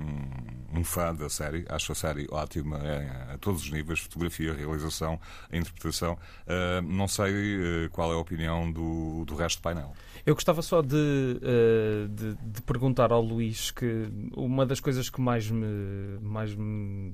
um, 0.73 0.83
fã 0.83 1.13
da 1.13 1.29
série, 1.29 1.65
acho 1.69 1.91
a 1.91 1.95
série 1.95 2.27
ótima 2.31 2.77
é, 2.79 3.33
a 3.33 3.37
todos 3.37 3.63
os 3.63 3.71
níveis 3.71 3.99
fotografia, 3.99 4.53
realização, 4.53 5.19
interpretação. 5.51 6.13
Uh, 6.47 6.81
não 6.81 7.07
sei 7.07 7.85
uh, 7.85 7.89
qual 7.91 8.11
é 8.11 8.15
a 8.15 8.17
opinião 8.17 8.71
do, 8.71 9.25
do 9.25 9.35
resto 9.35 9.59
do 9.59 9.61
painel. 9.61 9.93
Eu 10.25 10.33
gostava 10.33 10.61
só 10.63 10.81
de, 10.81 10.95
uh, 10.95 12.07
de, 12.09 12.35
de, 12.35 12.61
perguntar 12.63 13.11
ao 13.11 13.21
Luís 13.21 13.69
que 13.69 14.07
uma 14.35 14.65
das 14.65 14.79
coisas 14.79 15.07
que 15.07 15.21
mais 15.21 15.49
me, 15.51 16.17
mais 16.21 16.55
me, 16.55 17.13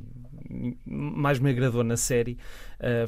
mais 0.85 1.39
me 1.39 1.49
agradou 1.49 1.83
na 1.83 1.97
série 1.97 2.37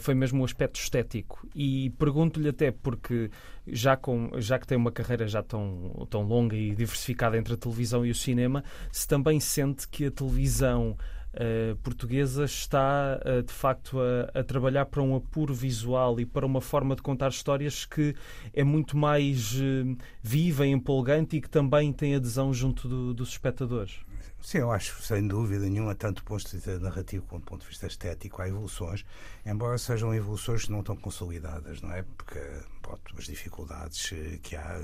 foi 0.02 0.14
mesmo 0.14 0.42
o 0.42 0.46
aspecto 0.46 0.80
estético. 0.80 1.48
E 1.56 1.90
pergunto-lhe 1.98 2.50
até 2.50 2.70
porque 2.70 3.32
já, 3.68 3.96
com, 3.96 4.32
já 4.38 4.60
que 4.60 4.68
tem 4.68 4.78
uma 4.78 4.92
carreira 4.92 5.28
já 5.28 5.42
tão, 5.42 6.08
tão 6.10 6.24
longa 6.24 6.56
e 6.56 6.76
diversificada 6.76 7.38
entre 7.38 7.54
a 7.54 7.58
televisão 7.58 8.06
e 8.06 8.12
o 8.12 8.16
cinema, 8.16 8.64
se 8.92 9.08
também 9.08 9.40
sente 9.40 9.88
que 9.88 10.06
a 10.06 10.12
televisão 10.12 10.98
Uh, 11.34 11.76
portuguesa 11.78 12.44
está 12.44 13.20
uh, 13.26 13.42
de 13.42 13.52
facto 13.52 13.98
a, 14.00 14.40
a, 14.40 14.44
trabalhar 14.44 14.86
para 14.86 15.02
um 15.02 15.16
apuro 15.16 15.52
visual 15.52 16.20
e 16.20 16.28
para 16.28 16.46
uma 16.46 16.62
forma 16.62 16.96
de 16.96 17.02
contar 17.02 17.30
histórias 17.30 17.86
que 17.86 18.16
é 18.54 18.64
muito 18.64 18.96
mais 18.96 19.56
uh, 19.56 19.98
viva, 20.22 20.68
empolgante 20.68 21.38
e 21.38 21.42
que 21.42 21.50
também 21.50 21.92
tem 21.92 22.14
adesão 22.16 22.54
junto 22.54 22.88
do, 22.88 23.16
dos 23.16 23.30
espectadores. 23.30 24.02
Sim, 24.44 24.60
eu 24.60 24.72
acho, 24.72 25.02
sem 25.02 25.28
dúvida 25.28 25.68
nenhuma, 25.68 25.96
tanto 25.96 26.18
do 26.18 26.26
ponto 26.26 26.46
de 26.46 26.58
vista 26.58 26.78
narrativo 26.78 27.26
como 27.26 27.42
do 27.42 27.46
ponto 27.46 27.62
de 27.62 27.68
vista 27.70 27.88
estético, 27.88 28.40
há 28.40 28.48
evoluções, 28.48 29.04
embora 29.44 29.78
sejam 29.80 30.14
evoluções 30.14 30.70
não 30.70 30.84
tão 30.84 30.96
consolidadas, 30.96 31.82
não 31.82 31.94
é? 31.94 32.04
Porque 32.04 32.40
pronto, 32.84 33.16
as 33.18 33.26
dificuldades 33.26 34.12
eh, 34.12 34.38
que 34.44 34.56
há 34.56 34.78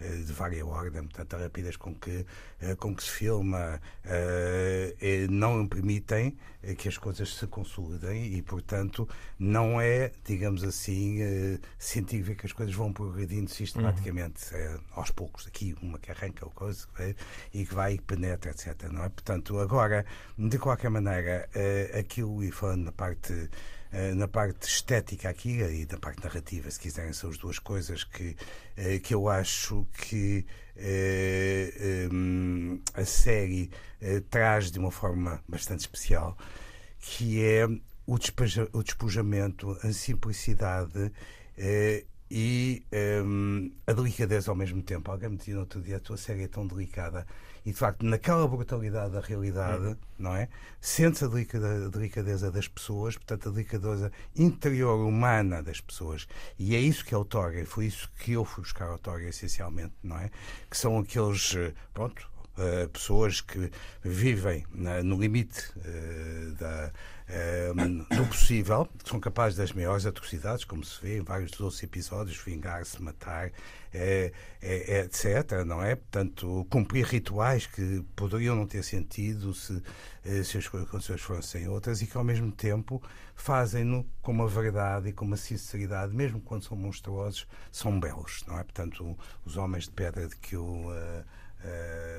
eh, 0.00 0.16
de 0.24 0.32
várias 0.32 0.66
ordem, 0.66 1.02
portanto, 1.02 1.34
a 1.34 1.38
rapidez 1.40 1.76
com 1.76 1.94
que, 1.94 2.24
eh, 2.60 2.74
com 2.76 2.94
que 2.94 3.02
se 3.02 3.10
filma 3.10 3.80
não 5.28 5.66
permitem 5.66 6.36
que 6.78 6.88
as 6.88 6.96
coisas 6.96 7.34
se 7.34 7.46
consolidem 7.46 8.34
e, 8.34 8.42
portanto, 8.42 9.08
não 9.38 9.80
é, 9.80 10.12
digamos 10.24 10.62
assim, 10.62 11.18
científico 11.78 12.40
que 12.40 12.46
as 12.46 12.52
coisas 12.52 12.74
vão 12.74 12.92
progredindo 12.92 13.50
sistematicamente 13.50 14.54
uhum. 14.54 14.80
aos 14.92 15.10
poucos. 15.10 15.46
Aqui, 15.46 15.74
uma 15.82 15.98
que 15.98 16.10
arranca 16.10 16.46
o 16.46 16.50
coisa 16.50 16.86
e 17.52 17.66
que 17.66 17.74
vai 17.74 17.94
e 17.94 18.00
penetra, 18.00 18.52
etc. 18.52 18.90
Não 18.92 19.04
é? 19.04 19.08
Portanto, 19.08 19.58
agora, 19.58 20.04
de 20.38 20.58
qualquer 20.58 20.90
maneira, 20.90 21.48
aquilo, 21.98 22.44
e 22.44 22.52
falando 22.52 22.84
na 22.84 22.92
parte 22.92 23.32
eh, 23.32 23.48
na 24.14 24.26
parte 24.26 24.66
estética 24.66 25.28
aqui 25.28 25.60
e 25.60 25.86
na 25.90 25.98
parte 25.98 26.24
narrativa, 26.24 26.70
se 26.70 26.80
quiserem, 26.80 27.12
são 27.12 27.28
as 27.28 27.36
duas 27.36 27.58
coisas 27.58 28.04
que, 28.04 28.34
eh, 28.76 28.98
que 28.98 29.14
eu 29.14 29.28
acho 29.28 29.86
que 29.92 30.46
eh, 30.76 32.08
a 32.94 33.04
série 33.04 33.70
traz 34.30 34.70
de 34.70 34.78
uma 34.78 34.90
forma 34.90 35.42
bastante 35.46 35.80
especial, 35.80 36.36
que 36.98 37.44
é 37.44 37.66
o 38.06 38.18
despojamento, 38.82 39.78
a 39.82 39.92
simplicidade 39.92 41.12
e 42.30 42.82
a 43.86 43.92
delicadeza 43.92 44.50
ao 44.50 44.56
mesmo 44.56 44.82
tempo. 44.82 45.10
Alguém 45.10 45.28
me 45.28 45.36
dizia 45.36 45.54
no 45.54 45.60
outro 45.60 45.82
dia, 45.82 45.98
a 45.98 46.00
tua 46.00 46.16
série 46.16 46.44
é 46.44 46.48
tão 46.48 46.66
delicada 46.66 47.26
e 47.64 47.70
de 47.70 47.76
facto 47.76 48.04
naquela 48.04 48.46
brutalidade 48.46 49.12
da 49.12 49.20
realidade, 49.20 49.84
uhum. 49.84 49.96
não 50.18 50.36
é? 50.36 50.48
Sente-se 50.80 51.24
a 51.24 51.28
delicadeza 51.88 52.50
das 52.50 52.66
pessoas, 52.66 53.16
portanto 53.16 53.48
a 53.48 53.52
delicadeza 53.52 54.12
interior 54.36 55.06
humana 55.06 55.62
das 55.62 55.80
pessoas. 55.80 56.26
E 56.58 56.74
é 56.74 56.80
isso 56.80 57.04
que 57.04 57.14
é 57.14 57.18
o 57.18 57.24
Torga, 57.24 57.64
foi 57.64 57.86
isso 57.86 58.10
que 58.18 58.32
eu 58.32 58.44
fui 58.44 58.62
buscar 58.62 58.88
ao 58.88 58.98
Torga 58.98 59.28
essencialmente, 59.28 59.94
não 60.02 60.18
é? 60.18 60.30
Que 60.68 60.76
são 60.76 60.98
aqueles, 60.98 61.54
eh, 61.54 61.72
pronto, 61.94 62.28
uh, 62.56 62.88
pessoas 62.88 63.40
que 63.40 63.70
vivem 64.02 64.64
no 65.04 65.20
limite 65.20 65.70
uh, 65.76 66.54
da, 66.54 66.92
do 68.10 68.26
possível, 68.26 68.88
são 69.04 69.18
capazes 69.18 69.56
das 69.56 69.72
maiores 69.72 70.04
atrocidades, 70.06 70.64
como 70.64 70.84
se 70.84 71.00
vê 71.00 71.18
em 71.18 71.22
vários 71.22 71.50
dos 71.50 71.60
outros 71.60 71.82
episódios, 71.82 72.36
vingar-se, 72.36 73.00
matar, 73.00 73.50
é, 73.92 74.32
é, 74.60 75.00
etc. 75.00 75.64
Não 75.66 75.82
é? 75.82 75.96
Portanto, 75.96 76.66
cumprir 76.70 77.06
rituais 77.06 77.66
que 77.66 78.04
poderiam 78.14 78.56
não 78.56 78.66
ter 78.66 78.82
sentido 78.82 79.54
se, 79.54 79.82
se 80.44 80.58
as 80.58 80.68
condições 80.68 81.20
fossem 81.20 81.68
outras 81.68 82.02
e 82.02 82.06
que 82.06 82.16
ao 82.16 82.24
mesmo 82.24 82.50
tempo 82.52 83.02
fazem-no 83.34 84.06
com 84.20 84.32
uma 84.32 84.46
verdade 84.46 85.08
e 85.08 85.12
com 85.12 85.24
uma 85.24 85.36
sinceridade, 85.36 86.14
mesmo 86.14 86.40
quando 86.40 86.64
são 86.64 86.76
monstruosos, 86.76 87.46
são 87.70 87.98
belos, 87.98 88.44
não 88.46 88.58
é? 88.58 88.62
Portanto, 88.62 89.18
os 89.44 89.56
homens 89.56 89.84
de 89.84 89.90
pedra 89.90 90.28
de 90.28 90.36
que 90.36 90.56
o 90.56 90.90
uh, 90.90 90.90
uh, 90.90 91.24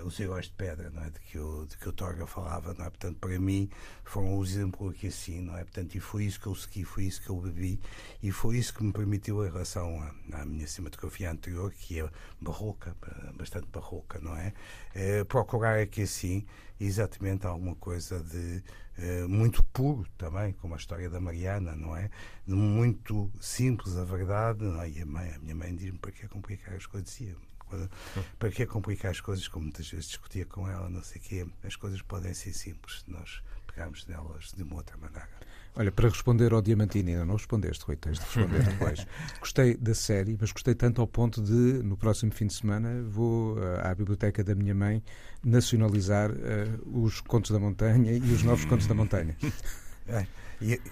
os 0.03 0.19
heróis 0.19 0.45
de 0.45 0.53
pedra, 0.53 0.89
não 0.89 1.03
é? 1.03 1.09
de, 1.09 1.19
que 1.19 1.37
o, 1.37 1.65
de 1.65 1.77
que 1.77 1.89
o 1.89 1.93
Torga 1.93 2.25
falava, 2.27 2.73
não 2.73 2.85
é? 2.85 2.89
Portanto, 2.89 3.17
para 3.19 3.39
mim, 3.39 3.69
foram 4.03 4.37
o 4.37 4.43
exemplo 4.43 4.89
aqui 4.89 5.07
assim, 5.07 5.41
não 5.41 5.57
é? 5.57 5.63
Portanto, 5.63 5.95
e 5.95 5.99
foi 5.99 6.25
isso 6.25 6.39
que 6.39 6.47
eu 6.47 6.55
segui, 6.55 6.83
foi 6.83 7.05
isso 7.05 7.21
que 7.21 7.29
eu 7.29 7.39
bebi 7.39 7.79
e 8.21 8.31
foi 8.31 8.57
isso 8.57 8.73
que 8.73 8.83
me 8.83 8.91
permitiu, 8.91 9.45
em 9.45 9.51
relação 9.51 10.01
à, 10.01 10.41
à 10.41 10.45
minha 10.45 10.67
cinematografia 10.67 11.31
anterior, 11.31 11.71
que 11.71 11.99
é 11.99 12.09
barroca, 12.41 12.95
bastante 13.35 13.67
barroca, 13.67 14.19
não 14.19 14.35
é? 14.35 14.53
Uh, 14.95 15.25
procurar 15.25 15.79
aqui 15.79 16.03
assim 16.03 16.45
exatamente 16.79 17.45
alguma 17.45 17.75
coisa 17.75 18.19
de 18.19 18.63
uh, 18.97 19.29
muito 19.29 19.63
puro 19.65 20.05
também, 20.17 20.53
como 20.53 20.73
a 20.73 20.77
história 20.77 21.09
da 21.09 21.19
Mariana, 21.19 21.75
não 21.75 21.95
é? 21.95 22.09
Muito 22.45 23.31
simples, 23.39 23.95
a 23.97 24.03
verdade, 24.03 24.63
não 24.63 24.81
é? 24.81 24.89
E 24.89 25.01
a, 25.01 25.05
mãe, 25.05 25.33
a 25.33 25.39
minha 25.39 25.55
mãe 25.55 25.75
diz-me 25.75 25.97
para 25.97 26.11
que 26.11 26.27
complicar 26.27 26.75
as 26.75 26.85
coisas, 26.85 27.19
dizia 27.73 27.89
para 28.39 28.51
que 28.51 28.65
complicar 28.65 29.11
as 29.11 29.21
coisas, 29.21 29.47
como 29.47 29.65
muitas 29.65 29.89
vezes 29.89 30.07
discutia 30.07 30.45
com 30.45 30.67
ela, 30.67 30.89
não 30.89 31.03
sei 31.03 31.21
o 31.21 31.23
quê. 31.23 31.47
As 31.63 31.75
coisas 31.75 32.01
podem 32.01 32.33
ser 32.33 32.53
simples 32.53 33.01
se 33.01 33.11
nós 33.11 33.41
pegarmos 33.67 34.05
nelas 34.05 34.51
de 34.55 34.63
uma 34.63 34.75
outra 34.75 34.97
maneira. 34.97 35.27
Olha, 35.75 35.91
para 35.91 36.07
responder 36.07 36.53
ao 36.53 36.61
Diamantini, 36.61 37.13
ainda 37.13 37.25
não 37.25 37.35
respondeste, 37.35 37.83
Rui, 37.83 37.95
tens 37.95 38.19
de 38.19 38.25
responder 38.25 38.63
depois. 38.63 39.07
gostei 39.39 39.75
da 39.75 39.95
série, 39.95 40.37
mas 40.39 40.51
gostei 40.51 40.75
tanto 40.75 41.01
ao 41.01 41.07
ponto 41.07 41.41
de, 41.41 41.81
no 41.83 41.97
próximo 41.97 42.31
fim 42.31 42.45
de 42.45 42.53
semana, 42.53 43.01
vou 43.01 43.55
uh, 43.55 43.79
à 43.81 43.95
biblioteca 43.95 44.43
da 44.43 44.53
minha 44.53 44.75
mãe 44.75 45.03
nacionalizar 45.43 46.29
uh, 46.31 47.03
os 47.03 47.21
Contos 47.21 47.49
da 47.49 47.59
Montanha 47.59 48.13
e 48.13 48.19
os 48.19 48.43
novos 48.43 48.65
Contos 48.65 48.85
da 48.85 48.93
Montanha. 48.93 49.35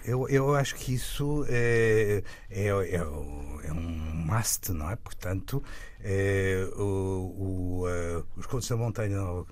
Eu, 0.06 0.28
eu 0.28 0.56
acho 0.56 0.76
que 0.76 0.94
isso 0.94 1.46
é, 1.48 2.24
é, 2.50 2.68
é, 2.68 2.96
é 2.96 3.74
um 3.74 4.12
must, 4.32 4.72
não 4.72 4.90
é? 4.90 4.96
Portanto, 4.96 5.64
é, 6.00 6.68
o, 6.76 6.82
o, 6.84 7.88
uh, 7.88 8.26
os 8.36 8.46
Contos 8.46 8.68
da 8.68 8.76
Montanha, 8.76 9.22
uh, 9.22 9.46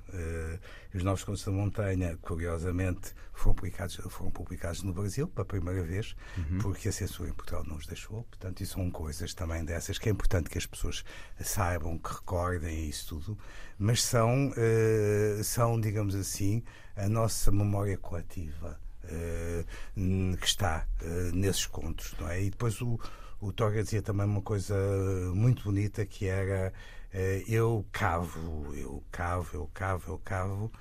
os 0.93 1.03
novos 1.03 1.23
Contos 1.23 1.43
da 1.43 1.51
Montanha, 1.51 2.17
curiosamente, 2.21 3.13
foram 3.33 3.55
publicados, 3.55 3.95
foram 4.09 4.31
publicados 4.31 4.83
no 4.83 4.93
Brasil 4.93 5.27
pela 5.27 5.45
primeira 5.45 5.83
vez, 5.83 6.15
uhum. 6.37 6.57
porque 6.59 6.89
a 6.89 6.91
censura 6.91 7.29
em 7.29 7.33
Portugal 7.33 7.63
não 7.65 7.77
os 7.77 7.87
deixou. 7.87 8.23
Portanto, 8.23 8.61
isso 8.61 8.73
são 8.73 8.89
coisas 8.89 9.33
também 9.33 9.63
dessas 9.63 9.97
que 9.97 10.09
é 10.09 10.11
importante 10.11 10.49
que 10.49 10.57
as 10.57 10.65
pessoas 10.65 11.03
saibam, 11.39 11.97
que 11.97 12.11
recordem 12.11 12.87
isso 12.89 13.09
tudo, 13.09 13.37
mas 13.77 14.03
são, 14.03 14.49
uh, 14.49 15.43
são 15.43 15.79
digamos 15.79 16.15
assim, 16.15 16.63
a 16.95 17.07
nossa 17.07 17.51
memória 17.51 17.97
coletiva 17.97 18.79
que 20.39 20.45
está 20.45 20.85
eh, 21.01 21.31
nesses 21.33 21.65
contos, 21.65 22.13
não 22.19 22.29
é? 22.29 22.41
E 22.43 22.49
depois 22.49 22.81
o, 22.81 22.99
o 23.39 23.51
Torga 23.51 23.83
dizia 23.83 24.01
também 24.01 24.25
uma 24.25 24.41
coisa 24.41 24.75
muito 25.33 25.63
bonita 25.63 26.05
que 26.05 26.27
era 26.27 26.73
eh, 27.13 27.43
eu 27.47 27.85
cavo, 27.91 28.73
eu 28.75 29.03
cavo, 29.11 29.49
eu 29.57 29.69
cavo, 29.73 30.11
eu 30.11 30.17
cavo, 30.19 30.71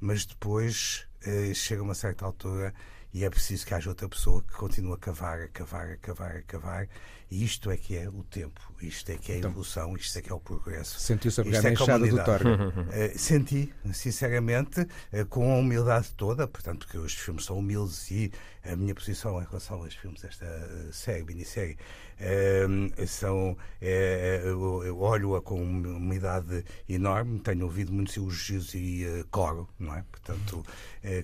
mas 0.00 0.26
depois 0.26 1.06
chega 1.54 1.82
uma 1.82 1.94
certa 1.94 2.24
altura 2.24 2.72
e 3.12 3.24
é 3.24 3.30
preciso 3.30 3.66
que 3.66 3.74
haja 3.74 3.88
outra 3.88 4.08
pessoa 4.08 4.42
que 4.42 4.54
continue 4.54 4.92
a 4.92 4.98
cavar, 4.98 5.40
a 5.40 5.48
cavar, 5.48 5.90
a 5.90 5.96
cavar, 5.96 6.36
a 6.36 6.42
cavar. 6.42 6.88
E 7.30 7.44
isto 7.44 7.70
é 7.70 7.76
que 7.76 7.94
é 7.94 8.08
o 8.08 8.24
tempo, 8.24 8.58
isto 8.80 9.12
é 9.12 9.16
que 9.18 9.32
é 9.32 9.34
a 9.34 9.38
então, 9.38 9.50
evolução, 9.50 9.94
isto 9.96 10.18
é 10.18 10.22
que 10.22 10.32
é 10.32 10.34
o 10.34 10.40
progresso. 10.40 10.98
Sentiu-se 10.98 11.38
a 11.38 11.44
pegar 11.44 11.60
na 11.60 11.68
é 11.68 11.72
enxada 11.72 12.06
do 12.06 12.24
Torga? 12.24 12.48
Uh, 12.88 13.18
senti, 13.18 13.72
sinceramente, 13.92 14.80
uh, 14.80 15.26
com 15.28 15.52
a 15.52 15.56
humildade 15.56 16.10
toda, 16.16 16.48
portanto, 16.48 16.86
porque 16.86 16.96
os 16.96 17.12
filmes 17.12 17.44
são 17.44 17.58
humildes 17.58 18.10
e 18.10 18.32
a 18.64 18.74
minha 18.74 18.94
posição 18.94 19.40
em 19.42 19.44
relação 19.44 19.82
aos 19.82 19.94
filmes 19.94 20.22
desta 20.22 20.46
série, 20.90 21.22
minissérie, 21.22 21.76
uh, 22.18 23.06
são. 23.06 23.56
eu 23.80 24.98
olho-a 24.98 25.42
com 25.42 25.62
uma 25.62 25.88
humildade 25.88 26.64
enorme, 26.88 27.40
tenho 27.40 27.64
ouvido 27.64 27.92
muitos 27.92 28.16
elogios 28.16 28.74
e 28.74 29.04
coro, 29.30 29.68
não 29.78 29.94
é? 29.94 30.02
Portanto, 30.10 30.64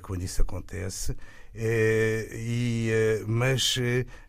quando 0.03 0.23
isso 0.23 0.43
acontece. 0.43 1.17
E, 1.55 2.91
mas 3.27 3.77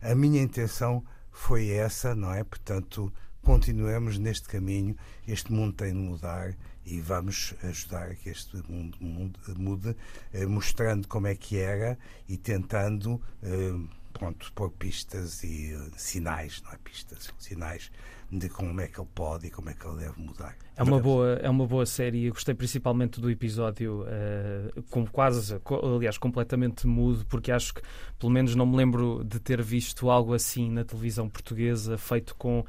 a 0.02 0.14
minha 0.14 0.42
intenção 0.42 1.04
foi 1.32 1.70
essa, 1.70 2.16
não 2.16 2.34
é? 2.34 2.44
Portanto, 2.44 3.12
continuemos 3.42 4.18
neste 4.18 4.48
caminho. 4.48 4.96
Este 5.28 5.52
mundo 5.52 5.74
tem 5.74 5.94
de 5.94 6.00
mudar 6.00 6.56
e 6.86 7.00
vamos 7.02 7.54
ajudar 7.64 8.16
que 8.16 8.30
este 8.30 8.58
mundo 8.70 8.98
mude, 9.00 9.40
mude 9.58 9.96
eh, 10.34 10.46
mostrando 10.46 11.08
como 11.08 11.28
é 11.28 11.36
que 11.36 11.58
era 11.58 11.98
e 12.28 12.38
tentando. 12.38 13.22
Eh, 13.44 13.74
pronto, 14.14 14.52
pôr 14.54 14.72
pistas 14.72 15.44
e 15.44 15.76
sinais, 15.98 16.62
não 16.64 16.72
é 16.72 16.78
pistas, 16.78 17.34
sinais 17.38 17.92
de 18.32 18.50
como 18.50 18.82
é 18.82 18.88
que 18.88 19.00
ele 19.00 19.10
pode 19.14 19.48
e 19.48 19.52
como 19.52 19.70
é 19.70 19.74
que 19.74 19.88
ele 19.88 19.98
deve 19.98 20.22
mudar. 20.22 20.56
É 20.76 20.84
uma 20.84 21.00
boa, 21.00 21.34
é 21.42 21.50
uma 21.50 21.66
boa 21.66 21.86
série. 21.86 22.26
Eu 22.26 22.34
gostei 22.34 22.54
principalmente 22.54 23.22
do 23.22 23.30
episódio, 23.30 24.02
uh, 24.04 24.84
com 24.90 25.06
quase, 25.06 25.58
aliás, 25.96 26.18
completamente 26.18 26.86
mudo, 26.88 27.26
porque 27.28 27.52
acho 27.52 27.74
que, 27.74 27.82
pelo 28.20 28.32
menos, 28.32 28.56
não 28.56 28.66
me 28.66 28.76
lembro 28.76 29.24
de 29.24 29.40
ter 29.40 29.62
visto 29.62 30.10
algo 30.10 30.34
assim 30.34 30.70
na 30.70 30.84
televisão 30.84 31.30
portuguesa, 31.30 31.98
feito 31.98 32.36
com 32.36 32.66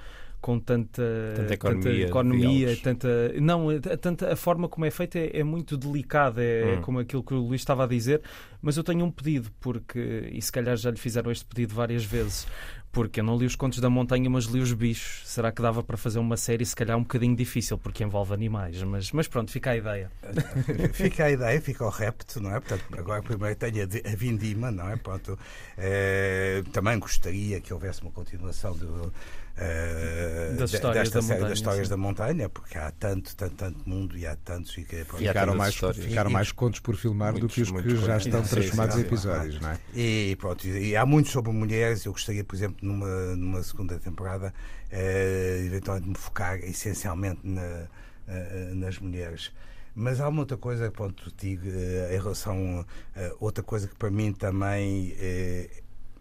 com 0.47 0.61
tanta, 0.61 1.03
tanta 1.35 1.55
economia, 1.55 1.83
tanta, 1.83 1.99
economia 1.99 2.77
tanta 2.81 3.09
não 3.41 3.81
tanta 3.81 4.33
a 4.33 4.37
forma 4.37 4.69
como 4.69 4.87
é 4.87 4.93
feita 4.93 5.19
é, 5.19 5.41
é 5.41 5.43
muito 5.43 5.77
delicada 5.77 6.41
é 6.41 6.77
hum. 6.79 6.83
como 6.83 7.01
aquilo 7.01 7.25
que 7.25 7.35
o 7.35 7.39
Luís 7.39 7.63
estava 7.63 7.83
a 7.83 7.87
dizer 7.89 8.23
mas 8.63 8.77
eu 8.77 8.85
tenho 8.85 9.05
um 9.05 9.11
pedido 9.11 9.51
porque 9.59 10.31
e 10.31 10.41
se 10.41 10.53
calhar 10.53 10.77
já 10.77 10.93
lhe 10.93 10.99
fizeram 10.99 11.33
este 11.33 11.45
pedido 11.45 11.75
várias 11.75 12.05
vezes 12.05 12.47
porque 12.93 13.21
eu 13.21 13.25
não 13.25 13.37
li 13.37 13.45
os 13.45 13.55
Contos 13.55 13.79
da 13.79 13.91
Montanha, 13.91 14.31
mas 14.31 14.47
li 14.47 14.59
os 14.59 14.73
bichos. 14.73 15.21
Será 15.29 15.53
que 15.53 15.61
dava 15.61 15.83
para 15.83 15.99
fazer 15.99 16.19
uma 16.19 16.35
série, 16.35 16.65
se 16.65 16.75
calhar 16.75 16.97
um 16.97 17.03
bocadinho 17.03 17.37
difícil, 17.37 17.77
porque 17.77 18.03
envolve 18.03 18.33
animais? 18.33 18.83
Mas, 18.85 19.13
mas 19.13 19.29
pronto, 19.29 19.51
fica 19.51 19.73
a 19.73 19.77
ideia. 19.77 20.11
fica 20.95 21.27
a 21.27 21.31
ideia, 21.31 21.61
fica 21.61 21.85
o 21.85 21.91
repto, 21.91 22.41
não 22.41 22.57
é? 22.57 22.59
Portanto, 22.59 22.85
agora 22.97 23.23
primeiro 23.23 23.55
tenho 23.55 23.83
a, 23.85 24.17
Vindima, 24.17 24.71
não 24.71 24.89
é? 24.89 24.97
Pronto, 24.97 25.39
é, 25.77 26.63
também 26.73 26.99
gostaria 26.99 27.61
que 27.61 27.71
houvesse 27.71 28.01
uma 28.01 28.11
continuação 28.11 28.75
do 28.75 29.13
uh, 29.57 30.57
das 30.57 30.73
histórias 30.73 31.11
desta 31.11 31.19
da 31.19 31.23
série 31.23 31.35
montanha, 31.35 31.49
das 31.49 31.59
histórias 31.59 31.87
sim. 31.87 31.91
da 31.91 31.97
montanha, 31.97 32.49
porque 32.49 32.79
há 32.79 32.91
tanto, 32.91 33.37
tanto, 33.37 33.55
tanto 33.55 33.89
mundo 33.89 34.17
e 34.17 34.27
há 34.27 34.37
tantos. 34.37 34.77
E 34.77 34.85
que, 34.85 35.05
pronto, 35.05 35.23
e 35.23 35.27
ficaram, 35.27 35.55
mais, 35.55 35.75
ficaram 35.75 36.31
mais 36.31 36.53
contos 36.53 36.81
por 36.81 36.97
filmar 36.97 37.33
muitos, 37.33 37.49
do 37.49 37.55
que 37.55 37.63
os 37.63 37.83
que 37.83 37.97
já 38.07 38.17
estão 38.19 38.43
transformados 38.43 38.97
em 38.97 39.01
episódios, 39.01 39.61
não 39.61 39.71
é? 39.71 39.79
E, 39.95 40.37
pronto, 40.37 40.67
e 40.67 40.97
há 40.97 41.07
muitos 41.07 41.33
sobre 41.33 41.53
mulheres. 41.53 42.05
Eu 42.05 42.13
gostaria, 42.13 42.45
por 42.45 42.55
exemplo, 42.55 42.77
numa, 42.83 43.37
numa 43.37 43.63
segunda 43.63 43.99
temporada, 43.99 44.53
uh, 44.93 45.67
eventualmente 45.67 46.09
me 46.09 46.17
focar 46.17 46.59
essencialmente 46.59 47.41
na, 47.43 47.63
uh, 47.63 48.75
nas 48.75 48.99
mulheres. 48.99 49.53
Mas 49.95 50.21
há 50.21 50.29
uma 50.29 50.41
outra 50.41 50.59
coisa, 50.59 50.91
ponto, 50.91 51.33
digo, 51.39 51.67
em 51.67 52.19
relação 52.19 52.85
a 53.17 53.33
outra 53.41 53.65
coisa 53.65 53.89
que 53.89 53.95
para 53.95 54.11
mim 54.11 54.31
também 54.31 55.17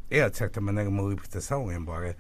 é, 0.10 0.30
de 0.30 0.38
certa 0.38 0.62
maneira, 0.62 0.90
uma 0.90 1.04
libertação, 1.04 1.72
embora 1.72 2.16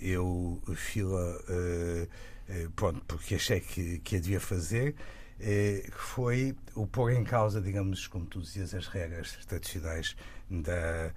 eu 0.00 0.62
fila, 0.74 1.38
uh, 1.48 2.04
uh, 2.04 2.70
pronto, 2.76 3.02
porque 3.06 3.34
achei 3.34 3.60
que, 3.60 3.98
que 3.98 4.16
a 4.16 4.20
devia 4.20 4.40
fazer, 4.40 4.94
uh, 5.40 5.92
foi 5.92 6.54
o 6.74 6.86
pôr 6.86 7.12
em 7.12 7.24
causa, 7.24 7.60
digamos, 7.60 8.06
como 8.06 8.26
tu 8.26 8.40
dizias, 8.40 8.74
as 8.74 8.86
regras 8.86 9.36
tradicionais 9.46 10.16
da, 10.50 11.12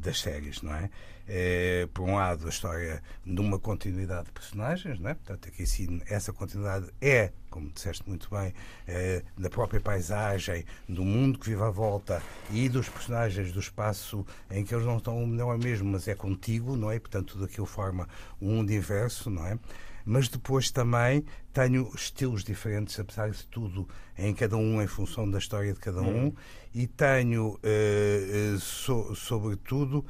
das 0.00 0.20
séries, 0.20 0.62
não 0.62 0.74
é? 0.74 0.88
É, 1.28 1.88
por 1.92 2.02
um 2.02 2.14
lado, 2.14 2.46
a 2.46 2.48
história 2.48 3.02
de 3.24 3.40
uma 3.40 3.58
continuidade 3.58 4.26
de 4.26 4.32
personagens, 4.32 4.98
não 4.98 5.10
é? 5.10 5.14
portanto, 5.14 5.48
aqui 5.48 5.66
sim, 5.66 6.00
essa 6.06 6.32
continuidade 6.32 6.86
é, 7.00 7.32
como 7.50 7.70
disseste 7.70 8.08
muito 8.08 8.28
bem, 8.30 8.54
é, 8.86 9.22
da 9.36 9.50
própria 9.50 9.80
paisagem, 9.80 10.64
do 10.88 11.04
mundo 11.04 11.38
que 11.38 11.48
vive 11.48 11.62
à 11.62 11.70
volta 11.70 12.22
e 12.50 12.68
dos 12.68 12.88
personagens 12.88 13.52
do 13.52 13.60
espaço 13.60 14.26
em 14.50 14.64
que 14.64 14.74
eles 14.74 14.86
não 14.86 14.98
estão, 14.98 15.26
não 15.26 15.52
é 15.52 15.58
mesmo, 15.58 15.90
mas 15.90 16.08
é 16.08 16.14
contigo, 16.14 16.76
não 16.76 16.90
é? 16.90 16.98
portanto, 16.98 17.38
daquilo 17.38 17.66
forma 17.66 18.08
um 18.40 18.56
mundo 18.56 18.72
inverso, 18.72 19.30
não 19.30 19.46
é? 19.46 19.58
mas 20.04 20.28
depois 20.28 20.70
também 20.70 21.24
tenho 21.52 21.90
estilos 21.94 22.42
diferentes, 22.44 22.98
apesar 22.98 23.30
de 23.30 23.46
tudo, 23.46 23.88
em 24.16 24.34
cada 24.34 24.56
um, 24.56 24.82
em 24.82 24.86
função 24.86 25.30
da 25.30 25.38
história 25.38 25.72
de 25.72 25.78
cada 25.78 26.00
um, 26.00 26.26
hum. 26.26 26.34
e 26.74 26.86
tenho, 26.86 27.58
uh, 27.58 28.58
so, 28.58 29.14
sobretudo, 29.14 30.04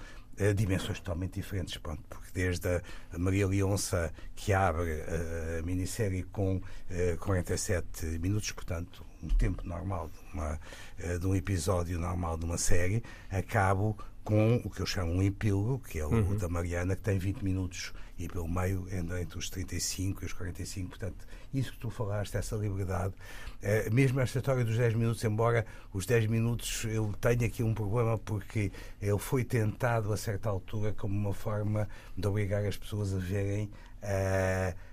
uh, 0.51 0.55
dimensões 0.55 0.99
totalmente 0.99 1.35
diferentes, 1.35 1.77
pronto, 1.79 2.03
porque 2.09 2.31
desde 2.33 2.69
a 3.13 3.19
Maria 3.19 3.47
Leonça, 3.47 4.13
que 4.35 4.53
abre 4.53 4.91
uh, 4.93 5.59
a 5.61 5.63
minissérie 5.63 6.23
com 6.25 6.57
uh, 6.57 6.63
eh, 6.91 7.17
47 7.21 8.07
minutos, 8.19 8.51
portanto, 8.53 9.05
um 9.23 9.29
tempo 9.29 9.67
normal 9.67 10.09
de, 10.09 10.35
uma, 10.35 10.61
uh, 11.05 11.19
de 11.19 11.27
um 11.27 11.35
episódio 11.35 11.99
normal 11.99 12.37
de 12.37 12.45
uma 12.45 12.59
série, 12.59 13.03
acabo 13.31 13.97
com 14.25 14.57
o 14.65 14.71
que 14.71 14.81
eu 14.81 14.87
chamo 14.87 15.13
um 15.13 15.23
epílogo, 15.23 15.81
que 15.81 15.99
é 15.99 16.07
o 16.07 16.11
uhum. 16.11 16.37
da 16.37 16.49
Mariana, 16.49 16.95
que 16.95 17.03
tem 17.03 17.19
20 17.19 17.43
minutos 17.43 17.93
e 18.23 18.29
pelo 18.29 18.49
meio 18.49 18.87
anda 18.93 19.21
entre 19.21 19.37
os 19.37 19.51
35 19.51 20.23
e 20.23 20.27
os 20.27 20.33
45. 20.33 20.91
Portanto, 20.91 21.27
isso 21.53 21.73
que 21.73 21.79
tu 21.79 21.91
falaste, 21.91 22.37
essa 22.37 22.55
liberdade, 22.55 23.13
é, 23.61 23.91
mesmo 23.91 24.21
esta 24.21 24.39
história 24.39 24.65
dos 24.65 24.77
10 24.77 24.95
minutos, 24.95 25.25
embora 25.25 25.67
os 25.93 26.07
10 26.07 26.27
minutos 26.27 26.85
eu 26.85 27.13
tenha 27.21 27.47
aqui 27.47 27.63
um 27.63 27.75
problema 27.75 28.17
porque 28.19 28.71
ele 29.01 29.19
foi 29.19 29.45
tentado 29.45 30.13
a 30.13 30.17
certa 30.17 30.49
altura 30.49 30.93
como 30.93 31.15
uma 31.15 31.35
forma 31.35 31.89
de 32.17 32.27
obrigar 32.29 32.65
as 32.65 32.77
pessoas 32.77 33.13
a 33.13 33.19
verem. 33.19 33.71
Uh, 34.03 34.92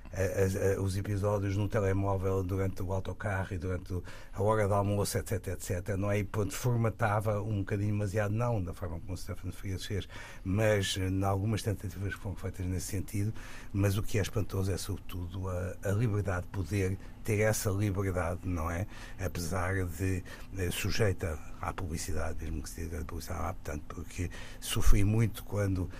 os 0.82 0.98
episódios 0.98 1.56
no 1.56 1.68
telemóvel 1.68 2.44
durante 2.44 2.82
o 2.82 2.92
autocarro 2.92 3.54
e 3.54 3.58
durante 3.58 4.02
a 4.34 4.42
hora 4.42 4.68
do 4.68 4.74
almoço, 4.74 5.18
etc, 5.18 5.48
etc. 5.50 5.96
Não 5.98 6.12
é? 6.12 6.20
E 6.20 6.24
pronto, 6.24 6.54
formatava 6.54 7.42
um 7.42 7.60
bocadinho 7.60 7.92
demasiado, 7.92 8.34
não 8.34 8.62
da 8.62 8.74
forma 8.74 9.00
como 9.00 9.14
o 9.14 9.18
Stefano 9.18 9.54
Frias 9.54 9.86
fez, 9.86 10.08
mas 10.44 10.98
em 10.98 11.24
algumas 11.24 11.62
tentativas 11.62 12.16
que 12.16 12.20
foram 12.20 12.36
feitas 12.36 12.66
nesse 12.66 12.88
sentido. 12.88 13.34
Mas 13.72 13.98
o 13.98 14.04
que 14.04 14.18
é 14.18 14.22
espantoso 14.22 14.72
é, 14.72 14.78
sobretudo, 14.78 15.48
a, 15.50 15.76
a 15.84 15.92
liberdade 15.92 16.42
de 16.42 16.52
poder 16.52 16.98
ter 17.30 17.42
essa 17.42 17.70
liberdade, 17.70 18.40
não 18.44 18.72
é? 18.72 18.88
Apesar 19.24 19.86
de 19.86 20.24
eh, 20.58 20.72
sujeita 20.72 21.38
à 21.62 21.72
publicidade, 21.72 22.44
mesmo 22.44 22.64
que 22.64 22.70
se 22.70 22.82
diga 22.82 23.06
publicidade, 23.06 23.42
ah, 23.44 23.54
portanto, 23.54 23.84
porque 23.88 24.32
sofri 24.60 25.04
muito 25.04 25.44
quando 25.44 25.80
uh, 25.80 25.92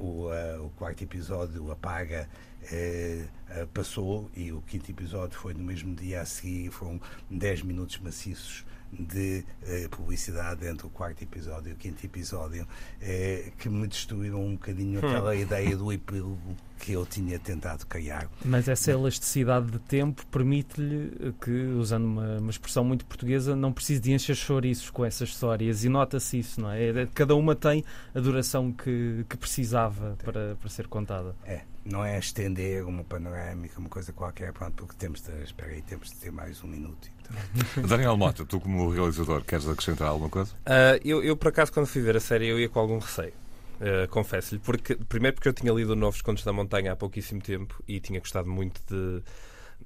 o, 0.00 0.26
uh, 0.26 0.66
o 0.66 0.70
quarto 0.70 1.04
episódio 1.04 1.70
apaga 1.70 2.28
eh, 2.70 3.24
eh, 3.50 3.66
passou 3.72 4.30
e 4.36 4.52
o 4.52 4.60
quinto 4.62 4.90
episódio 4.90 5.38
foi 5.38 5.54
no 5.54 5.62
mesmo 5.62 5.94
dia 5.94 6.20
a 6.20 6.26
seguir, 6.26 6.70
foram 6.70 7.00
10 7.30 7.62
minutos 7.62 7.98
maciços 7.98 8.66
de 8.92 9.44
eh, 9.62 9.88
publicidade 9.88 10.66
entre 10.66 10.86
o 10.86 10.90
quarto 10.90 11.22
episódio 11.22 11.70
e 11.70 11.72
o 11.72 11.76
quinto 11.76 12.04
episódio 12.04 12.66
eh, 13.00 13.52
que 13.58 13.68
me 13.68 13.86
destruíram 13.86 14.44
um 14.44 14.52
bocadinho 14.52 15.00
hum. 15.00 15.08
aquela 15.08 15.34
ideia 15.34 15.76
do 15.76 15.92
epílogo 15.92 16.56
que 16.78 16.92
eu 16.92 17.04
tinha 17.04 17.38
tentado 17.38 17.86
criar. 17.86 18.28
Mas 18.44 18.68
essa 18.68 18.90
elasticidade 18.90 19.70
de 19.70 19.78
tempo 19.78 20.24
permite-lhe 20.26 21.34
que, 21.40 21.50
usando 21.50 22.04
uma, 22.04 22.38
uma, 22.38 22.50
expressão 22.50 22.84
muito 22.84 23.04
portuguesa, 23.04 23.56
não 23.56 23.72
precise 23.72 24.00
de 24.00 24.12
encher 24.12 24.36
chouriços 24.36 24.90
com 24.90 25.04
essas 25.04 25.28
histórias 25.30 25.84
e 25.84 25.88
nota-se 25.88 26.38
isso, 26.38 26.60
não 26.60 26.70
é? 26.70 27.06
Cada 27.14 27.34
uma 27.34 27.54
tem 27.54 27.84
a 28.14 28.20
duração 28.20 28.72
que, 28.72 29.24
que 29.28 29.36
precisava 29.36 30.16
para, 30.24 30.56
para 30.56 30.68
ser 30.68 30.86
contada. 30.86 31.34
É, 31.44 31.62
não 31.84 32.04
é 32.04 32.18
estender 32.18 32.84
uma 32.84 33.02
panorâmica, 33.02 33.78
uma 33.78 33.88
coisa 33.88 34.12
qualquer, 34.12 34.52
pronto, 34.52 34.74
porque 34.74 34.94
temos 34.98 35.22
de, 35.22 35.32
espera 35.42 35.72
aí, 35.72 35.82
temos 35.82 36.08
de 36.10 36.16
ter 36.16 36.30
mais 36.30 36.62
um 36.62 36.68
minuto. 36.68 37.08
Então. 37.20 37.82
Daniel 37.88 38.16
Mota, 38.16 38.44
tu 38.44 38.60
como 38.60 38.90
realizador, 38.90 39.42
queres 39.42 39.68
acrescentar 39.68 40.08
alguma 40.08 40.28
coisa? 40.28 40.52
Uh, 40.66 41.00
eu, 41.04 41.22
eu, 41.22 41.36
por 41.36 41.48
acaso, 41.48 41.72
quando 41.72 41.86
fui 41.86 42.02
ver 42.02 42.16
a 42.16 42.20
série, 42.20 42.46
eu 42.46 42.58
ia 42.58 42.68
com 42.68 42.78
algum 42.78 42.98
receio. 42.98 43.32
Uh, 43.80 44.08
confesso-lhe, 44.08 44.60
porque, 44.60 44.96
primeiro 44.96 45.36
porque 45.36 45.48
eu 45.48 45.52
tinha 45.52 45.72
lido 45.72 45.94
Novos 45.94 46.20
Contos 46.20 46.42
da 46.44 46.52
Montanha 46.52 46.92
há 46.92 46.96
pouquíssimo 46.96 47.40
tempo 47.40 47.80
e 47.86 48.00
tinha 48.00 48.18
gostado 48.18 48.48
muito 48.48 48.80
de, 48.88 49.22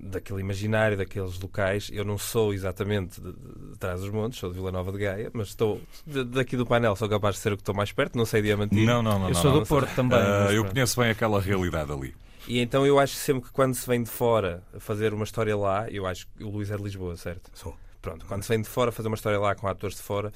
daquele 0.01 0.41
imaginário, 0.41 0.97
daqueles 0.97 1.39
locais. 1.39 1.91
Eu 1.93 2.05
não 2.05 2.17
sou 2.17 2.55
exatamente 2.55 3.21
de, 3.21 3.35
trás 3.79 4.01
dos 4.01 4.11
montes, 4.11 4.39
sou 4.39 4.51
de 4.51 4.57
Vila 4.57 4.73
Nova 4.73 4.91
de 4.93 4.99
Gaia, 4.99 5.31
mas 5.35 5.49
estou 5.49 5.81
de, 6.07 6.25
daqui 6.25 6.57
do 6.57 6.65
painel, 6.65 6.97
sou 6.97 7.09
capaz 7.09 7.37
de 7.37 7.43
ser 7.43 7.53
o 7.53 7.57
que 7.57 7.63
estou 7.63 7.75
mais 7.75 7.93
perto, 7.93 8.17
não 8.17 8.25
sei 8.25 8.41
Diamantino. 8.41 8.87
Não, 8.87 9.03
não, 9.03 9.19
não. 9.19 9.29
Eu 9.29 9.35
não, 9.35 9.43
sou 9.43 9.53
não, 9.53 9.61
do 9.61 9.67
Porto 9.67 9.87
sei. 9.87 9.97
também. 9.97 10.19
Uh, 10.19 10.53
eu 10.53 10.65
conheço 10.65 11.01
bem 11.01 11.11
aquela 11.11 11.41
realidade 11.41 11.93
ali. 11.93 12.15
E 12.49 12.61
então 12.61 12.87
eu 12.87 12.99
acho 12.99 13.15
sempre 13.15 13.45
que 13.45 13.53
quando 13.53 13.75
se 13.75 13.87
vem 13.87 14.03
de 14.03 14.11
fora 14.11 14.63
fazer 14.79 15.15
uma 15.15 15.25
história 15.25 15.57
lá, 15.57 15.89
eu 15.91 16.07
acho 16.07 16.27
que 16.27 16.43
o 16.43 16.51
Luís 16.51 16.71
é 16.71 16.77
de 16.77 16.83
Lisboa, 16.83 17.17
certo? 17.17 17.51
Sou. 17.55 17.77
Pronto, 18.01 18.27
quando 18.27 18.43
se 18.43 18.49
vem 18.49 18.61
de 18.61 18.69
fora 18.69 18.91
fazer 18.91 19.07
uma 19.07 19.15
história 19.15 19.39
lá 19.39 19.55
com 19.55 19.69
atores 19.69 19.97
de 19.97 20.03
fora, 20.03 20.33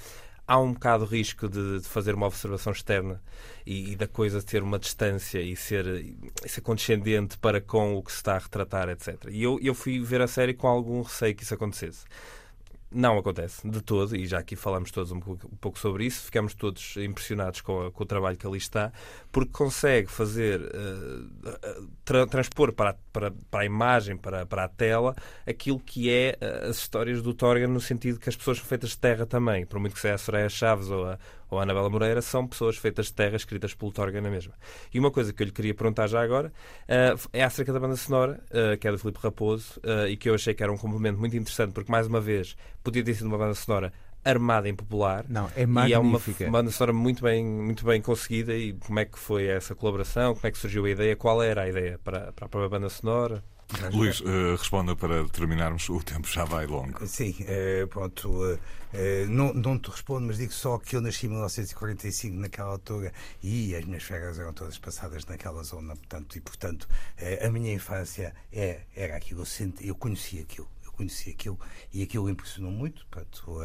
há 0.47 0.59
um 0.59 0.73
bocado 0.73 1.05
risco 1.05 1.49
de, 1.49 1.81
de 1.81 1.89
fazer 1.89 2.15
uma 2.15 2.27
observação 2.27 2.73
externa 2.73 3.21
e, 3.65 3.93
e, 3.93 3.97
da 3.97 4.07
coisa 4.07 4.43
ter 4.43 4.63
uma 4.63 4.79
distância 4.79 5.41
e 5.41 5.57
ser, 5.57 5.87
e 5.87 6.17
ser 6.47 6.61
condescendente 6.61 7.37
para 7.39 7.61
com 7.61 7.97
o 7.97 8.03
que 8.03 8.13
se 8.13 8.19
está 8.19 8.37
a 8.37 8.39
retratar, 8.39 8.89
etc. 8.89 9.27
E 9.29 9.43
eu, 9.43 9.59
eu 9.61 9.75
fui 9.75 10.01
ver 10.01 10.21
a 10.21 10.29
série 10.29 10.55
com 10.55 10.69
algum 10.69 11.03
receio 11.03 11.35
que 11.35 11.43
isso 11.43 11.55
acontecesse. 11.55 12.05
Não 12.91 13.19
acontece 13.19 13.69
de 13.69 13.83
todo, 13.83 14.15
e 14.15 14.27
já 14.27 14.39
aqui 14.39 14.55
falamos 14.55 14.93
todos 14.93 15.11
um 15.11 15.19
pouco, 15.19 15.49
um 15.53 15.57
pouco 15.57 15.77
sobre 15.77 16.07
isso, 16.07 16.23
ficamos 16.23 16.55
todos 16.55 16.97
impressionados 16.97 17.61
com, 17.61 17.87
a, 17.87 17.91
com, 17.91 18.05
o 18.05 18.07
trabalho 18.07 18.37
que 18.37 18.47
ali 18.47 18.59
está, 18.59 18.93
porque 19.33 19.51
consegue 19.51 20.09
fazer, 20.09 20.61
uh, 20.61 21.89
tra 22.05 22.27
transpor 22.29 22.73
para, 22.73 22.97
para, 23.13 23.33
para, 23.51 23.63
a 23.63 23.65
imagem, 23.65 24.17
para, 24.17 24.47
para 24.47 24.65
a 24.65 24.69
tela, 24.69 25.17
aquilo 25.45 25.81
que 25.81 26.09
é 26.09 26.39
uh, 26.41 26.71
as 26.71 26.79
histórias 26.79 27.21
do 27.23 27.35
Torgan, 27.35 27.67
no 27.67 27.81
sentido 27.81 28.21
que 28.21 28.29
as 28.29 28.37
pessoas 28.37 28.59
são 28.59 28.67
feitas 28.67 28.91
de 28.91 28.99
terra 28.99 29.27
também, 29.27 29.67
por 29.67 29.81
muito 29.81 29.95
que 29.95 30.01
seja 30.01 30.15
a 30.15 30.19
Soraya 30.19 30.49
Chaves 30.49 30.89
ou 30.89 31.07
a, 31.07 31.19
ou 31.51 31.59
a 31.59 31.63
Anabela 31.63 31.89
Moreira, 31.89 32.21
são 32.23 32.47
pessoas 32.47 32.77
feitas 32.77 33.07
de 33.07 33.15
terra, 33.15 33.37
escritas 33.37 33.75
pelo 33.75 33.93
Torga 33.93 34.21
na 34.21 34.31
mesma. 34.31 34.55
E 34.93 34.99
uma 34.99 35.11
coisa 35.11 35.33
que 35.33 35.43
eu 35.43 35.47
lhe 35.47 35.53
queria 35.53 35.75
perguntar 35.75 36.07
já 36.07 36.23
agora 36.23 36.49
uh, 36.49 37.29
é 37.33 37.43
acerca 37.43 37.73
da 37.73 37.81
banda 37.81 37.97
sonora, 37.97 38.41
uh, 38.51 38.77
que 38.79 38.87
é 38.87 38.93
do 38.93 38.99
Filipe 38.99 39.19
Raposo, 39.23 39.81
uh, 39.81 40.09
e 40.09 40.17
que 40.17 40.29
eu 40.29 40.35
achei 40.35 40.55
que 40.55 40.63
era 40.63 40.73
um 40.73 40.77
complemento 40.77 41.19
muito 41.19 41.37
interessante, 41.37 41.73
porque, 41.73 41.91
mais 41.91 42.07
uma 42.07 42.21
vez, 42.21 42.57
podia 42.83 43.05
ter 43.05 43.15
sido 43.15 43.27
uma 43.27 43.39
banda 43.39 43.55
sonora 43.55 43.93
armada 44.25 44.69
em 44.69 44.75
popular. 44.75 45.25
Não, 45.29 45.49
é 45.55 45.65
magnífica. 45.65 46.43
E 46.43 46.47
é 46.47 46.49
uma, 46.49 46.51
uma 46.51 46.59
banda 46.59 46.71
sonora 46.73 46.93
muito 46.93 47.23
bem, 47.23 47.45
muito 47.45 47.85
bem 47.85 48.03
conseguida. 48.03 48.55
E 48.55 48.73
como 48.73 48.99
é 48.99 49.05
que 49.05 49.19
foi 49.19 49.47
essa 49.47 49.75
colaboração? 49.75 50.35
Como 50.35 50.47
é 50.47 50.51
que 50.51 50.59
surgiu 50.59 50.85
a 50.85 50.91
ideia? 50.91 51.15
Qual 51.15 51.41
era 51.43 51.63
a 51.63 51.69
ideia 51.69 51.99
para, 52.03 52.33
para 52.33 52.47
a 52.47 52.49
própria 52.49 52.69
banda 52.69 52.89
sonora? 52.89 53.43
Luís, 53.93 54.21
uh, 54.21 54.57
responda 54.57 54.95
para 54.95 55.29
terminarmos, 55.29 55.89
o 55.89 56.01
tempo 56.01 56.29
já 56.29 56.45
vai 56.45 56.67
longo. 56.67 57.05
Sim, 57.07 57.35
é, 57.41 57.85
pronto, 57.87 58.31
uh, 58.31 58.59
não, 59.29 59.53
não 59.53 59.79
te 59.79 59.91
respondo, 59.91 60.27
mas 60.27 60.39
digo 60.39 60.53
só 60.53 60.79
que 60.79 60.95
eu 60.95 61.01
nasci 61.01 61.27
em 61.27 61.31
1945 61.31 62.37
naquela 62.37 62.71
altura 62.71 63.13
e 63.43 63.75
as 63.75 63.85
minhas 63.85 64.05
férias 64.05 64.39
eram 64.39 64.53
todas 64.53 64.79
passadas 64.79 65.27
naquela 65.27 65.63
zona, 65.65 65.97
portanto, 65.97 66.39
e 66.39 66.41
portanto 66.41 66.89
a 67.45 67.51
minha 67.51 67.73
infância 67.73 68.35
é, 68.53 68.83
era 68.95 69.17
aquilo, 69.17 69.43
eu, 69.43 69.47
senti, 69.47 69.87
eu 69.87 69.95
conhecia 69.95 70.43
aquilo 70.43 70.69
conheci 70.97 71.31
aquilo 71.31 71.61
e 71.93 72.03
aquilo 72.03 72.31
impressionou 72.31 72.73
muito. 72.73 73.07
Portanto, 73.07 73.59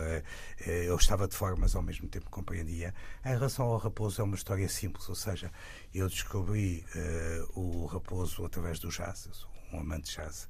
eu 0.60 0.95
estava 0.97 1.28
de 1.30 1.36
fora, 1.36 1.56
mas 1.58 1.76
ao 1.76 1.82
mesmo 1.82 2.08
tempo 2.10 2.30
compreendia. 2.30 2.93
Em 3.26 3.30
relação 3.30 3.68
ao 3.68 3.78
Raposo, 3.78 4.22
é 4.22 4.24
uma 4.26 4.36
história 4.36 4.68
simples, 4.68 5.08
ou 5.08 5.16
seja, 5.16 5.49
eu 5.93 6.10
descobri 6.10 6.86
uh, 6.93 7.60
o 7.60 7.86
Raposo 7.86 8.45
através 8.45 8.80
do 8.80 8.89
jazz. 8.89 9.28
Eu 9.28 9.34
sou 9.34 9.51
um 9.74 9.80
amante 9.80 10.09
de 10.11 10.17
jazz. 10.17 10.47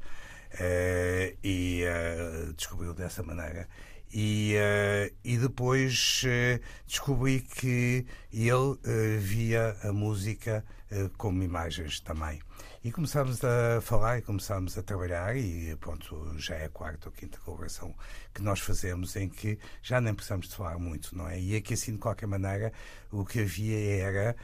Uh, 0.53 1.37
e 1.41 1.83
uh, 1.85 2.53
descobriu 2.53 2.93
dessa 2.93 3.23
maneira. 3.23 3.69
E, 4.13 4.55
uh, 4.57 5.15
e 5.23 5.37
depois 5.37 6.23
descobri 6.85 7.39
que 7.39 8.05
ele 8.33 9.17
via 9.19 9.77
a 9.83 9.93
música 9.93 10.65
como 11.17 11.41
imagens 11.41 12.01
também. 12.01 12.41
E 12.83 12.91
começámos 12.91 13.41
a 13.45 13.79
falar 13.79 14.17
e 14.17 14.21
começámos 14.21 14.77
a 14.77 14.83
trabalhar, 14.83 15.37
e 15.37 15.73
pronto, 15.77 16.33
já 16.37 16.55
é 16.55 16.65
a 16.65 16.69
quarta 16.69 17.07
ou 17.07 17.13
quinta 17.13 17.39
colaboração 17.39 17.95
que 18.33 18.41
nós 18.41 18.59
fazemos, 18.59 19.15
em 19.15 19.29
que 19.29 19.57
já 19.81 20.01
nem 20.01 20.13
precisamos 20.13 20.49
de 20.49 20.55
falar 20.55 20.77
muito, 20.77 21.15
não 21.15 21.29
é? 21.29 21.39
E 21.39 21.55
aqui, 21.55 21.75
assim, 21.75 21.93
de 21.93 21.99
qualquer 21.99 22.25
maneira, 22.25 22.73
o 23.09 23.23
que 23.23 23.39
havia 23.39 24.03
era, 24.03 24.35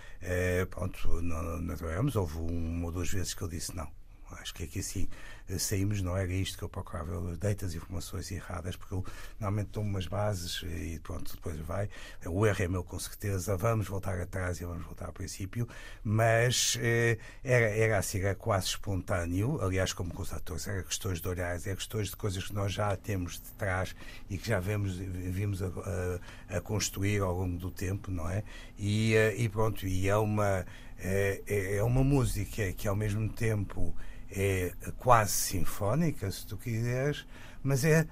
pronto, 0.70 1.22
não, 1.22 1.60
não 1.60 1.76
trabalhamos, 1.76 2.16
houve 2.16 2.38
uma 2.38 2.86
ou 2.86 2.92
duas 2.94 3.10
vezes 3.12 3.34
que 3.34 3.42
eu 3.42 3.50
disse 3.50 3.76
não 3.76 3.92
acho 4.48 4.54
que 4.54 4.64
aqui 4.64 4.80
assim 4.80 5.10
saímos, 5.58 6.02
não 6.02 6.16
era 6.18 6.32
isto 6.34 6.58
que 6.58 6.64
eu 6.64 6.70
procurava, 6.70 7.12
eu 7.12 7.38
deito 7.38 7.66
as 7.66 7.74
informações 7.74 8.30
erradas, 8.32 8.76
porque 8.76 8.94
eu 8.94 9.06
normalmente 9.40 9.70
tomo 9.70 9.90
umas 9.90 10.06
bases 10.06 10.62
e 10.64 11.00
pronto, 11.00 11.34
depois 11.36 11.58
vai. 11.60 11.90
O 12.26 12.46
erro 12.46 12.64
é 12.64 12.68
meu 12.68 12.84
com 12.84 13.00
certeza, 13.00 13.56
vamos 13.56 13.88
voltar 13.88 14.20
atrás 14.20 14.60
e 14.60 14.66
vamos 14.66 14.86
voltar 14.86 15.06
ao 15.06 15.14
princípio, 15.14 15.68
mas 16.04 16.78
eh, 16.82 17.18
era, 17.44 17.66
era 17.70 17.98
assim, 17.98 18.20
era 18.20 18.36
quase 18.36 18.68
espontâneo, 18.68 19.62
aliás, 19.62 19.94
como 19.94 20.14
com 20.14 20.22
os 20.22 20.34
atores, 20.34 20.68
era 20.68 20.84
questões 20.84 21.22
de 21.22 21.28
olhares, 21.28 21.66
era 21.66 21.76
questões 21.76 22.10
de 22.10 22.18
coisas 22.18 22.46
que 22.46 22.54
nós 22.54 22.74
já 22.74 22.96
temos 22.98 23.34
de 23.34 23.52
trás 23.54 23.96
e 24.30 24.38
que 24.38 24.48
já 24.50 24.60
vemos, 24.60 24.98
vimos 24.98 25.62
a, 25.62 25.68
a, 26.50 26.58
a 26.58 26.62
construir 26.62 27.22
ao 27.22 27.34
longo 27.34 27.58
do 27.58 27.72
tempo, 27.72 28.12
não 28.12 28.30
é? 28.30 28.44
E, 28.78 29.16
eh, 29.16 29.36
e 29.38 29.48
pronto, 29.48 29.88
e 29.88 30.10
é 30.10 30.18
uma, 30.18 30.66
é, 31.00 31.42
é, 31.48 31.76
é 31.78 31.84
uma 31.84 32.04
música 32.04 32.72
que 32.74 32.88
ao 32.88 32.96
mesmo 32.96 33.30
tempo 33.30 33.96
é 34.32 34.74
quase 34.98 35.32
sinfónica, 35.32 36.30
se 36.32 36.46
tu 36.46 36.58
quiseres, 36.58 37.26
mas 37.64 37.84
é 37.84 38.08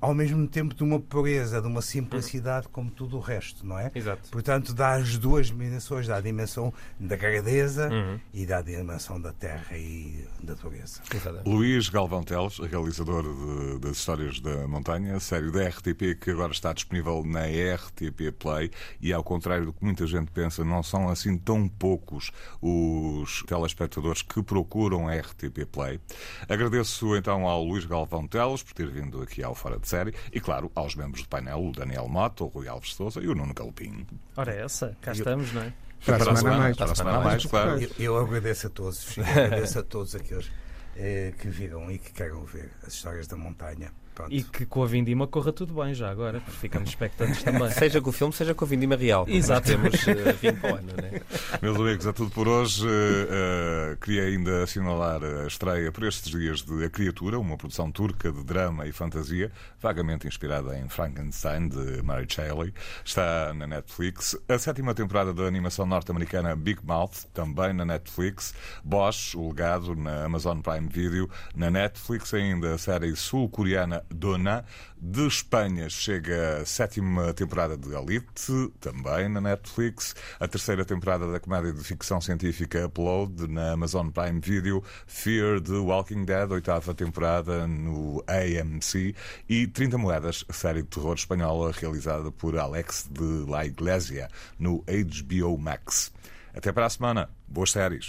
ao 0.00 0.14
mesmo 0.14 0.46
tempo 0.46 0.74
de 0.74 0.82
uma 0.82 1.00
pureza, 1.00 1.60
de 1.60 1.66
uma 1.66 1.82
simplicidade 1.82 2.68
como 2.68 2.90
tudo 2.90 3.16
o 3.16 3.20
resto, 3.20 3.66
não 3.66 3.78
é? 3.78 3.90
Exato. 3.94 4.30
Portanto, 4.30 4.72
dá 4.72 4.94
as 4.94 5.16
duas 5.18 5.48
dimensões, 5.48 6.06
dá 6.06 6.16
a 6.16 6.20
dimensão 6.20 6.72
da 6.98 7.16
grandeza 7.16 7.88
uhum. 7.88 8.20
e 8.32 8.46
dá 8.46 8.58
a 8.58 8.62
dimensão 8.62 9.20
da 9.20 9.32
terra 9.32 9.76
e 9.76 10.24
da 10.42 10.54
pureza. 10.54 11.00
Luís 11.44 11.88
Galvão 11.88 12.22
Teles, 12.22 12.58
realizador 12.58 13.22
de, 13.22 13.78
das 13.80 13.96
Histórias 13.96 14.40
da 14.40 14.68
Montanha, 14.68 15.18
série 15.20 15.50
da 15.50 15.68
RTP 15.68 16.18
que 16.20 16.30
agora 16.30 16.52
está 16.52 16.72
disponível 16.72 17.24
na 17.24 17.44
RTP 17.46 18.32
Play 18.38 18.70
e 19.00 19.12
ao 19.12 19.24
contrário 19.24 19.66
do 19.66 19.72
que 19.72 19.84
muita 19.84 20.06
gente 20.06 20.30
pensa, 20.30 20.64
não 20.64 20.82
são 20.82 21.08
assim 21.08 21.36
tão 21.36 21.68
poucos 21.68 22.30
os 22.60 23.42
telespectadores 23.44 24.22
que 24.22 24.42
procuram 24.42 25.08
a 25.08 25.14
RTP 25.14 25.66
Play. 25.70 26.00
Agradeço 26.48 27.16
então 27.16 27.46
ao 27.46 27.64
Luís 27.64 27.84
Galvão 27.84 28.26
Teles 28.26 28.62
por 28.62 28.74
ter 28.74 28.88
vindo 28.90 29.20
aqui 29.22 29.42
ao 29.42 29.54
Fora 29.54 29.78
de 29.78 29.87
série. 29.88 30.14
E, 30.32 30.40
claro, 30.40 30.70
aos 30.74 30.94
membros 30.94 31.22
do 31.22 31.28
painel, 31.28 31.64
o 31.64 31.72
Daniel 31.72 32.08
Mota, 32.08 32.44
o 32.44 32.46
Rui 32.46 32.68
Alves 32.68 32.94
Souza 32.94 33.20
e 33.20 33.28
o 33.28 33.34
Nuno 33.34 33.54
Galpim. 33.54 34.06
Ora, 34.36 34.52
é 34.52 34.64
essa, 34.64 34.96
cá 35.00 35.12
estamos, 35.12 35.52
não 35.52 35.62
é? 35.62 35.72
Para, 36.04 36.18
para 36.18 36.32
a 36.32 36.36
semana, 36.36 36.58
mais. 36.58 36.76
Para 36.76 36.92
a 36.92 36.94
semana 36.94 37.20
mais, 37.20 37.44
claro. 37.46 37.82
Eu, 37.82 37.90
eu 37.98 38.18
agradeço 38.18 38.66
a 38.68 38.70
todos, 38.70 39.18
agradeço 39.18 39.78
a 39.78 39.82
todos 39.82 40.14
aqueles 40.14 40.50
eh, 40.96 41.32
que 41.38 41.48
viram 41.48 41.90
e 41.90 41.98
que 41.98 42.12
queiram 42.12 42.44
ver 42.44 42.70
as 42.86 42.92
histórias 42.94 43.26
da 43.26 43.36
montanha. 43.36 43.92
Pronto. 44.18 44.34
E 44.34 44.42
que 44.42 44.66
com 44.66 44.82
a 44.82 44.86
Vindima 44.86 45.28
corra 45.28 45.52
tudo 45.52 45.74
bem 45.74 45.94
já 45.94 46.10
agora, 46.10 46.40
porque 46.40 46.58
ficamos 46.58 46.88
expectantes 46.88 47.40
também. 47.40 47.70
seja 47.70 48.00
com 48.00 48.10
o 48.10 48.12
filme, 48.12 48.32
seja 48.32 48.52
com 48.52 48.64
a 48.64 48.68
Vindima 48.68 48.96
real. 48.96 49.24
Exato. 49.28 49.68
Temos 49.68 49.94
uh, 49.94 50.34
vinho 50.42 50.56
para 50.56 50.72
o 50.72 50.76
ano, 50.76 50.88
né? 51.00 51.20
Meus 51.62 51.76
amigos, 51.76 52.04
é 52.04 52.12
tudo 52.12 52.28
por 52.32 52.48
hoje. 52.48 52.84
Uh, 52.84 53.92
uh, 53.92 53.96
queria 53.98 54.24
ainda 54.24 54.64
assinalar 54.64 55.22
a 55.22 55.46
estreia 55.46 55.92
por 55.92 56.02
estes 56.02 56.32
dias 56.32 56.62
de 56.62 56.84
A 56.84 56.90
Criatura, 56.90 57.38
uma 57.38 57.56
produção 57.56 57.92
turca 57.92 58.32
de 58.32 58.42
drama 58.42 58.88
e 58.88 58.92
fantasia, 58.92 59.52
vagamente 59.80 60.26
inspirada 60.26 60.76
em 60.76 60.88
Frankenstein, 60.88 61.68
de 61.68 62.02
Mary 62.02 62.26
Shelley. 62.28 62.74
Está 63.04 63.54
na 63.54 63.68
Netflix. 63.68 64.36
A 64.48 64.58
sétima 64.58 64.96
temporada 64.96 65.32
da 65.32 65.44
animação 65.44 65.86
norte-americana 65.86 66.56
Big 66.56 66.84
Mouth, 66.84 67.28
também 67.32 67.72
na 67.72 67.84
Netflix. 67.84 68.52
Bosch, 68.82 69.36
o 69.36 69.46
legado, 69.46 69.94
na 69.94 70.24
Amazon 70.24 70.58
Prime 70.58 70.88
Video. 70.88 71.30
Na 71.54 71.70
Netflix 71.70 72.34
ainda 72.34 72.74
a 72.74 72.78
série 72.78 73.14
sul-coreana 73.14 74.07
Dona. 74.10 74.64
De 75.00 75.26
Espanha 75.26 75.88
chega 75.88 76.58
a 76.62 76.66
sétima 76.66 77.32
temporada 77.32 77.76
de 77.76 77.94
Elite, 77.94 78.72
também 78.80 79.28
na 79.28 79.40
Netflix. 79.40 80.14
A 80.40 80.48
terceira 80.48 80.84
temporada 80.84 81.30
da 81.30 81.38
comédia 81.38 81.72
de 81.72 81.82
ficção 81.84 82.20
científica 82.20 82.86
Upload 82.86 83.46
na 83.48 83.72
Amazon 83.72 84.10
Prime 84.10 84.40
Video. 84.40 84.82
Fear 85.06 85.60
The 85.60 85.78
Walking 85.78 86.24
Dead, 86.24 86.50
oitava 86.50 86.94
temporada 86.94 87.66
no 87.66 88.24
AMC. 88.26 89.14
E 89.48 89.66
30 89.66 89.98
Moedas, 89.98 90.44
série 90.50 90.82
de 90.82 90.88
terror 90.88 91.14
espanhola 91.14 91.72
realizada 91.72 92.30
por 92.32 92.58
Alex 92.58 93.08
de 93.10 93.48
la 93.48 93.64
Iglesia 93.66 94.28
no 94.58 94.84
HBO 94.86 95.56
Max. 95.58 96.12
Até 96.54 96.72
para 96.72 96.86
a 96.86 96.90
semana. 96.90 97.30
Boas 97.46 97.70
séries. 97.70 98.06